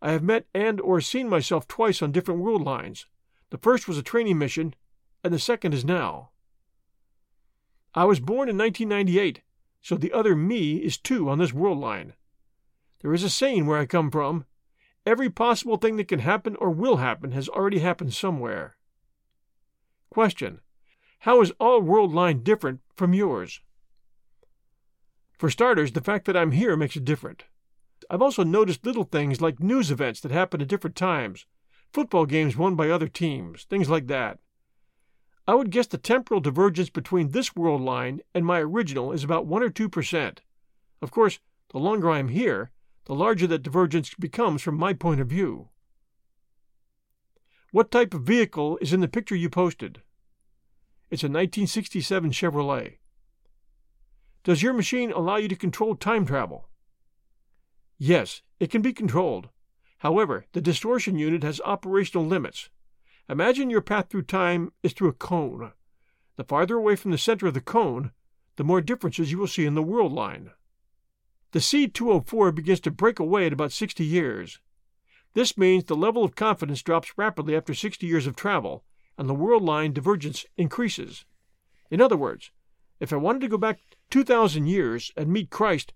I 0.00 0.12
have 0.12 0.22
met 0.22 0.46
and 0.54 0.80
or 0.80 1.00
seen 1.00 1.28
myself 1.28 1.66
twice 1.66 2.02
on 2.02 2.12
different 2.12 2.40
world 2.40 2.62
lines. 2.62 3.06
The 3.50 3.58
first 3.58 3.88
was 3.88 3.98
a 3.98 4.02
training 4.02 4.38
mission, 4.38 4.74
and 5.24 5.32
the 5.32 5.38
second 5.38 5.74
is 5.74 5.84
now. 5.84 6.30
I 7.94 8.04
was 8.04 8.20
born 8.20 8.48
in 8.48 8.58
1998, 8.58 9.42
so 9.80 9.96
the 9.96 10.12
other 10.12 10.36
me 10.36 10.76
is 10.76 10.98
two 10.98 11.28
on 11.28 11.38
this 11.38 11.52
world 11.52 11.78
line. 11.78 12.14
There 13.00 13.14
is 13.14 13.22
a 13.22 13.30
saying 13.30 13.66
where 13.66 13.78
I 13.78 13.86
come 13.86 14.10
from 14.10 14.44
every 15.08 15.30
possible 15.30 15.78
thing 15.78 15.96
that 15.96 16.08
can 16.08 16.18
happen 16.18 16.54
or 16.56 16.70
will 16.70 16.98
happen 16.98 17.32
has 17.32 17.48
already 17.48 17.78
happened 17.78 18.12
somewhere. 18.12 18.76
Question 20.10 20.60
How 21.20 21.40
is 21.40 21.52
all 21.58 21.80
world 21.80 22.12
line 22.12 22.42
different 22.42 22.80
from 22.94 23.14
yours? 23.14 23.60
For 25.38 25.48
starters, 25.48 25.92
the 25.92 26.02
fact 26.02 26.26
that 26.26 26.36
I'm 26.36 26.52
here 26.52 26.76
makes 26.76 26.96
it 26.96 27.04
different. 27.04 27.44
I've 28.10 28.22
also 28.22 28.42
noticed 28.42 28.86
little 28.86 29.04
things 29.04 29.40
like 29.40 29.60
news 29.60 29.90
events 29.90 30.20
that 30.20 30.32
happen 30.32 30.62
at 30.62 30.68
different 30.68 30.96
times, 30.96 31.46
football 31.92 32.26
games 32.26 32.56
won 32.56 32.74
by 32.74 32.88
other 32.88 33.08
teams, 33.08 33.64
things 33.64 33.90
like 33.90 34.06
that. 34.06 34.38
I 35.46 35.54
would 35.54 35.70
guess 35.70 35.86
the 35.86 35.98
temporal 35.98 36.40
divergence 36.40 36.90
between 36.90 37.30
this 37.30 37.56
world 37.56 37.80
line 37.80 38.20
and 38.34 38.44
my 38.44 38.60
original 38.60 39.12
is 39.12 39.24
about 39.24 39.46
1 39.46 39.62
or 39.62 39.70
2%. 39.70 40.38
Of 41.00 41.10
course, 41.10 41.38
the 41.70 41.78
longer 41.78 42.10
I 42.10 42.18
am 42.18 42.28
here, 42.28 42.70
the 43.04 43.14
larger 43.14 43.46
that 43.46 43.62
divergence 43.62 44.14
becomes 44.14 44.62
from 44.62 44.76
my 44.76 44.92
point 44.92 45.20
of 45.20 45.28
view. 45.28 45.68
What 47.72 47.90
type 47.90 48.14
of 48.14 48.22
vehicle 48.22 48.78
is 48.80 48.92
in 48.92 49.00
the 49.00 49.08
picture 49.08 49.36
you 49.36 49.50
posted? 49.50 50.02
It's 51.10 51.22
a 51.22 51.26
1967 51.26 52.30
Chevrolet. 52.30 52.98
Does 54.44 54.62
your 54.62 54.72
machine 54.72 55.10
allow 55.12 55.36
you 55.36 55.48
to 55.48 55.56
control 55.56 55.94
time 55.94 56.24
travel? 56.26 56.68
Yes, 57.98 58.42
it 58.60 58.70
can 58.70 58.80
be 58.80 58.92
controlled. 58.92 59.48
However, 59.98 60.46
the 60.52 60.60
distortion 60.60 61.18
unit 61.18 61.42
has 61.42 61.60
operational 61.64 62.24
limits. 62.24 62.70
Imagine 63.28 63.70
your 63.70 63.80
path 63.80 64.08
through 64.08 64.22
time 64.22 64.72
is 64.82 64.92
through 64.92 65.08
a 65.08 65.12
cone. 65.12 65.72
The 66.36 66.44
farther 66.44 66.76
away 66.76 66.94
from 66.94 67.10
the 67.10 67.18
center 67.18 67.48
of 67.48 67.54
the 67.54 67.60
cone, 67.60 68.12
the 68.56 68.64
more 68.64 68.80
differences 68.80 69.32
you 69.32 69.38
will 69.38 69.48
see 69.48 69.66
in 69.66 69.74
the 69.74 69.82
world 69.82 70.12
line. 70.12 70.52
The 71.50 71.58
C204 71.58 72.54
begins 72.54 72.80
to 72.80 72.90
break 72.90 73.18
away 73.18 73.46
at 73.46 73.52
about 73.52 73.72
60 73.72 74.04
years. 74.04 74.60
This 75.34 75.58
means 75.58 75.84
the 75.84 75.96
level 75.96 76.22
of 76.24 76.36
confidence 76.36 76.82
drops 76.82 77.12
rapidly 77.16 77.56
after 77.56 77.74
60 77.74 78.06
years 78.06 78.26
of 78.26 78.36
travel, 78.36 78.84
and 79.16 79.28
the 79.28 79.34
world 79.34 79.64
line 79.64 79.92
divergence 79.92 80.46
increases. 80.56 81.24
In 81.90 82.00
other 82.00 82.16
words, 82.16 82.52
if 83.00 83.12
I 83.12 83.16
wanted 83.16 83.40
to 83.40 83.48
go 83.48 83.58
back 83.58 83.80
2,000 84.10 84.66
years 84.66 85.10
and 85.16 85.28
meet 85.28 85.50
Christ 85.50 85.92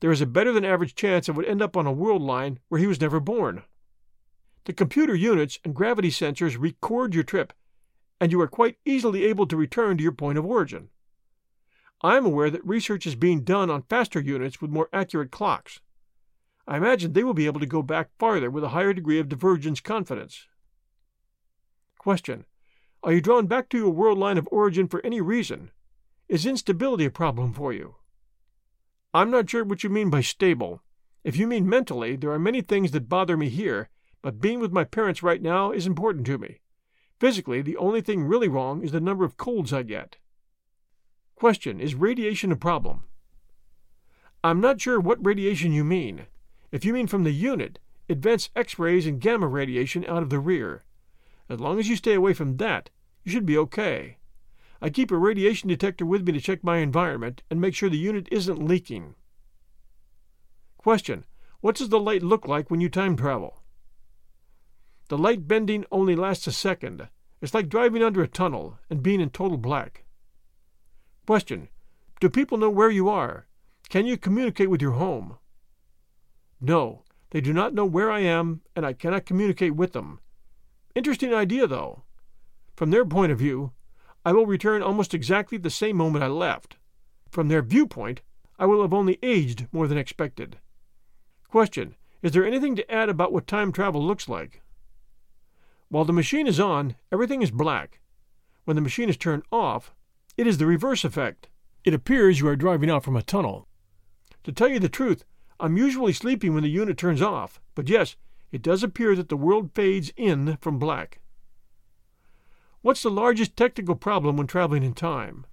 there 0.00 0.10
is 0.10 0.20
a 0.20 0.26
better 0.26 0.52
than 0.52 0.64
average 0.64 0.94
chance 0.94 1.28
I 1.28 1.32
would 1.32 1.46
end 1.46 1.62
up 1.62 1.76
on 1.76 1.86
a 1.86 1.92
world 1.92 2.22
line 2.22 2.58
where 2.68 2.80
he 2.80 2.86
was 2.86 3.00
never 3.00 3.20
born. 3.20 3.62
The 4.64 4.72
computer 4.72 5.14
units 5.14 5.58
and 5.64 5.74
gravity 5.74 6.10
sensors 6.10 6.58
record 6.58 7.14
your 7.14 7.24
trip, 7.24 7.52
and 8.20 8.32
you 8.32 8.40
are 8.40 8.48
quite 8.48 8.76
easily 8.84 9.24
able 9.24 9.46
to 9.46 9.56
return 9.56 9.96
to 9.96 10.02
your 10.02 10.12
point 10.12 10.38
of 10.38 10.44
origin. 10.44 10.88
I 12.02 12.16
am 12.16 12.24
aware 12.24 12.50
that 12.50 12.64
research 12.66 13.06
is 13.06 13.14
being 13.14 13.44
done 13.44 13.68
on 13.68 13.82
faster 13.82 14.20
units 14.20 14.60
with 14.60 14.70
more 14.70 14.88
accurate 14.92 15.30
clocks. 15.30 15.80
I 16.66 16.78
imagine 16.78 17.12
they 17.12 17.24
will 17.24 17.34
be 17.34 17.46
able 17.46 17.60
to 17.60 17.66
go 17.66 17.82
back 17.82 18.10
farther 18.18 18.50
with 18.50 18.64
a 18.64 18.70
higher 18.70 18.94
degree 18.94 19.18
of 19.18 19.28
divergence 19.28 19.80
confidence. 19.80 20.46
Question. 21.98 22.46
Are 23.02 23.12
you 23.12 23.20
drawn 23.20 23.46
back 23.46 23.68
to 23.70 23.78
your 23.78 23.90
world 23.90 24.18
line 24.18 24.38
of 24.38 24.48
origin 24.50 24.88
for 24.88 25.04
any 25.04 25.20
reason? 25.20 25.70
Is 26.28 26.46
instability 26.46 27.04
a 27.06 27.10
problem 27.10 27.52
for 27.52 27.72
you? 27.72 27.96
I'm 29.12 29.30
not 29.30 29.50
sure 29.50 29.64
what 29.64 29.82
you 29.82 29.90
mean 29.90 30.08
by 30.08 30.20
stable. 30.20 30.82
If 31.24 31.36
you 31.36 31.48
mean 31.48 31.68
mentally, 31.68 32.14
there 32.14 32.30
are 32.30 32.38
many 32.38 32.60
things 32.60 32.92
that 32.92 33.08
bother 33.08 33.36
me 33.36 33.48
here, 33.48 33.88
but 34.22 34.40
being 34.40 34.60
with 34.60 34.72
my 34.72 34.84
parents 34.84 35.22
right 35.22 35.42
now 35.42 35.72
is 35.72 35.86
important 35.86 36.26
to 36.26 36.38
me. 36.38 36.60
Physically, 37.18 37.60
the 37.60 37.76
only 37.76 38.00
thing 38.00 38.22
really 38.22 38.46
wrong 38.46 38.84
is 38.84 38.92
the 38.92 39.00
number 39.00 39.24
of 39.24 39.36
colds 39.36 39.72
I 39.72 39.82
get. 39.82 40.18
Question 41.34 41.80
Is 41.80 41.94
radiation 41.96 42.52
a 42.52 42.56
problem? 42.56 43.02
I'm 44.44 44.60
not 44.60 44.80
sure 44.80 45.00
what 45.00 45.24
radiation 45.24 45.72
you 45.72 45.82
mean. 45.84 46.26
If 46.70 46.84
you 46.84 46.92
mean 46.92 47.08
from 47.08 47.24
the 47.24 47.32
unit, 47.32 47.80
it 48.06 48.18
vents 48.18 48.48
X 48.54 48.78
rays 48.78 49.06
and 49.06 49.20
gamma 49.20 49.48
radiation 49.48 50.04
out 50.06 50.22
of 50.22 50.30
the 50.30 50.38
rear. 50.38 50.84
As 51.48 51.58
long 51.58 51.80
as 51.80 51.88
you 51.88 51.96
stay 51.96 52.14
away 52.14 52.32
from 52.32 52.58
that, 52.58 52.90
you 53.24 53.32
should 53.32 53.44
be 53.44 53.58
okay. 53.58 54.18
I 54.82 54.88
keep 54.90 55.10
a 55.10 55.16
radiation 55.18 55.68
detector 55.68 56.06
with 56.06 56.26
me 56.26 56.32
to 56.32 56.40
check 56.40 56.64
my 56.64 56.78
environment 56.78 57.42
and 57.50 57.60
make 57.60 57.74
sure 57.74 57.90
the 57.90 57.98
unit 57.98 58.28
isn't 58.30 58.66
leaking. 58.66 59.14
Question 60.78 61.24
What 61.60 61.76
does 61.76 61.90
the 61.90 62.00
light 62.00 62.22
look 62.22 62.48
like 62.48 62.70
when 62.70 62.80
you 62.80 62.88
time 62.88 63.16
travel? 63.16 63.62
The 65.08 65.18
light 65.18 65.46
bending 65.46 65.84
only 65.90 66.16
lasts 66.16 66.46
a 66.46 66.52
second. 66.52 67.08
It's 67.42 67.52
like 67.52 67.68
driving 67.68 68.02
under 68.02 68.22
a 68.22 68.28
tunnel 68.28 68.78
and 68.88 69.02
being 69.02 69.20
in 69.20 69.30
total 69.30 69.58
black. 69.58 70.04
Question 71.26 71.68
Do 72.20 72.30
people 72.30 72.58
know 72.58 72.70
where 72.70 72.90
you 72.90 73.08
are? 73.08 73.46
Can 73.88 74.06
you 74.06 74.16
communicate 74.16 74.70
with 74.70 74.80
your 74.80 74.92
home? 74.92 75.36
No, 76.60 77.04
they 77.30 77.40
do 77.40 77.52
not 77.52 77.74
know 77.74 77.84
where 77.84 78.10
I 78.10 78.20
am, 78.20 78.62
and 78.74 78.86
I 78.86 78.92
cannot 78.92 79.26
communicate 79.26 79.74
with 79.74 79.92
them. 79.92 80.20
Interesting 80.94 81.34
idea, 81.34 81.66
though. 81.66 82.04
From 82.76 82.90
their 82.90 83.04
point 83.04 83.32
of 83.32 83.38
view, 83.38 83.72
I 84.24 84.32
will 84.32 84.46
return 84.46 84.82
almost 84.82 85.14
exactly 85.14 85.56
the 85.56 85.70
same 85.70 85.96
moment 85.96 86.24
I 86.24 86.28
left. 86.28 86.76
From 87.30 87.48
their 87.48 87.62
viewpoint, 87.62 88.20
I 88.58 88.66
will 88.66 88.82
have 88.82 88.92
only 88.92 89.18
aged 89.22 89.66
more 89.72 89.88
than 89.88 89.96
expected. 89.96 90.58
Question 91.48 91.96
Is 92.22 92.32
there 92.32 92.44
anything 92.44 92.76
to 92.76 92.90
add 92.90 93.08
about 93.08 93.32
what 93.32 93.46
time 93.46 93.72
travel 93.72 94.04
looks 94.04 94.28
like? 94.28 94.62
While 95.88 96.04
the 96.04 96.12
machine 96.12 96.46
is 96.46 96.60
on, 96.60 96.96
everything 97.10 97.42
is 97.42 97.50
black. 97.50 98.00
When 98.64 98.76
the 98.76 98.82
machine 98.82 99.08
is 99.08 99.16
turned 99.16 99.42
off, 99.50 99.94
it 100.36 100.46
is 100.46 100.58
the 100.58 100.66
reverse 100.66 101.04
effect. 101.04 101.48
It 101.84 101.94
appears 101.94 102.40
you 102.40 102.48
are 102.48 102.56
driving 102.56 102.90
out 102.90 103.02
from 103.02 103.16
a 103.16 103.22
tunnel. 103.22 103.66
To 104.44 104.52
tell 104.52 104.68
you 104.68 104.78
the 104.78 104.88
truth, 104.88 105.24
I'm 105.58 105.76
usually 105.76 106.12
sleeping 106.12 106.54
when 106.54 106.62
the 106.62 106.68
unit 106.68 106.98
turns 106.98 107.22
off, 107.22 107.60
but 107.74 107.88
yes, 107.88 108.16
it 108.52 108.62
does 108.62 108.82
appear 108.82 109.16
that 109.16 109.28
the 109.28 109.36
world 109.36 109.70
fades 109.74 110.12
in 110.16 110.58
from 110.60 110.78
black. 110.78 111.20
What's 112.82 113.02
the 113.02 113.10
largest 113.10 113.56
technical 113.56 113.94
problem 113.94 114.38
when 114.38 114.46
traveling 114.46 114.82
in 114.82 114.94
time? 114.94 115.44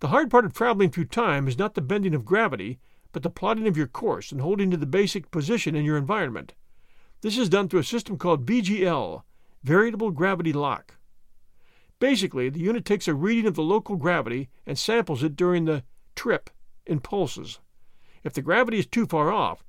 The 0.00 0.08
hard 0.08 0.30
part 0.30 0.46
of 0.46 0.54
traveling 0.54 0.90
through 0.90 1.04
time 1.06 1.46
is 1.46 1.58
not 1.58 1.74
the 1.74 1.82
bending 1.82 2.14
of 2.14 2.24
gravity, 2.24 2.78
but 3.12 3.22
the 3.22 3.28
plotting 3.28 3.68
of 3.68 3.76
your 3.76 3.86
course 3.86 4.32
and 4.32 4.40
holding 4.40 4.70
to 4.70 4.78
the 4.78 4.86
basic 4.86 5.30
position 5.30 5.74
in 5.74 5.84
your 5.84 5.98
environment. 5.98 6.54
This 7.20 7.36
is 7.36 7.50
done 7.50 7.68
through 7.68 7.80
a 7.80 7.84
system 7.84 8.16
called 8.16 8.46
VGL, 8.46 9.22
Variable 9.62 10.10
Gravity 10.12 10.54
Lock. 10.54 10.96
Basically, 11.98 12.48
the 12.48 12.60
unit 12.60 12.86
takes 12.86 13.06
a 13.06 13.14
reading 13.14 13.46
of 13.46 13.54
the 13.54 13.62
local 13.62 13.96
gravity 13.96 14.48
and 14.66 14.78
samples 14.78 15.22
it 15.22 15.36
during 15.36 15.66
the 15.66 15.84
trip 16.16 16.48
in 16.86 17.00
pulses. 17.00 17.60
If 18.24 18.32
the 18.32 18.40
gravity 18.40 18.78
is 18.78 18.86
too 18.86 19.04
far 19.04 19.30
off, 19.30 19.62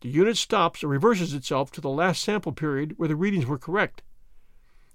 the 0.00 0.08
unit 0.08 0.36
stops 0.36 0.84
or 0.84 0.88
reverses 0.88 1.34
itself 1.34 1.72
to 1.72 1.80
the 1.80 1.90
last 1.90 2.22
sample 2.22 2.52
period 2.52 2.94
where 2.98 3.08
the 3.08 3.16
readings 3.16 3.46
were 3.46 3.58
correct. 3.58 4.02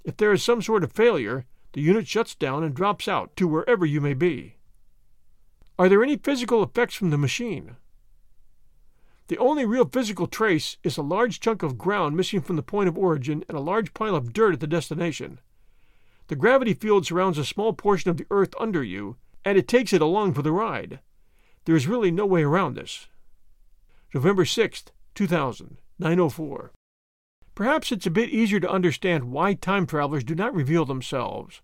If 0.04 0.18
there 0.18 0.32
is 0.32 0.44
some 0.44 0.62
sort 0.62 0.84
of 0.84 0.92
failure, 0.92 1.46
the 1.74 1.82
unit 1.82 2.08
shuts 2.08 2.36
down 2.36 2.64
and 2.64 2.74
drops 2.74 3.08
out 3.08 3.36
to 3.38 3.48
wherever 3.48 3.86
you 3.86 4.02
may 4.02 4.14
be. 4.14 4.56
Are 5.78 5.88
there 5.90 6.04
any 6.04 6.18
physical 6.18 6.64
effects 6.64 6.96
from 6.96 7.10
the 7.10 7.18
machine? 7.18 7.78
The 9.28 9.38
only 9.38 9.66
real 9.66 9.86
physical 9.86 10.28
trace 10.28 10.78
is 10.84 10.98
a 10.98 11.02
large 11.02 11.40
chunk 11.40 11.64
of 11.64 11.78
ground 11.78 12.18
missing 12.18 12.42
from 12.42 12.58
the 12.58 12.64
point 12.64 12.90
of 12.90 12.98
origin 12.98 13.46
and 13.48 13.58
a 13.58 13.62
large 13.62 13.94
pile 13.94 14.16
of 14.16 14.34
dirt 14.34 14.54
at 14.54 14.60
the 14.60 14.68
destination. 14.68 15.40
The 16.28 16.36
gravity 16.36 16.74
field 16.74 17.06
surrounds 17.06 17.38
a 17.38 17.46
small 17.46 17.74
portion 17.74 18.10
of 18.10 18.18
the 18.18 18.28
earth 18.30 18.54
under 18.60 18.84
you, 18.84 19.18
and 19.46 19.58
it 19.58 19.68
takes 19.68 19.94
it 19.94 20.02
along 20.02 20.34
for 20.34 20.42
the 20.42 20.52
ride. 20.52 21.00
There 21.66 21.76
is 21.76 21.88
really 21.88 22.12
no 22.12 22.26
way 22.26 22.44
around 22.44 22.76
this. 22.76 23.08
November 24.14 24.44
6th, 24.44 24.88
2000, 25.16 25.78
904. 26.00 26.72
Perhaps 27.62 27.92
it's 27.92 28.08
a 28.08 28.10
bit 28.10 28.32
easier 28.32 28.60
to 28.60 28.72
understand 28.72 29.26
why 29.26 29.54
time 29.54 29.86
travelers 29.86 30.24
do 30.24 30.34
not 30.34 30.52
reveal 30.52 30.84
themselves. 30.84 31.62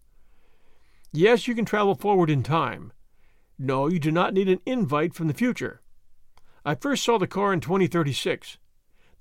Yes, 1.11 1.47
you 1.47 1.55
can 1.55 1.65
travel 1.65 1.95
forward 1.95 2.29
in 2.29 2.43
time. 2.43 2.93
No, 3.57 3.87
you 3.87 3.97
do 3.97 4.11
not 4.11 4.35
need 4.35 4.47
an 4.47 4.59
invite 4.63 5.15
from 5.15 5.27
the 5.27 5.33
future. 5.33 5.81
I 6.63 6.75
first 6.75 7.03
saw 7.03 7.17
the 7.17 7.25
car 7.25 7.51
in 7.51 7.61
2036. 7.61 8.59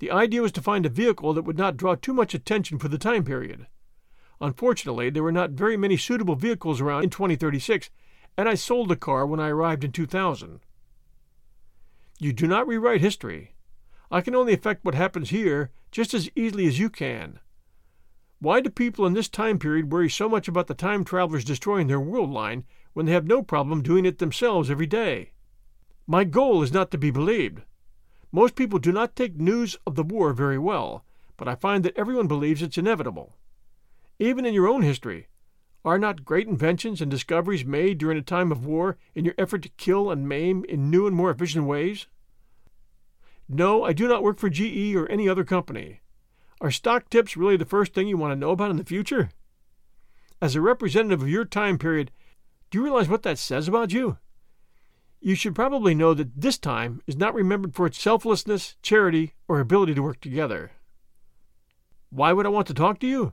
The 0.00 0.10
idea 0.10 0.42
was 0.42 0.52
to 0.52 0.60
find 0.60 0.84
a 0.84 0.90
vehicle 0.90 1.32
that 1.32 1.46
would 1.46 1.56
not 1.56 1.78
draw 1.78 1.94
too 1.94 2.12
much 2.12 2.34
attention 2.34 2.78
for 2.78 2.88
the 2.88 2.98
time 2.98 3.24
period. 3.24 3.68
Unfortunately, 4.38 5.08
there 5.08 5.22
were 5.22 5.32
not 5.32 5.52
very 5.52 5.78
many 5.78 5.96
suitable 5.96 6.34
vehicles 6.34 6.82
around 6.82 7.04
in 7.04 7.08
2036, 7.08 7.88
and 8.36 8.50
I 8.50 8.54
sold 8.54 8.90
the 8.90 8.96
car 8.96 9.24
when 9.24 9.40
I 9.40 9.48
arrived 9.48 9.82
in 9.82 9.92
2000. 9.92 10.60
You 12.18 12.34
do 12.34 12.46
not 12.46 12.68
rewrite 12.68 13.00
history. 13.00 13.55
I 14.10 14.20
can 14.20 14.34
only 14.34 14.52
affect 14.52 14.84
what 14.84 14.94
happens 14.94 15.30
here 15.30 15.70
just 15.90 16.14
as 16.14 16.30
easily 16.36 16.66
as 16.66 16.78
you 16.78 16.90
can. 16.90 17.40
Why 18.38 18.60
do 18.60 18.68
people 18.68 19.06
in 19.06 19.14
this 19.14 19.28
time 19.28 19.58
period 19.58 19.90
worry 19.90 20.10
so 20.10 20.28
much 20.28 20.46
about 20.46 20.66
the 20.66 20.74
time 20.74 21.04
travelers 21.04 21.44
destroying 21.44 21.86
their 21.86 22.00
world 22.00 22.30
line 22.30 22.64
when 22.92 23.06
they 23.06 23.12
have 23.12 23.26
no 23.26 23.42
problem 23.42 23.82
doing 23.82 24.04
it 24.04 24.18
themselves 24.18 24.70
every 24.70 24.86
day? 24.86 25.32
My 26.06 26.24
goal 26.24 26.62
is 26.62 26.72
not 26.72 26.90
to 26.90 26.98
be 26.98 27.10
believed. 27.10 27.62
Most 28.30 28.54
people 28.54 28.78
do 28.78 28.92
not 28.92 29.16
take 29.16 29.40
news 29.40 29.76
of 29.86 29.94
the 29.94 30.02
war 30.02 30.32
very 30.32 30.58
well, 30.58 31.04
but 31.36 31.48
I 31.48 31.54
find 31.54 31.84
that 31.84 31.96
everyone 31.96 32.28
believes 32.28 32.62
it's 32.62 32.78
inevitable. 32.78 33.36
Even 34.18 34.44
in 34.44 34.54
your 34.54 34.68
own 34.68 34.82
history, 34.82 35.28
are 35.84 35.98
not 35.98 36.24
great 36.24 36.48
inventions 36.48 37.00
and 37.00 37.10
discoveries 37.10 37.64
made 37.64 37.98
during 37.98 38.18
a 38.18 38.22
time 38.22 38.50
of 38.50 38.66
war 38.66 38.98
in 39.14 39.24
your 39.24 39.34
effort 39.38 39.62
to 39.62 39.68
kill 39.70 40.10
and 40.10 40.28
maim 40.28 40.64
in 40.68 40.90
new 40.90 41.06
and 41.06 41.16
more 41.16 41.30
efficient 41.30 41.64
ways? 41.64 42.06
No, 43.48 43.84
I 43.84 43.92
do 43.92 44.08
not 44.08 44.22
work 44.22 44.38
for 44.38 44.50
GE 44.50 44.94
or 44.94 45.08
any 45.08 45.28
other 45.28 45.44
company. 45.44 46.00
Are 46.60 46.70
stock 46.70 47.08
tips 47.10 47.36
really 47.36 47.56
the 47.56 47.64
first 47.64 47.94
thing 47.94 48.08
you 48.08 48.16
want 48.16 48.32
to 48.32 48.36
know 48.36 48.50
about 48.50 48.70
in 48.70 48.76
the 48.76 48.84
future? 48.84 49.30
As 50.40 50.54
a 50.54 50.60
representative 50.60 51.22
of 51.22 51.28
your 51.28 51.44
time 51.44 51.78
period, 51.78 52.10
do 52.70 52.78
you 52.78 52.84
realize 52.84 53.08
what 53.08 53.22
that 53.22 53.38
says 53.38 53.68
about 53.68 53.92
you? 53.92 54.18
You 55.20 55.34
should 55.34 55.54
probably 55.54 55.94
know 55.94 56.12
that 56.14 56.40
this 56.40 56.58
time 56.58 57.00
is 57.06 57.16
not 57.16 57.34
remembered 57.34 57.74
for 57.74 57.86
its 57.86 58.00
selflessness, 58.00 58.76
charity, 58.82 59.34
or 59.48 59.60
ability 59.60 59.94
to 59.94 60.02
work 60.02 60.20
together. 60.20 60.72
Why 62.10 62.32
would 62.32 62.46
I 62.46 62.50
want 62.50 62.66
to 62.68 62.74
talk 62.74 62.98
to 63.00 63.06
you? 63.06 63.32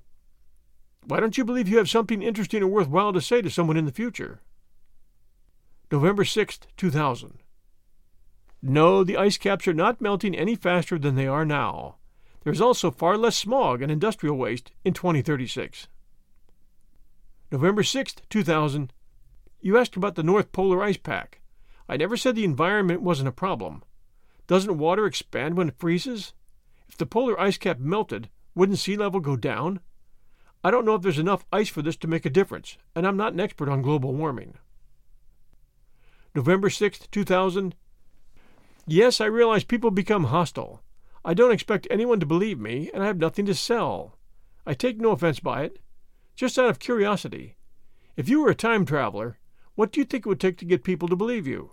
Why 1.05 1.19
don't 1.19 1.37
you 1.37 1.43
believe 1.43 1.67
you 1.67 1.77
have 1.77 1.89
something 1.89 2.21
interesting 2.21 2.63
or 2.63 2.67
worthwhile 2.67 3.13
to 3.13 3.21
say 3.21 3.41
to 3.41 3.49
someone 3.49 3.77
in 3.77 3.85
the 3.85 3.91
future? 3.91 4.41
November 5.91 6.23
6th, 6.23 6.61
2000. 6.77 7.42
No, 8.65 9.03
the 9.03 9.17
ice 9.17 9.37
caps 9.37 9.67
are 9.67 9.73
not 9.73 9.99
melting 9.99 10.33
any 10.33 10.55
faster 10.55 10.97
than 10.97 11.15
they 11.15 11.27
are 11.27 11.43
now. 11.43 11.97
There 12.43 12.53
is 12.53 12.61
also 12.61 12.91
far 12.91 13.17
less 13.17 13.35
smog 13.35 13.81
and 13.81 13.91
industrial 13.91 14.37
waste 14.37 14.71
in 14.85 14.93
2036. 14.93 15.89
November 17.51 17.83
6, 17.83 18.15
2000. 18.29 18.93
You 19.59 19.77
asked 19.77 19.97
about 19.97 20.15
the 20.15 20.23
North 20.23 20.53
Polar 20.53 20.81
Ice 20.81 20.95
Pack. 20.95 21.41
I 21.89 21.97
never 21.97 22.15
said 22.15 22.35
the 22.35 22.45
environment 22.45 23.01
wasn't 23.01 23.27
a 23.27 23.33
problem. 23.33 23.83
Doesn't 24.47 24.77
water 24.77 25.05
expand 25.05 25.57
when 25.57 25.67
it 25.67 25.77
freezes? 25.77 26.31
If 26.87 26.95
the 26.95 27.05
polar 27.05 27.37
ice 27.37 27.57
cap 27.57 27.79
melted, 27.79 28.29
wouldn't 28.55 28.79
sea 28.79 28.95
level 28.95 29.19
go 29.19 29.35
down? 29.35 29.81
I 30.63 30.71
don't 30.71 30.85
know 30.85 30.95
if 30.95 31.01
there's 31.01 31.19
enough 31.19 31.45
ice 31.51 31.67
for 31.67 31.81
this 31.81 31.97
to 31.97 32.07
make 32.07 32.25
a 32.25 32.29
difference, 32.29 32.77
and 32.95 33.05
I'm 33.05 33.17
not 33.17 33.33
an 33.33 33.41
expert 33.41 33.67
on 33.67 33.81
global 33.81 34.13
warming. 34.13 34.53
November 36.33 36.69
6, 36.69 36.99
2000. 37.11 37.75
Yes, 38.85 39.21
I 39.21 39.25
realize 39.25 39.63
people 39.63 39.91
become 39.91 40.25
hostile. 40.25 40.81
I 41.23 41.33
don't 41.33 41.53
expect 41.53 41.87
anyone 41.89 42.19
to 42.19 42.25
believe 42.25 42.59
me, 42.59 42.91
and 42.93 43.01
I 43.01 43.07
have 43.07 43.17
nothing 43.17 43.45
to 43.45 43.55
sell. 43.55 44.17
I 44.65 44.73
take 44.73 44.99
no 44.99 45.11
offense 45.11 45.39
by 45.39 45.63
it. 45.63 45.79
Just 46.35 46.59
out 46.59 46.69
of 46.69 46.79
curiosity, 46.79 47.55
if 48.17 48.27
you 48.27 48.41
were 48.41 48.49
a 48.49 48.55
time 48.55 48.85
traveler, 48.85 49.39
what 49.75 49.91
do 49.91 50.01
you 50.01 50.05
think 50.05 50.25
it 50.25 50.29
would 50.29 50.39
take 50.39 50.57
to 50.57 50.65
get 50.65 50.83
people 50.83 51.07
to 51.07 51.15
believe 51.15 51.47
you? 51.47 51.71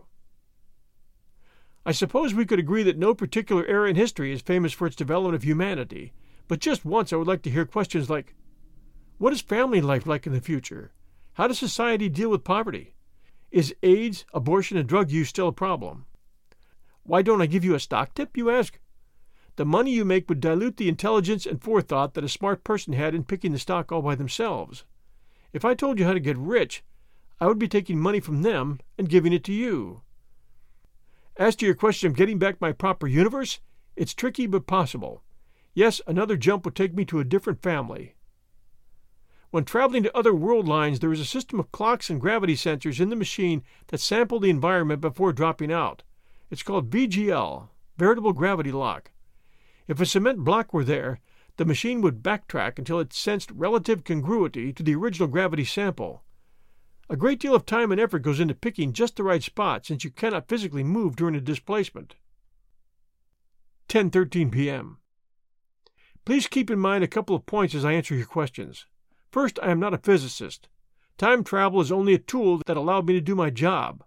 I 1.84 1.92
suppose 1.92 2.34
we 2.34 2.46
could 2.46 2.58
agree 2.58 2.82
that 2.84 2.98
no 2.98 3.14
particular 3.14 3.66
era 3.66 3.88
in 3.88 3.96
history 3.96 4.32
is 4.32 4.42
famous 4.42 4.72
for 4.72 4.86
its 4.86 4.96
development 4.96 5.34
of 5.34 5.42
humanity, 5.42 6.12
but 6.46 6.60
just 6.60 6.84
once 6.84 7.12
I 7.12 7.16
would 7.16 7.26
like 7.26 7.42
to 7.42 7.50
hear 7.50 7.64
questions 7.64 8.08
like 8.08 8.34
what 9.18 9.32
is 9.32 9.40
family 9.40 9.80
life 9.80 10.06
like 10.06 10.26
in 10.26 10.32
the 10.32 10.40
future? 10.40 10.92
How 11.34 11.48
does 11.48 11.58
society 11.58 12.08
deal 12.08 12.30
with 12.30 12.44
poverty? 12.44 12.94
Is 13.50 13.74
AIDS, 13.82 14.24
abortion, 14.32 14.76
and 14.78 14.88
drug 14.88 15.10
use 15.10 15.28
still 15.28 15.48
a 15.48 15.52
problem? 15.52 16.06
Why 17.10 17.22
don't 17.22 17.42
I 17.42 17.46
give 17.46 17.64
you 17.64 17.74
a 17.74 17.80
stock 17.80 18.14
tip, 18.14 18.36
you 18.36 18.50
ask? 18.50 18.78
The 19.56 19.64
money 19.64 19.90
you 19.90 20.04
make 20.04 20.28
would 20.28 20.38
dilute 20.38 20.76
the 20.76 20.88
intelligence 20.88 21.44
and 21.44 21.60
forethought 21.60 22.14
that 22.14 22.22
a 22.22 22.28
smart 22.28 22.62
person 22.62 22.92
had 22.92 23.16
in 23.16 23.24
picking 23.24 23.50
the 23.50 23.58
stock 23.58 23.90
all 23.90 24.00
by 24.00 24.14
themselves. 24.14 24.84
If 25.52 25.64
I 25.64 25.74
told 25.74 25.98
you 25.98 26.04
how 26.04 26.12
to 26.12 26.20
get 26.20 26.38
rich, 26.38 26.84
I 27.40 27.48
would 27.48 27.58
be 27.58 27.66
taking 27.66 27.98
money 27.98 28.20
from 28.20 28.42
them 28.42 28.78
and 28.96 29.08
giving 29.08 29.32
it 29.32 29.42
to 29.42 29.52
you. 29.52 30.02
As 31.36 31.56
to 31.56 31.66
your 31.66 31.74
question 31.74 32.08
of 32.08 32.16
getting 32.16 32.38
back 32.38 32.60
my 32.60 32.70
proper 32.70 33.08
universe, 33.08 33.58
it's 33.96 34.14
tricky 34.14 34.46
but 34.46 34.68
possible. 34.68 35.24
Yes, 35.74 36.00
another 36.06 36.36
jump 36.36 36.64
would 36.64 36.76
take 36.76 36.94
me 36.94 37.04
to 37.06 37.18
a 37.18 37.24
different 37.24 37.60
family. 37.60 38.14
When 39.50 39.64
traveling 39.64 40.04
to 40.04 40.16
other 40.16 40.32
world 40.32 40.68
lines, 40.68 41.00
there 41.00 41.12
is 41.12 41.18
a 41.18 41.24
system 41.24 41.58
of 41.58 41.72
clocks 41.72 42.08
and 42.08 42.20
gravity 42.20 42.54
sensors 42.54 43.00
in 43.00 43.10
the 43.10 43.16
machine 43.16 43.64
that 43.88 43.98
sample 43.98 44.38
the 44.38 44.48
environment 44.48 45.00
before 45.00 45.32
dropping 45.32 45.72
out. 45.72 46.04
It's 46.50 46.64
called 46.64 46.90
VGL, 46.90 47.68
variable 47.96 48.32
gravity 48.32 48.72
lock. 48.72 49.12
If 49.86 50.00
a 50.00 50.06
cement 50.06 50.40
block 50.40 50.72
were 50.72 50.84
there, 50.84 51.20
the 51.56 51.64
machine 51.64 52.00
would 52.00 52.22
backtrack 52.22 52.78
until 52.78 52.98
it 52.98 53.12
sensed 53.12 53.50
relative 53.52 54.02
congruity 54.02 54.72
to 54.72 54.82
the 54.82 54.94
original 54.94 55.28
gravity 55.28 55.64
sample. 55.64 56.24
A 57.08 57.16
great 57.16 57.38
deal 57.40 57.54
of 57.54 57.66
time 57.66 57.92
and 57.92 58.00
effort 58.00 58.20
goes 58.20 58.40
into 58.40 58.54
picking 58.54 58.92
just 58.92 59.16
the 59.16 59.22
right 59.22 59.42
spot 59.42 59.86
since 59.86 60.04
you 60.04 60.10
cannot 60.10 60.48
physically 60.48 60.84
move 60.84 61.16
during 61.16 61.34
a 61.34 61.40
displacement. 61.40 62.14
10:13 63.88 64.52
p.m. 64.52 64.98
Please 66.24 66.46
keep 66.46 66.70
in 66.70 66.78
mind 66.78 67.02
a 67.02 67.08
couple 67.08 67.34
of 67.34 67.46
points 67.46 67.74
as 67.74 67.84
I 67.84 67.92
answer 67.92 68.14
your 68.14 68.26
questions. 68.26 68.86
First, 69.30 69.58
I 69.62 69.70
am 69.70 69.80
not 69.80 69.94
a 69.94 69.98
physicist. 69.98 70.68
Time 71.18 71.44
travel 71.44 71.80
is 71.80 71.92
only 71.92 72.14
a 72.14 72.18
tool 72.18 72.62
that 72.66 72.76
allowed 72.76 73.06
me 73.06 73.14
to 73.14 73.20
do 73.20 73.34
my 73.34 73.50
job. 73.50 74.04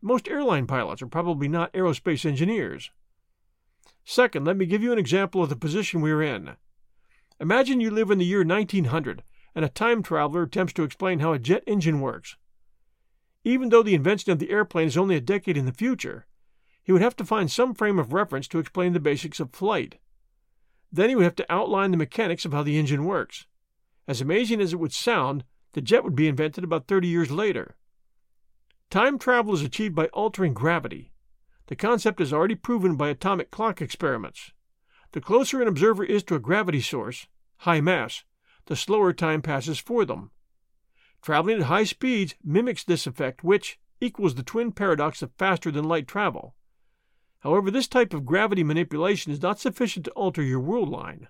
Most 0.00 0.28
airline 0.28 0.66
pilots 0.66 1.02
are 1.02 1.08
probably 1.08 1.48
not 1.48 1.72
aerospace 1.72 2.24
engineers. 2.24 2.90
Second, 4.04 4.46
let 4.46 4.56
me 4.56 4.64
give 4.64 4.82
you 4.82 4.92
an 4.92 4.98
example 4.98 5.42
of 5.42 5.48
the 5.48 5.56
position 5.56 6.00
we 6.00 6.12
are 6.12 6.22
in. 6.22 6.56
Imagine 7.40 7.80
you 7.80 7.90
live 7.90 8.10
in 8.10 8.18
the 8.18 8.24
year 8.24 8.44
1900 8.44 9.22
and 9.54 9.64
a 9.64 9.68
time 9.68 10.02
traveler 10.02 10.42
attempts 10.42 10.72
to 10.74 10.84
explain 10.84 11.18
how 11.18 11.32
a 11.32 11.38
jet 11.38 11.64
engine 11.66 12.00
works. 12.00 12.36
Even 13.44 13.68
though 13.68 13.82
the 13.82 13.94
invention 13.94 14.30
of 14.30 14.38
the 14.38 14.50
airplane 14.50 14.86
is 14.86 14.96
only 14.96 15.16
a 15.16 15.20
decade 15.20 15.56
in 15.56 15.66
the 15.66 15.72
future, 15.72 16.26
he 16.82 16.92
would 16.92 17.02
have 17.02 17.16
to 17.16 17.24
find 17.24 17.50
some 17.50 17.74
frame 17.74 17.98
of 17.98 18.12
reference 18.12 18.48
to 18.48 18.58
explain 18.58 18.92
the 18.92 19.00
basics 19.00 19.40
of 19.40 19.50
flight. 19.50 19.98
Then 20.92 21.08
he 21.08 21.16
would 21.16 21.24
have 21.24 21.36
to 21.36 21.52
outline 21.52 21.90
the 21.90 21.96
mechanics 21.96 22.44
of 22.44 22.52
how 22.52 22.62
the 22.62 22.78
engine 22.78 23.04
works. 23.04 23.46
As 24.06 24.20
amazing 24.20 24.60
as 24.60 24.72
it 24.72 24.78
would 24.80 24.92
sound, 24.92 25.44
the 25.72 25.82
jet 25.82 26.02
would 26.02 26.16
be 26.16 26.28
invented 26.28 26.64
about 26.64 26.86
30 26.86 27.08
years 27.08 27.30
later. 27.30 27.76
Time 28.90 29.18
travel 29.18 29.52
is 29.52 29.60
achieved 29.60 29.94
by 29.94 30.06
altering 30.08 30.54
gravity. 30.54 31.12
The 31.66 31.76
concept 31.76 32.22
is 32.22 32.32
already 32.32 32.54
proven 32.54 32.96
by 32.96 33.10
atomic 33.10 33.50
clock 33.50 33.82
experiments. 33.82 34.52
The 35.12 35.20
closer 35.20 35.60
an 35.60 35.68
observer 35.68 36.04
is 36.04 36.22
to 36.24 36.34
a 36.34 36.40
gravity 36.40 36.80
source, 36.80 37.26
high 37.58 37.82
mass, 37.82 38.24
the 38.64 38.76
slower 38.76 39.12
time 39.12 39.42
passes 39.42 39.78
for 39.78 40.06
them. 40.06 40.30
Traveling 41.20 41.58
at 41.58 41.66
high 41.66 41.84
speeds 41.84 42.34
mimics 42.42 42.82
this 42.82 43.06
effect, 43.06 43.44
which 43.44 43.78
equals 44.00 44.36
the 44.36 44.42
twin 44.42 44.72
paradox 44.72 45.20
of 45.20 45.32
faster 45.36 45.70
than 45.70 45.84
light 45.84 46.08
travel. 46.08 46.54
However, 47.40 47.70
this 47.70 47.88
type 47.88 48.14
of 48.14 48.24
gravity 48.24 48.64
manipulation 48.64 49.32
is 49.32 49.42
not 49.42 49.60
sufficient 49.60 50.06
to 50.06 50.12
alter 50.12 50.42
your 50.42 50.60
world 50.60 50.88
line. 50.88 51.28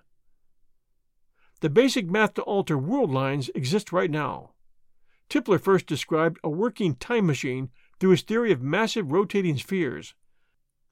The 1.59 1.69
basic 1.69 2.09
math 2.09 2.35
to 2.35 2.41
alter 2.43 2.77
world 2.77 3.11
lines 3.11 3.49
exists 3.53 3.91
right 3.91 4.09
now. 4.09 4.51
Tipler 5.29 5.61
first 5.61 5.85
described 5.85 6.39
a 6.43 6.49
working 6.49 6.95
time 6.95 7.27
machine 7.27 7.69
through 7.99 8.11
his 8.11 8.23
theory 8.23 8.51
of 8.51 8.61
massive 8.61 9.11
rotating 9.11 9.57
spheres. 9.57 10.15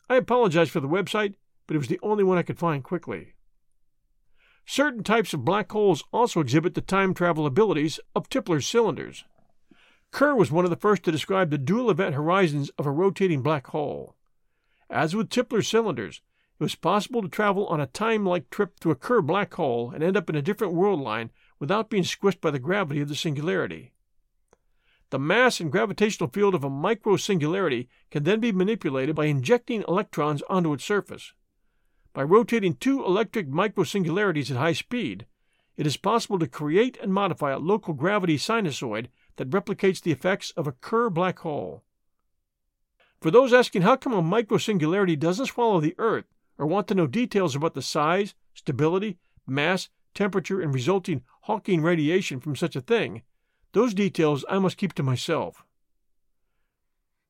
I 0.10 0.16
apologize 0.16 0.70
for 0.70 0.80
the 0.80 0.88
website, 0.88 1.36
but 1.66 1.76
it 1.76 1.80
was 1.80 1.88
the 1.88 2.00
only 2.04 2.24
one 2.24 2.38
I 2.38 2.44
could 2.44 2.60
find 2.60 2.84
quickly. 2.84 3.34
Certain 4.66 5.04
types 5.04 5.34
of 5.34 5.46
black 5.46 5.72
holes 5.72 6.04
also 6.12 6.40
exhibit 6.40 6.76
the 6.76 6.82
time 6.82 7.14
travel 7.14 7.46
abilities 7.46 8.00
of 8.16 8.30
Tipler's 8.30 8.68
cylinders. 8.68 9.26
Kerr 10.12 10.36
was 10.36 10.52
one 10.52 10.66
of 10.66 10.70
the 10.70 10.76
first 10.76 11.04
to 11.04 11.12
describe 11.12 11.50
the 11.50 11.58
dual 11.58 11.90
event 11.90 12.16
horizons 12.16 12.70
of 12.78 12.86
a 12.86 12.92
rotating 12.92 13.42
black 13.42 13.68
hole. 13.68 14.16
As 14.90 15.16
with 15.16 15.30
Tipler's 15.30 15.68
cylinders, 15.68 16.22
it 16.60 16.64
was 16.64 16.76
possible 16.76 17.22
to 17.22 17.28
travel 17.28 17.68
on 17.68 17.80
a 17.80 17.88
time 17.88 18.26
like 18.26 18.50
trip 18.50 18.80
through 18.80 18.94
a 18.94 18.96
Kerr 18.96 19.22
black 19.22 19.54
hole 19.54 19.92
and 19.92 20.04
end 20.04 20.18
up 20.18 20.30
in 20.30 20.36
a 20.36 20.42
different 20.42 20.74
world 20.74 21.00
line 21.00 21.32
without 21.60 21.90
being 21.90 22.04
squished 22.04 22.42
by 22.42 22.52
the 22.52 22.60
gravity 22.60 23.02
of 23.02 23.10
the 23.10 23.16
singularity. 23.16 23.94
The 25.10 25.20
mass 25.20 25.62
and 25.62 25.72
gravitational 25.72 26.30
field 26.30 26.54
of 26.54 26.66
a 26.66 26.70
micro 26.70 27.16
singularity 27.16 27.88
can 28.12 28.24
then 28.24 28.42
be 28.42 28.52
manipulated 28.52 29.16
by 29.16 29.26
injecting 29.26 29.84
electrons 29.88 30.42
onto 30.50 30.74
its 30.74 30.84
surface. 30.84 31.34
By 32.14 32.24
rotating 32.24 32.76
two 32.76 33.06
electric 33.06 33.48
microsingularities 33.48 34.52
at 34.52 34.58
high 34.58 34.74
speed, 34.74 35.26
it 35.78 35.88
is 35.88 35.96
possible 35.96 36.40
to 36.40 36.48
create 36.48 36.98
and 37.02 37.14
modify 37.14 37.52
a 37.52 37.60
local 37.60 37.94
gravity 37.94 38.38
sinusoid 38.38 39.08
that 39.38 39.52
replicates 39.52 40.02
the 40.02 40.12
effects 40.12 40.52
of 40.58 40.68
a 40.68 40.72
Kerr 40.74 41.10
black 41.10 41.40
hole. 41.40 41.84
For 43.22 43.32
those 43.32 43.54
asking 43.54 43.84
how 43.84 43.96
come 43.96 44.14
a 44.14 44.22
microsingularity 44.22 45.18
doesn't 45.18 45.46
swallow 45.46 45.80
the 45.80 45.96
Earth, 45.98 46.26
or 46.58 46.66
want 46.66 46.88
to 46.88 46.96
know 46.96 47.08
details 47.08 47.56
about 47.56 47.76
the 47.76 47.82
size, 47.82 48.34
stability, 48.54 49.20
mass, 49.46 49.90
temperature, 50.14 50.60
and 50.60 50.74
resulting 50.74 51.24
Hawking 51.42 51.82
radiation 51.82 52.42
from 52.42 52.58
such 52.58 52.76
a 52.76 52.82
thing, 52.82 53.22
those 53.78 53.94
details 53.94 54.44
I 54.50 54.58
must 54.58 54.76
keep 54.76 54.94
to 54.94 55.04
myself. 55.04 55.64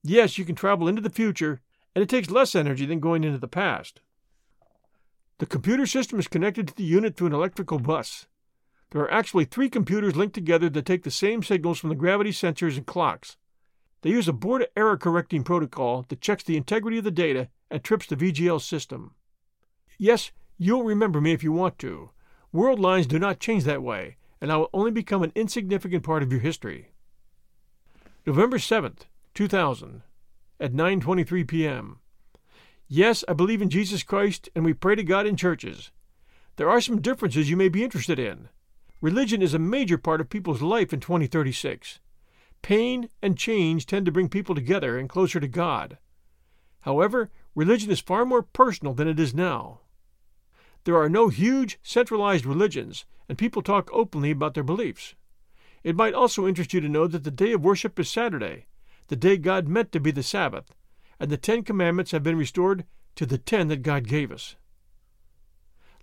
Yes, 0.01 0.37
you 0.37 0.45
can 0.45 0.55
travel 0.55 0.87
into 0.87 1.01
the 1.01 1.09
future, 1.09 1.59
and 1.93 2.01
it 2.01 2.07
takes 2.07 2.29
less 2.29 2.55
energy 2.55 2.85
than 2.85 3.01
going 3.01 3.25
into 3.25 3.37
the 3.37 3.49
past. 3.49 3.99
The 5.39 5.45
computer 5.45 5.85
system 5.85 6.19
is 6.19 6.29
connected 6.29 6.69
to 6.69 6.75
the 6.77 6.85
unit 6.85 7.17
through 7.17 7.27
an 7.27 7.33
electrical 7.33 7.79
bus. 7.79 8.27
There 8.91 9.01
are 9.01 9.11
actually 9.11 9.43
three 9.43 9.69
computers 9.69 10.15
linked 10.15 10.35
together 10.35 10.69
that 10.69 10.85
take 10.85 11.03
the 11.03 11.11
same 11.11 11.43
signals 11.43 11.79
from 11.79 11.89
the 11.89 11.95
gravity 11.95 12.31
sensors 12.31 12.77
and 12.77 12.85
clocks. 12.85 13.35
They 14.01 14.11
use 14.11 14.29
a 14.29 14.33
board 14.33 14.67
error 14.77 14.95
correcting 14.95 15.43
protocol 15.43 16.05
that 16.07 16.21
checks 16.21 16.45
the 16.45 16.55
integrity 16.55 16.99
of 16.99 17.03
the 17.03 17.11
data 17.11 17.49
and 17.69 17.83
trips 17.83 18.07
the 18.07 18.15
VGL 18.15 18.61
system. 18.61 19.15
Yes, 19.97 20.31
you'll 20.57 20.83
remember 20.85 21.19
me 21.19 21.33
if 21.33 21.43
you 21.43 21.51
want 21.51 21.77
to. 21.79 22.11
World 22.53 22.79
lines 22.79 23.05
do 23.05 23.19
not 23.19 23.41
change 23.41 23.65
that 23.65 23.83
way, 23.83 24.15
and 24.41 24.51
I 24.51 24.57
will 24.57 24.69
only 24.73 24.91
become 24.91 25.23
an 25.23 25.31
insignificant 25.35 26.03
part 26.03 26.23
of 26.23 26.31
your 26.31 26.41
history. 26.41 26.91
November 28.25 28.57
7th, 28.57 29.01
2000, 29.33 30.01
at 30.59 30.73
9:23 30.73 31.47
p.m. 31.47 31.99
Yes, 32.87 33.23
I 33.27 33.33
believe 33.33 33.61
in 33.61 33.69
Jesus 33.69 34.03
Christ 34.03 34.49
and 34.55 34.65
we 34.65 34.73
pray 34.73 34.95
to 34.95 35.03
God 35.03 35.25
in 35.25 35.35
churches. 35.35 35.91
There 36.57 36.69
are 36.69 36.81
some 36.81 37.01
differences 37.01 37.49
you 37.49 37.57
may 37.57 37.69
be 37.69 37.83
interested 37.83 38.19
in. 38.19 38.49
Religion 38.99 39.41
is 39.41 39.53
a 39.53 39.59
major 39.59 39.97
part 39.97 40.19
of 40.19 40.29
people's 40.29 40.61
life 40.61 40.91
in 40.91 40.99
2036. 40.99 41.99
Pain 42.61 43.09
and 43.21 43.37
change 43.37 43.85
tend 43.85 44.05
to 44.05 44.11
bring 44.11 44.27
people 44.27 44.55
together 44.55 44.97
and 44.97 45.07
closer 45.07 45.39
to 45.39 45.47
God. 45.47 45.99
However, 46.81 47.29
religion 47.53 47.91
is 47.91 47.99
far 47.99 48.25
more 48.25 48.41
personal 48.41 48.93
than 48.93 49.07
it 49.07 49.19
is 49.19 49.33
now. 49.33 49.81
There 50.87 50.95
are 50.95 51.09
no 51.09 51.27
huge, 51.27 51.79
centralized 51.83 52.45
religions, 52.45 53.05
and 53.27 53.37
people 53.37 53.61
talk 53.61 53.89
openly 53.91 54.31
about 54.31 54.53
their 54.53 54.63
beliefs. 54.63 55.15
It 55.83 55.97
might 55.97 56.13
also 56.13 56.47
interest 56.47 56.73
you 56.73 56.79
to 56.79 56.87
know 56.87 57.07
that 57.07 57.25
the 57.25 57.29
day 57.29 57.51
of 57.51 57.65
worship 57.65 57.99
is 57.99 58.09
Saturday, 58.09 58.67
the 59.09 59.17
day 59.17 59.35
God 59.35 59.67
meant 59.67 59.91
to 59.91 59.99
be 59.99 60.11
the 60.11 60.23
Sabbath, 60.23 60.73
and 61.19 61.29
the 61.29 61.35
Ten 61.35 61.63
Commandments 61.63 62.11
have 62.11 62.23
been 62.23 62.37
restored 62.37 62.85
to 63.15 63.25
the 63.25 63.37
ten 63.37 63.67
that 63.67 63.81
God 63.81 64.07
gave 64.07 64.31
us. 64.31 64.55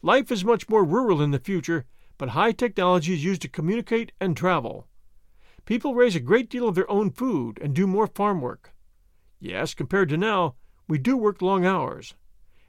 Life 0.03 0.30
is 0.30 0.45
much 0.45 0.68
more 0.68 0.85
rural 0.85 1.22
in 1.22 1.30
the 1.30 1.39
future, 1.39 1.87
but 2.18 2.37
high 2.37 2.53
technology 2.53 3.14
is 3.14 3.24
used 3.24 3.41
to 3.41 3.49
communicate 3.49 4.12
and 4.20 4.37
travel. 4.37 4.87
People 5.64 5.95
raise 5.95 6.14
a 6.14 6.20
great 6.20 6.51
deal 6.51 6.68
of 6.68 6.74
their 6.74 6.91
own 6.91 7.11
food 7.11 7.59
and 7.62 7.72
do 7.72 7.87
more 7.87 8.07
farm 8.07 8.43
work. 8.43 8.74
Yes, 9.41 9.72
compared 9.72 10.11
to 10.11 10.18
now, 10.18 10.57
we 10.87 10.99
do 10.99 11.16
work 11.16 11.41
long 11.41 11.64
hours. 11.64 12.12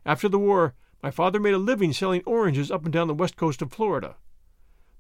After 0.05 0.29
the 0.29 0.39
war, 0.39 0.75
my 1.05 1.11
father 1.11 1.39
made 1.39 1.53
a 1.53 1.59
living 1.59 1.93
selling 1.93 2.23
oranges 2.25 2.71
up 2.71 2.83
and 2.83 2.91
down 2.91 3.07
the 3.07 3.13
west 3.13 3.35
coast 3.35 3.61
of 3.61 3.71
Florida. 3.71 4.15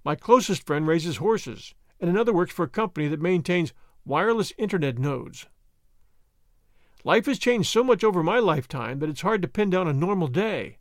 My 0.03 0.13
closest 0.13 0.63
friend 0.63 0.85
raises 0.85 1.17
horses, 1.17 1.73
and 1.99 2.07
another 2.07 2.31
works 2.31 2.53
for 2.53 2.61
a 2.61 2.69
company 2.69 3.07
that 3.07 3.19
maintains 3.19 3.73
wireless 4.05 4.53
internet 4.59 4.99
nodes. 4.99 5.47
Life 7.03 7.25
has 7.25 7.39
changed 7.39 7.71
so 7.71 7.83
much 7.83 8.03
over 8.03 8.21
my 8.21 8.37
lifetime 8.37 8.99
that 8.99 9.09
it's 9.09 9.21
hard 9.21 9.41
to 9.41 9.47
pin 9.47 9.71
down 9.71 9.87
a 9.87 9.93
normal 9.93 10.27
day. 10.27 10.77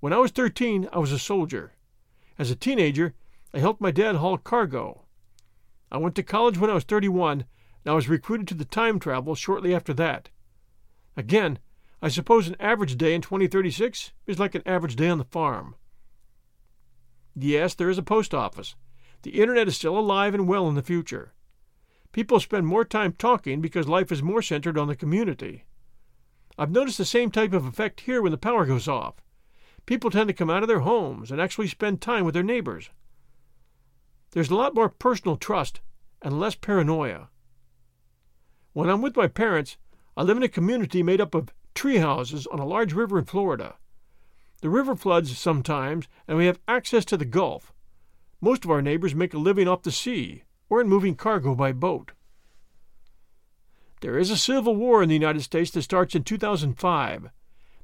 When 0.00 0.14
I 0.14 0.16
was 0.16 0.30
13, 0.30 0.88
I 0.90 0.98
was 0.98 1.12
a 1.12 1.18
soldier. 1.18 1.74
As 2.38 2.50
a 2.50 2.56
teenager, 2.56 3.12
I 3.52 3.58
helped 3.58 3.82
my 3.82 3.90
dad 3.90 4.14
haul 4.16 4.38
cargo. 4.38 5.02
I 5.90 5.98
went 5.98 6.14
to 6.14 6.22
college 6.22 6.56
when 6.56 6.70
I 6.70 6.74
was 6.74 6.84
31, 6.84 7.40
and 7.84 7.92
I 7.92 7.92
was 7.92 8.08
recruited 8.08 8.48
to 8.48 8.54
the 8.54 8.64
time 8.64 8.98
travel 8.98 9.34
shortly 9.34 9.74
after 9.74 9.92
that. 9.92 10.30
Again, 11.18 11.58
I 12.04 12.08
suppose 12.08 12.48
an 12.48 12.56
average 12.58 12.98
day 12.98 13.14
in 13.14 13.20
2036 13.20 14.10
is 14.26 14.40
like 14.40 14.56
an 14.56 14.62
average 14.66 14.96
day 14.96 15.08
on 15.08 15.18
the 15.18 15.24
farm. 15.24 15.76
Yes, 17.36 17.74
there 17.74 17.88
is 17.88 17.96
a 17.96 18.02
post 18.02 18.34
office. 18.34 18.74
The 19.22 19.40
internet 19.40 19.68
is 19.68 19.76
still 19.76 19.96
alive 19.96 20.34
and 20.34 20.48
well 20.48 20.68
in 20.68 20.74
the 20.74 20.82
future. 20.82 21.32
People 22.10 22.40
spend 22.40 22.66
more 22.66 22.84
time 22.84 23.12
talking 23.12 23.60
because 23.60 23.86
life 23.86 24.10
is 24.10 24.20
more 24.20 24.42
centered 24.42 24.76
on 24.76 24.88
the 24.88 24.96
community. 24.96 25.64
I've 26.58 26.72
noticed 26.72 26.98
the 26.98 27.04
same 27.04 27.30
type 27.30 27.52
of 27.52 27.64
effect 27.64 28.00
here 28.00 28.20
when 28.20 28.32
the 28.32 28.36
power 28.36 28.66
goes 28.66 28.88
off. 28.88 29.22
People 29.86 30.10
tend 30.10 30.26
to 30.26 30.34
come 30.34 30.50
out 30.50 30.62
of 30.62 30.68
their 30.68 30.80
homes 30.80 31.30
and 31.30 31.40
actually 31.40 31.68
spend 31.68 32.00
time 32.00 32.24
with 32.24 32.34
their 32.34 32.42
neighbors. 32.42 32.90
There's 34.32 34.50
a 34.50 34.56
lot 34.56 34.74
more 34.74 34.88
personal 34.88 35.36
trust 35.36 35.80
and 36.20 36.40
less 36.40 36.56
paranoia. 36.56 37.28
When 38.72 38.90
I'm 38.90 39.02
with 39.02 39.16
my 39.16 39.28
parents, 39.28 39.76
I 40.16 40.22
live 40.22 40.36
in 40.36 40.42
a 40.42 40.48
community 40.48 41.04
made 41.04 41.20
up 41.20 41.34
of 41.34 41.52
tree 41.74 41.98
houses 41.98 42.46
on 42.46 42.58
a 42.58 42.66
large 42.66 42.92
river 42.92 43.18
in 43.18 43.24
Florida. 43.24 43.76
The 44.60 44.70
river 44.70 44.94
floods 44.94 45.36
sometimes, 45.36 46.06
and 46.28 46.38
we 46.38 46.46
have 46.46 46.60
access 46.68 47.04
to 47.06 47.16
the 47.16 47.24
Gulf. 47.24 47.72
Most 48.40 48.64
of 48.64 48.70
our 48.70 48.82
neighbors 48.82 49.14
make 49.14 49.34
a 49.34 49.38
living 49.38 49.68
off 49.68 49.82
the 49.82 49.92
sea 49.92 50.44
or 50.68 50.80
in 50.80 50.88
moving 50.88 51.14
cargo 51.14 51.54
by 51.54 51.72
boat. 51.72 52.12
There 54.00 54.18
is 54.18 54.30
a 54.30 54.36
civil 54.36 54.74
war 54.74 55.02
in 55.02 55.08
the 55.08 55.14
United 55.14 55.42
States 55.42 55.70
that 55.72 55.82
starts 55.82 56.14
in 56.14 56.24
2005. 56.24 57.30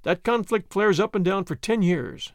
That 0.02 0.24
conflict 0.24 0.72
flares 0.72 0.98
up 0.98 1.14
and 1.14 1.24
down 1.24 1.44
for 1.44 1.54
10 1.54 1.82
years. 1.82 2.32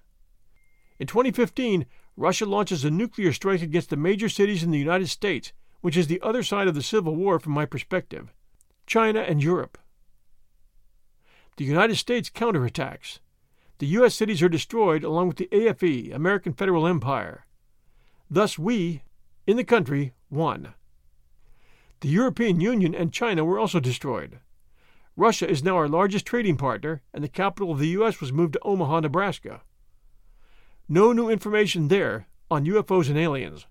In 1.00 1.08
2015, 1.08 1.86
Russia 2.16 2.46
launches 2.46 2.86
a 2.86 2.92
nuclear 2.92 3.34
strike 3.34 3.62
against 3.62 3.90
the 3.90 3.98
major 3.98 4.30
cities 4.30 4.64
in 4.64 4.72
the 4.72 4.80
United 4.80 5.08
States, 5.08 5.52
which 5.82 5.98
is 5.98 6.08
the 6.08 6.22
other 6.22 6.44
side 6.44 6.68
of 6.68 6.76
the 6.76 6.84
Civil 6.84 7.16
War 7.16 7.40
from 7.40 7.54
my 7.54 7.66
perspective 7.66 8.32
China 8.86 9.22
and 9.22 9.44
Europe. 9.44 9.78
The 11.58 11.66
United 11.66 11.98
States 11.98 12.32
counterattacks. 12.32 13.20
The 13.78 13.88
U.S. 13.88 14.16
cities 14.16 14.42
are 14.42 14.50
destroyed 14.50 15.04
along 15.04 15.28
with 15.28 15.38
the 15.38 15.50
AFE, 15.52 16.12
American 16.14 16.54
Federal 16.54 16.88
Empire. 16.88 17.46
Thus, 18.30 18.58
we, 18.58 19.04
in 19.46 19.58
the 19.58 19.64
country, 19.64 20.14
won. 20.32 20.74
The 22.00 22.10
European 22.10 22.60
Union 22.60 22.96
and 22.96 23.14
China 23.14 23.46
were 23.46 23.60
also 23.60 23.80
destroyed. 23.80 24.40
Russia 25.16 25.48
is 25.48 25.64
now 25.64 25.78
our 25.78 25.88
largest 25.88 26.26
trading 26.26 26.58
partner, 26.58 27.04
and 27.14 27.24
the 27.24 27.30
capital 27.30 27.72
of 27.72 27.80
the 27.80 27.90
U.S. 27.90 28.20
was 28.20 28.34
moved 28.34 28.54
to 28.54 28.60
Omaha, 28.64 29.02
Nebraska. 29.02 29.62
No 30.90 31.14
new 31.14 31.30
information 31.30 31.88
there 31.88 32.28
on 32.50 32.66
UFOs 32.66 33.10
and 33.10 33.18
aliens. 33.18 33.68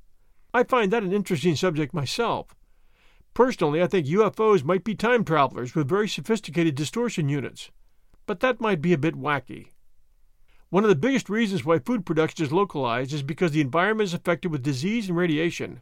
I 0.54 0.62
find 0.62 0.92
that 0.92 1.02
an 1.02 1.12
interesting 1.12 1.56
subject 1.56 1.92
myself. 1.92 2.54
Personally, 3.34 3.82
I 3.82 3.86
think 3.86 4.06
UFOs 4.06 4.62
might 4.62 4.84
be 4.84 4.94
time 4.94 5.24
travelers 5.24 5.74
with 5.74 5.88
very 5.88 6.08
sophisticated 6.08 6.74
distortion 6.74 7.28
units, 7.28 7.70
but 8.26 8.40
that 8.40 8.60
might 8.60 8.82
be 8.82 8.92
a 8.92 8.98
bit 8.98 9.14
wacky. 9.14 9.68
One 10.68 10.84
of 10.84 10.90
the 10.90 10.96
biggest 10.96 11.30
reasons 11.30 11.64
why 11.64 11.78
food 11.78 12.04
production 12.04 12.44
is 12.44 12.52
localized 12.52 13.12
is 13.12 13.22
because 13.22 13.52
the 13.52 13.60
environment 13.60 14.08
is 14.08 14.14
affected 14.14 14.50
with 14.50 14.62
disease 14.62 15.08
and 15.08 15.16
radiation. 15.16 15.80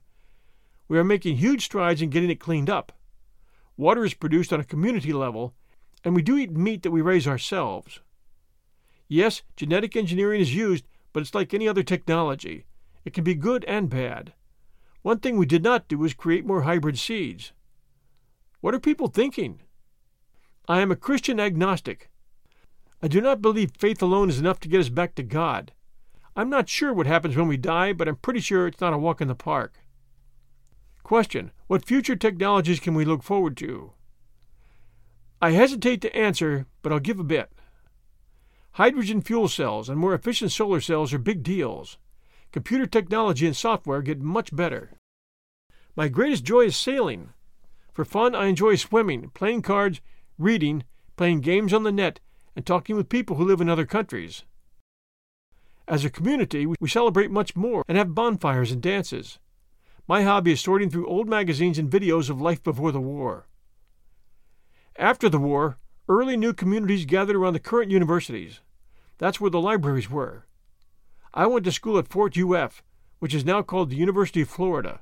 We 0.89 0.99
are 0.99 1.05
making 1.05 1.37
huge 1.37 1.65
strides 1.65 2.03
in 2.03 2.11
getting 2.11 2.31
it 2.31 2.41
cleaned 2.41 2.71
up. 2.71 2.93
Water 3.77 4.05
is 4.05 4.15
produced 4.15 4.53
on 4.53 4.61
a 4.61 4.65
community 4.65 5.13
level, 5.13 5.55
and 6.05 6.15
we 6.15 6.23
do 6.23 6.37
eat 6.37 6.51
meat 6.51 6.83
that 6.83 6.91
we 6.91 7.03
raise 7.03 7.27
ourselves. 7.27 8.01
Yes, 9.09 9.43
genetic 9.57 9.97
engineering 9.97 10.41
is 10.41 10.55
used, 10.55 10.85
but 11.13 11.21
it's 11.21 11.35
like 11.35 11.53
any 11.53 11.67
other 11.67 11.83
technology. 11.83 12.65
It 13.05 13.13
can 13.13 13.25
be 13.25 13.35
good 13.35 13.65
and 13.65 13.89
bad. 13.89 14.35
One 15.03 15.19
thing 15.19 15.37
we 15.39 15.47
did 15.47 15.63
not 15.63 15.89
do 15.89 15.99
was 15.99 16.15
create 16.15 16.45
more 16.45 16.63
hybrid 16.63 16.99
seeds. 16.99 17.53
What 18.61 18.75
are 18.75 18.81
people 18.81 19.09
thinking? 19.09 19.63
I 20.69 20.81
am 20.81 20.91
a 20.91 20.97
Christian 20.97 21.41
agnostic. 21.41 22.11
I 23.03 23.09
do 23.09 23.21
not 23.21 23.41
believe 23.41 23.73
faith 23.79 24.03
alone 24.03 24.29
is 24.29 24.39
enough 24.39 24.61
to 24.61 24.69
get 24.69 24.81
us 24.81 24.91
back 24.91 25.15
to 25.15 25.23
God. 25.23 25.73
I'm 26.37 26.51
not 26.51 26.69
sure 26.69 26.93
what 26.93 27.07
happens 27.07 27.37
when 27.37 27.49
we 27.49 27.57
die, 27.57 27.93
but 27.93 28.09
I'm 28.09 28.17
pretty 28.17 28.41
sure 28.41 28.67
it's 28.67 28.81
not 28.81 28.93
a 28.93 28.99
walk 28.99 29.21
in 29.21 29.29
the 29.29 29.35
park. 29.35 29.81
Question 31.03 31.51
What 31.67 31.87
future 31.87 32.15
technologies 32.15 32.79
can 32.79 32.95
we 32.95 33.05
look 33.05 33.23
forward 33.23 33.57
to? 33.59 33.93
I 35.41 35.53
hesitate 35.53 36.03
to 36.03 36.15
answer, 36.15 36.67
but 36.83 36.93
I'll 36.93 37.01
give 37.01 37.19
a 37.19 37.25
bit. 37.25 37.51
Hydrogen 38.73 39.23
fuel 39.23 39.49
cells 39.49 39.89
and 39.89 39.99
more 39.99 40.15
efficient 40.15 40.53
solar 40.53 40.81
cells 40.81 41.15
are 41.15 41.19
big 41.19 41.43
deals. 41.43 41.97
Computer 42.53 42.87
technology 42.87 43.47
and 43.47 43.57
software 43.57 44.03
get 44.03 44.21
much 44.21 44.55
better. 44.55 44.91
My 45.95 46.09
greatest 46.09 46.43
joy 46.43 46.63
is 46.63 46.77
sailing. 46.77 47.31
For 47.93 48.05
fun, 48.05 48.35
I 48.35 48.47
enjoy 48.47 48.75
swimming, 48.75 49.31
playing 49.35 49.63
cards, 49.63 50.01
reading, 50.37 50.83
playing 51.17 51.43
games 51.43 51.73
on 51.73 51.85
the 51.85 51.93
net, 51.93 52.19
and 52.57 52.67
talking 52.67 52.97
with 52.97 53.09
people 53.09 53.37
who 53.37 53.45
live 53.45 53.61
in 53.61 53.69
other 53.69 53.87
countries. 53.87 54.43
As 55.87 56.05
a 56.05 56.11
community, 56.11 56.67
we 56.67 56.89
celebrate 56.89 57.31
much 57.31 57.55
more 57.55 57.85
and 57.87 57.97
have 57.97 58.15
bonfires 58.15 58.73
and 58.73 58.83
dances. 58.83 59.39
My 60.09 60.23
hobby 60.23 60.53
is 60.53 60.61
sorting 60.61 60.91
through 60.91 61.09
old 61.09 61.29
magazines 61.29 61.79
and 61.79 61.89
videos 61.89 62.31
of 62.31 62.41
life 62.41 62.65
before 62.65 62.91
the 62.91 63.01
war. 63.01 63.47
After 64.97 65.29
the 65.29 65.39
war, 65.39 65.79
early 66.09 66.37
new 66.37 66.53
communities 66.53 67.05
gathered 67.05 67.37
around 67.37 67.53
the 67.53 67.61
current 67.61 67.93
universities. 67.93 68.61
That's 69.19 69.41
where 69.41 69.51
the 69.51 69.61
libraries 69.61 70.11
were. 70.11 70.47
I 71.33 71.47
went 71.47 71.64
to 71.64 71.72
school 71.72 71.99
at 71.99 72.09
Fort 72.09 72.37
UF, 72.37 72.83
which 73.20 73.35
is 73.35 73.45
now 73.45 73.62
called 73.62 73.91
the 73.91 73.97
University 73.97 74.43
of 74.43 74.49
Florida. 74.49 75.01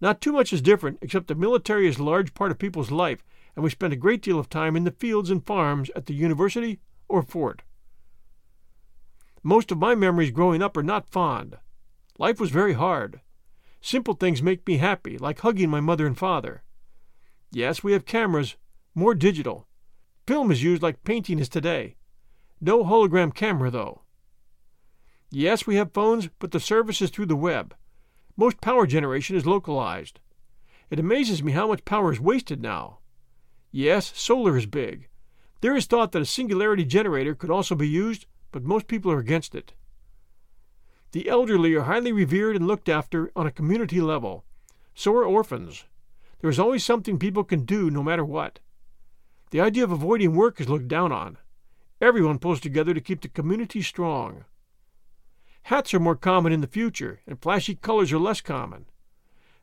Not 0.00 0.20
too 0.20 0.32
much 0.32 0.52
is 0.52 0.60
different, 0.60 0.98
except 1.00 1.28
the 1.28 1.34
military 1.34 1.86
is 1.86 1.98
a 1.98 2.04
large 2.04 2.34
part 2.34 2.50
of 2.50 2.58
people's 2.58 2.90
life, 2.90 3.22
and 3.54 3.62
we 3.62 3.70
spent 3.70 3.92
a 3.92 3.96
great 3.96 4.22
deal 4.22 4.38
of 4.38 4.50
time 4.50 4.76
in 4.76 4.84
the 4.84 4.90
fields 4.90 5.30
and 5.30 5.46
farms 5.46 5.90
at 5.94 6.06
the 6.06 6.14
university 6.14 6.80
or 7.08 7.22
fort. 7.22 7.62
Most 9.42 9.70
of 9.70 9.78
my 9.78 9.94
memories 9.94 10.32
growing 10.32 10.62
up 10.62 10.76
are 10.76 10.82
not 10.82 11.08
fond. 11.08 11.56
Life 12.18 12.40
was 12.40 12.50
very 12.50 12.72
hard. 12.72 13.20
Simple 13.80 14.14
things 14.14 14.42
make 14.42 14.66
me 14.66 14.78
happy, 14.78 15.16
like 15.16 15.40
hugging 15.40 15.70
my 15.70 15.80
mother 15.80 16.06
and 16.06 16.18
father. 16.18 16.64
Yes, 17.52 17.84
we 17.84 17.92
have 17.92 18.04
cameras, 18.04 18.56
more 18.94 19.14
digital. 19.14 19.68
Film 20.26 20.50
is 20.50 20.62
used 20.64 20.82
like 20.82 21.04
painting 21.04 21.38
is 21.38 21.48
today. 21.48 21.96
No 22.60 22.84
hologram 22.84 23.32
camera, 23.32 23.70
though. 23.70 24.02
Yes, 25.30 25.66
we 25.66 25.76
have 25.76 25.92
phones, 25.92 26.28
but 26.38 26.52
the 26.52 26.60
service 26.60 27.02
is 27.02 27.10
through 27.10 27.26
the 27.26 27.36
web. 27.36 27.74
Most 28.36 28.60
power 28.60 28.86
generation 28.86 29.36
is 29.36 29.46
localized. 29.46 30.20
It 30.90 31.00
amazes 31.00 31.42
me 31.42 31.52
how 31.52 31.66
much 31.66 31.84
power 31.84 32.12
is 32.12 32.20
wasted 32.20 32.62
now. 32.62 32.98
Yes, 33.72 34.12
solar 34.14 34.56
is 34.56 34.66
big. 34.66 35.08
There 35.60 35.74
is 35.74 35.86
thought 35.86 36.12
that 36.12 36.22
a 36.22 36.26
singularity 36.26 36.84
generator 36.84 37.34
could 37.34 37.50
also 37.50 37.74
be 37.74 37.88
used, 37.88 38.26
but 38.52 38.62
most 38.62 38.86
people 38.86 39.10
are 39.10 39.18
against 39.18 39.54
it. 39.54 39.72
The 41.12 41.28
elderly 41.28 41.74
are 41.74 41.82
highly 41.82 42.12
revered 42.12 42.56
and 42.56 42.66
looked 42.66 42.88
after 42.88 43.32
on 43.34 43.46
a 43.46 43.50
community 43.50 44.00
level. 44.00 44.44
So 44.94 45.14
are 45.14 45.24
orphans. 45.24 45.84
There 46.40 46.50
is 46.50 46.58
always 46.58 46.84
something 46.84 47.18
people 47.18 47.42
can 47.42 47.64
do 47.64 47.90
no 47.90 48.02
matter 48.02 48.24
what. 48.24 48.60
The 49.50 49.60
idea 49.60 49.84
of 49.84 49.92
avoiding 49.92 50.36
work 50.36 50.60
is 50.60 50.68
looked 50.68 50.88
down 50.88 51.12
on. 51.12 51.38
Everyone 52.00 52.38
pulls 52.38 52.60
together 52.60 52.92
to 52.94 53.00
keep 53.00 53.22
the 53.22 53.28
community 53.28 53.82
strong. 53.82 54.44
Hats 55.66 55.92
are 55.92 55.98
more 55.98 56.14
common 56.14 56.52
in 56.52 56.60
the 56.60 56.68
future, 56.68 57.22
and 57.26 57.42
flashy 57.42 57.74
colors 57.74 58.12
are 58.12 58.20
less 58.20 58.40
common. 58.40 58.86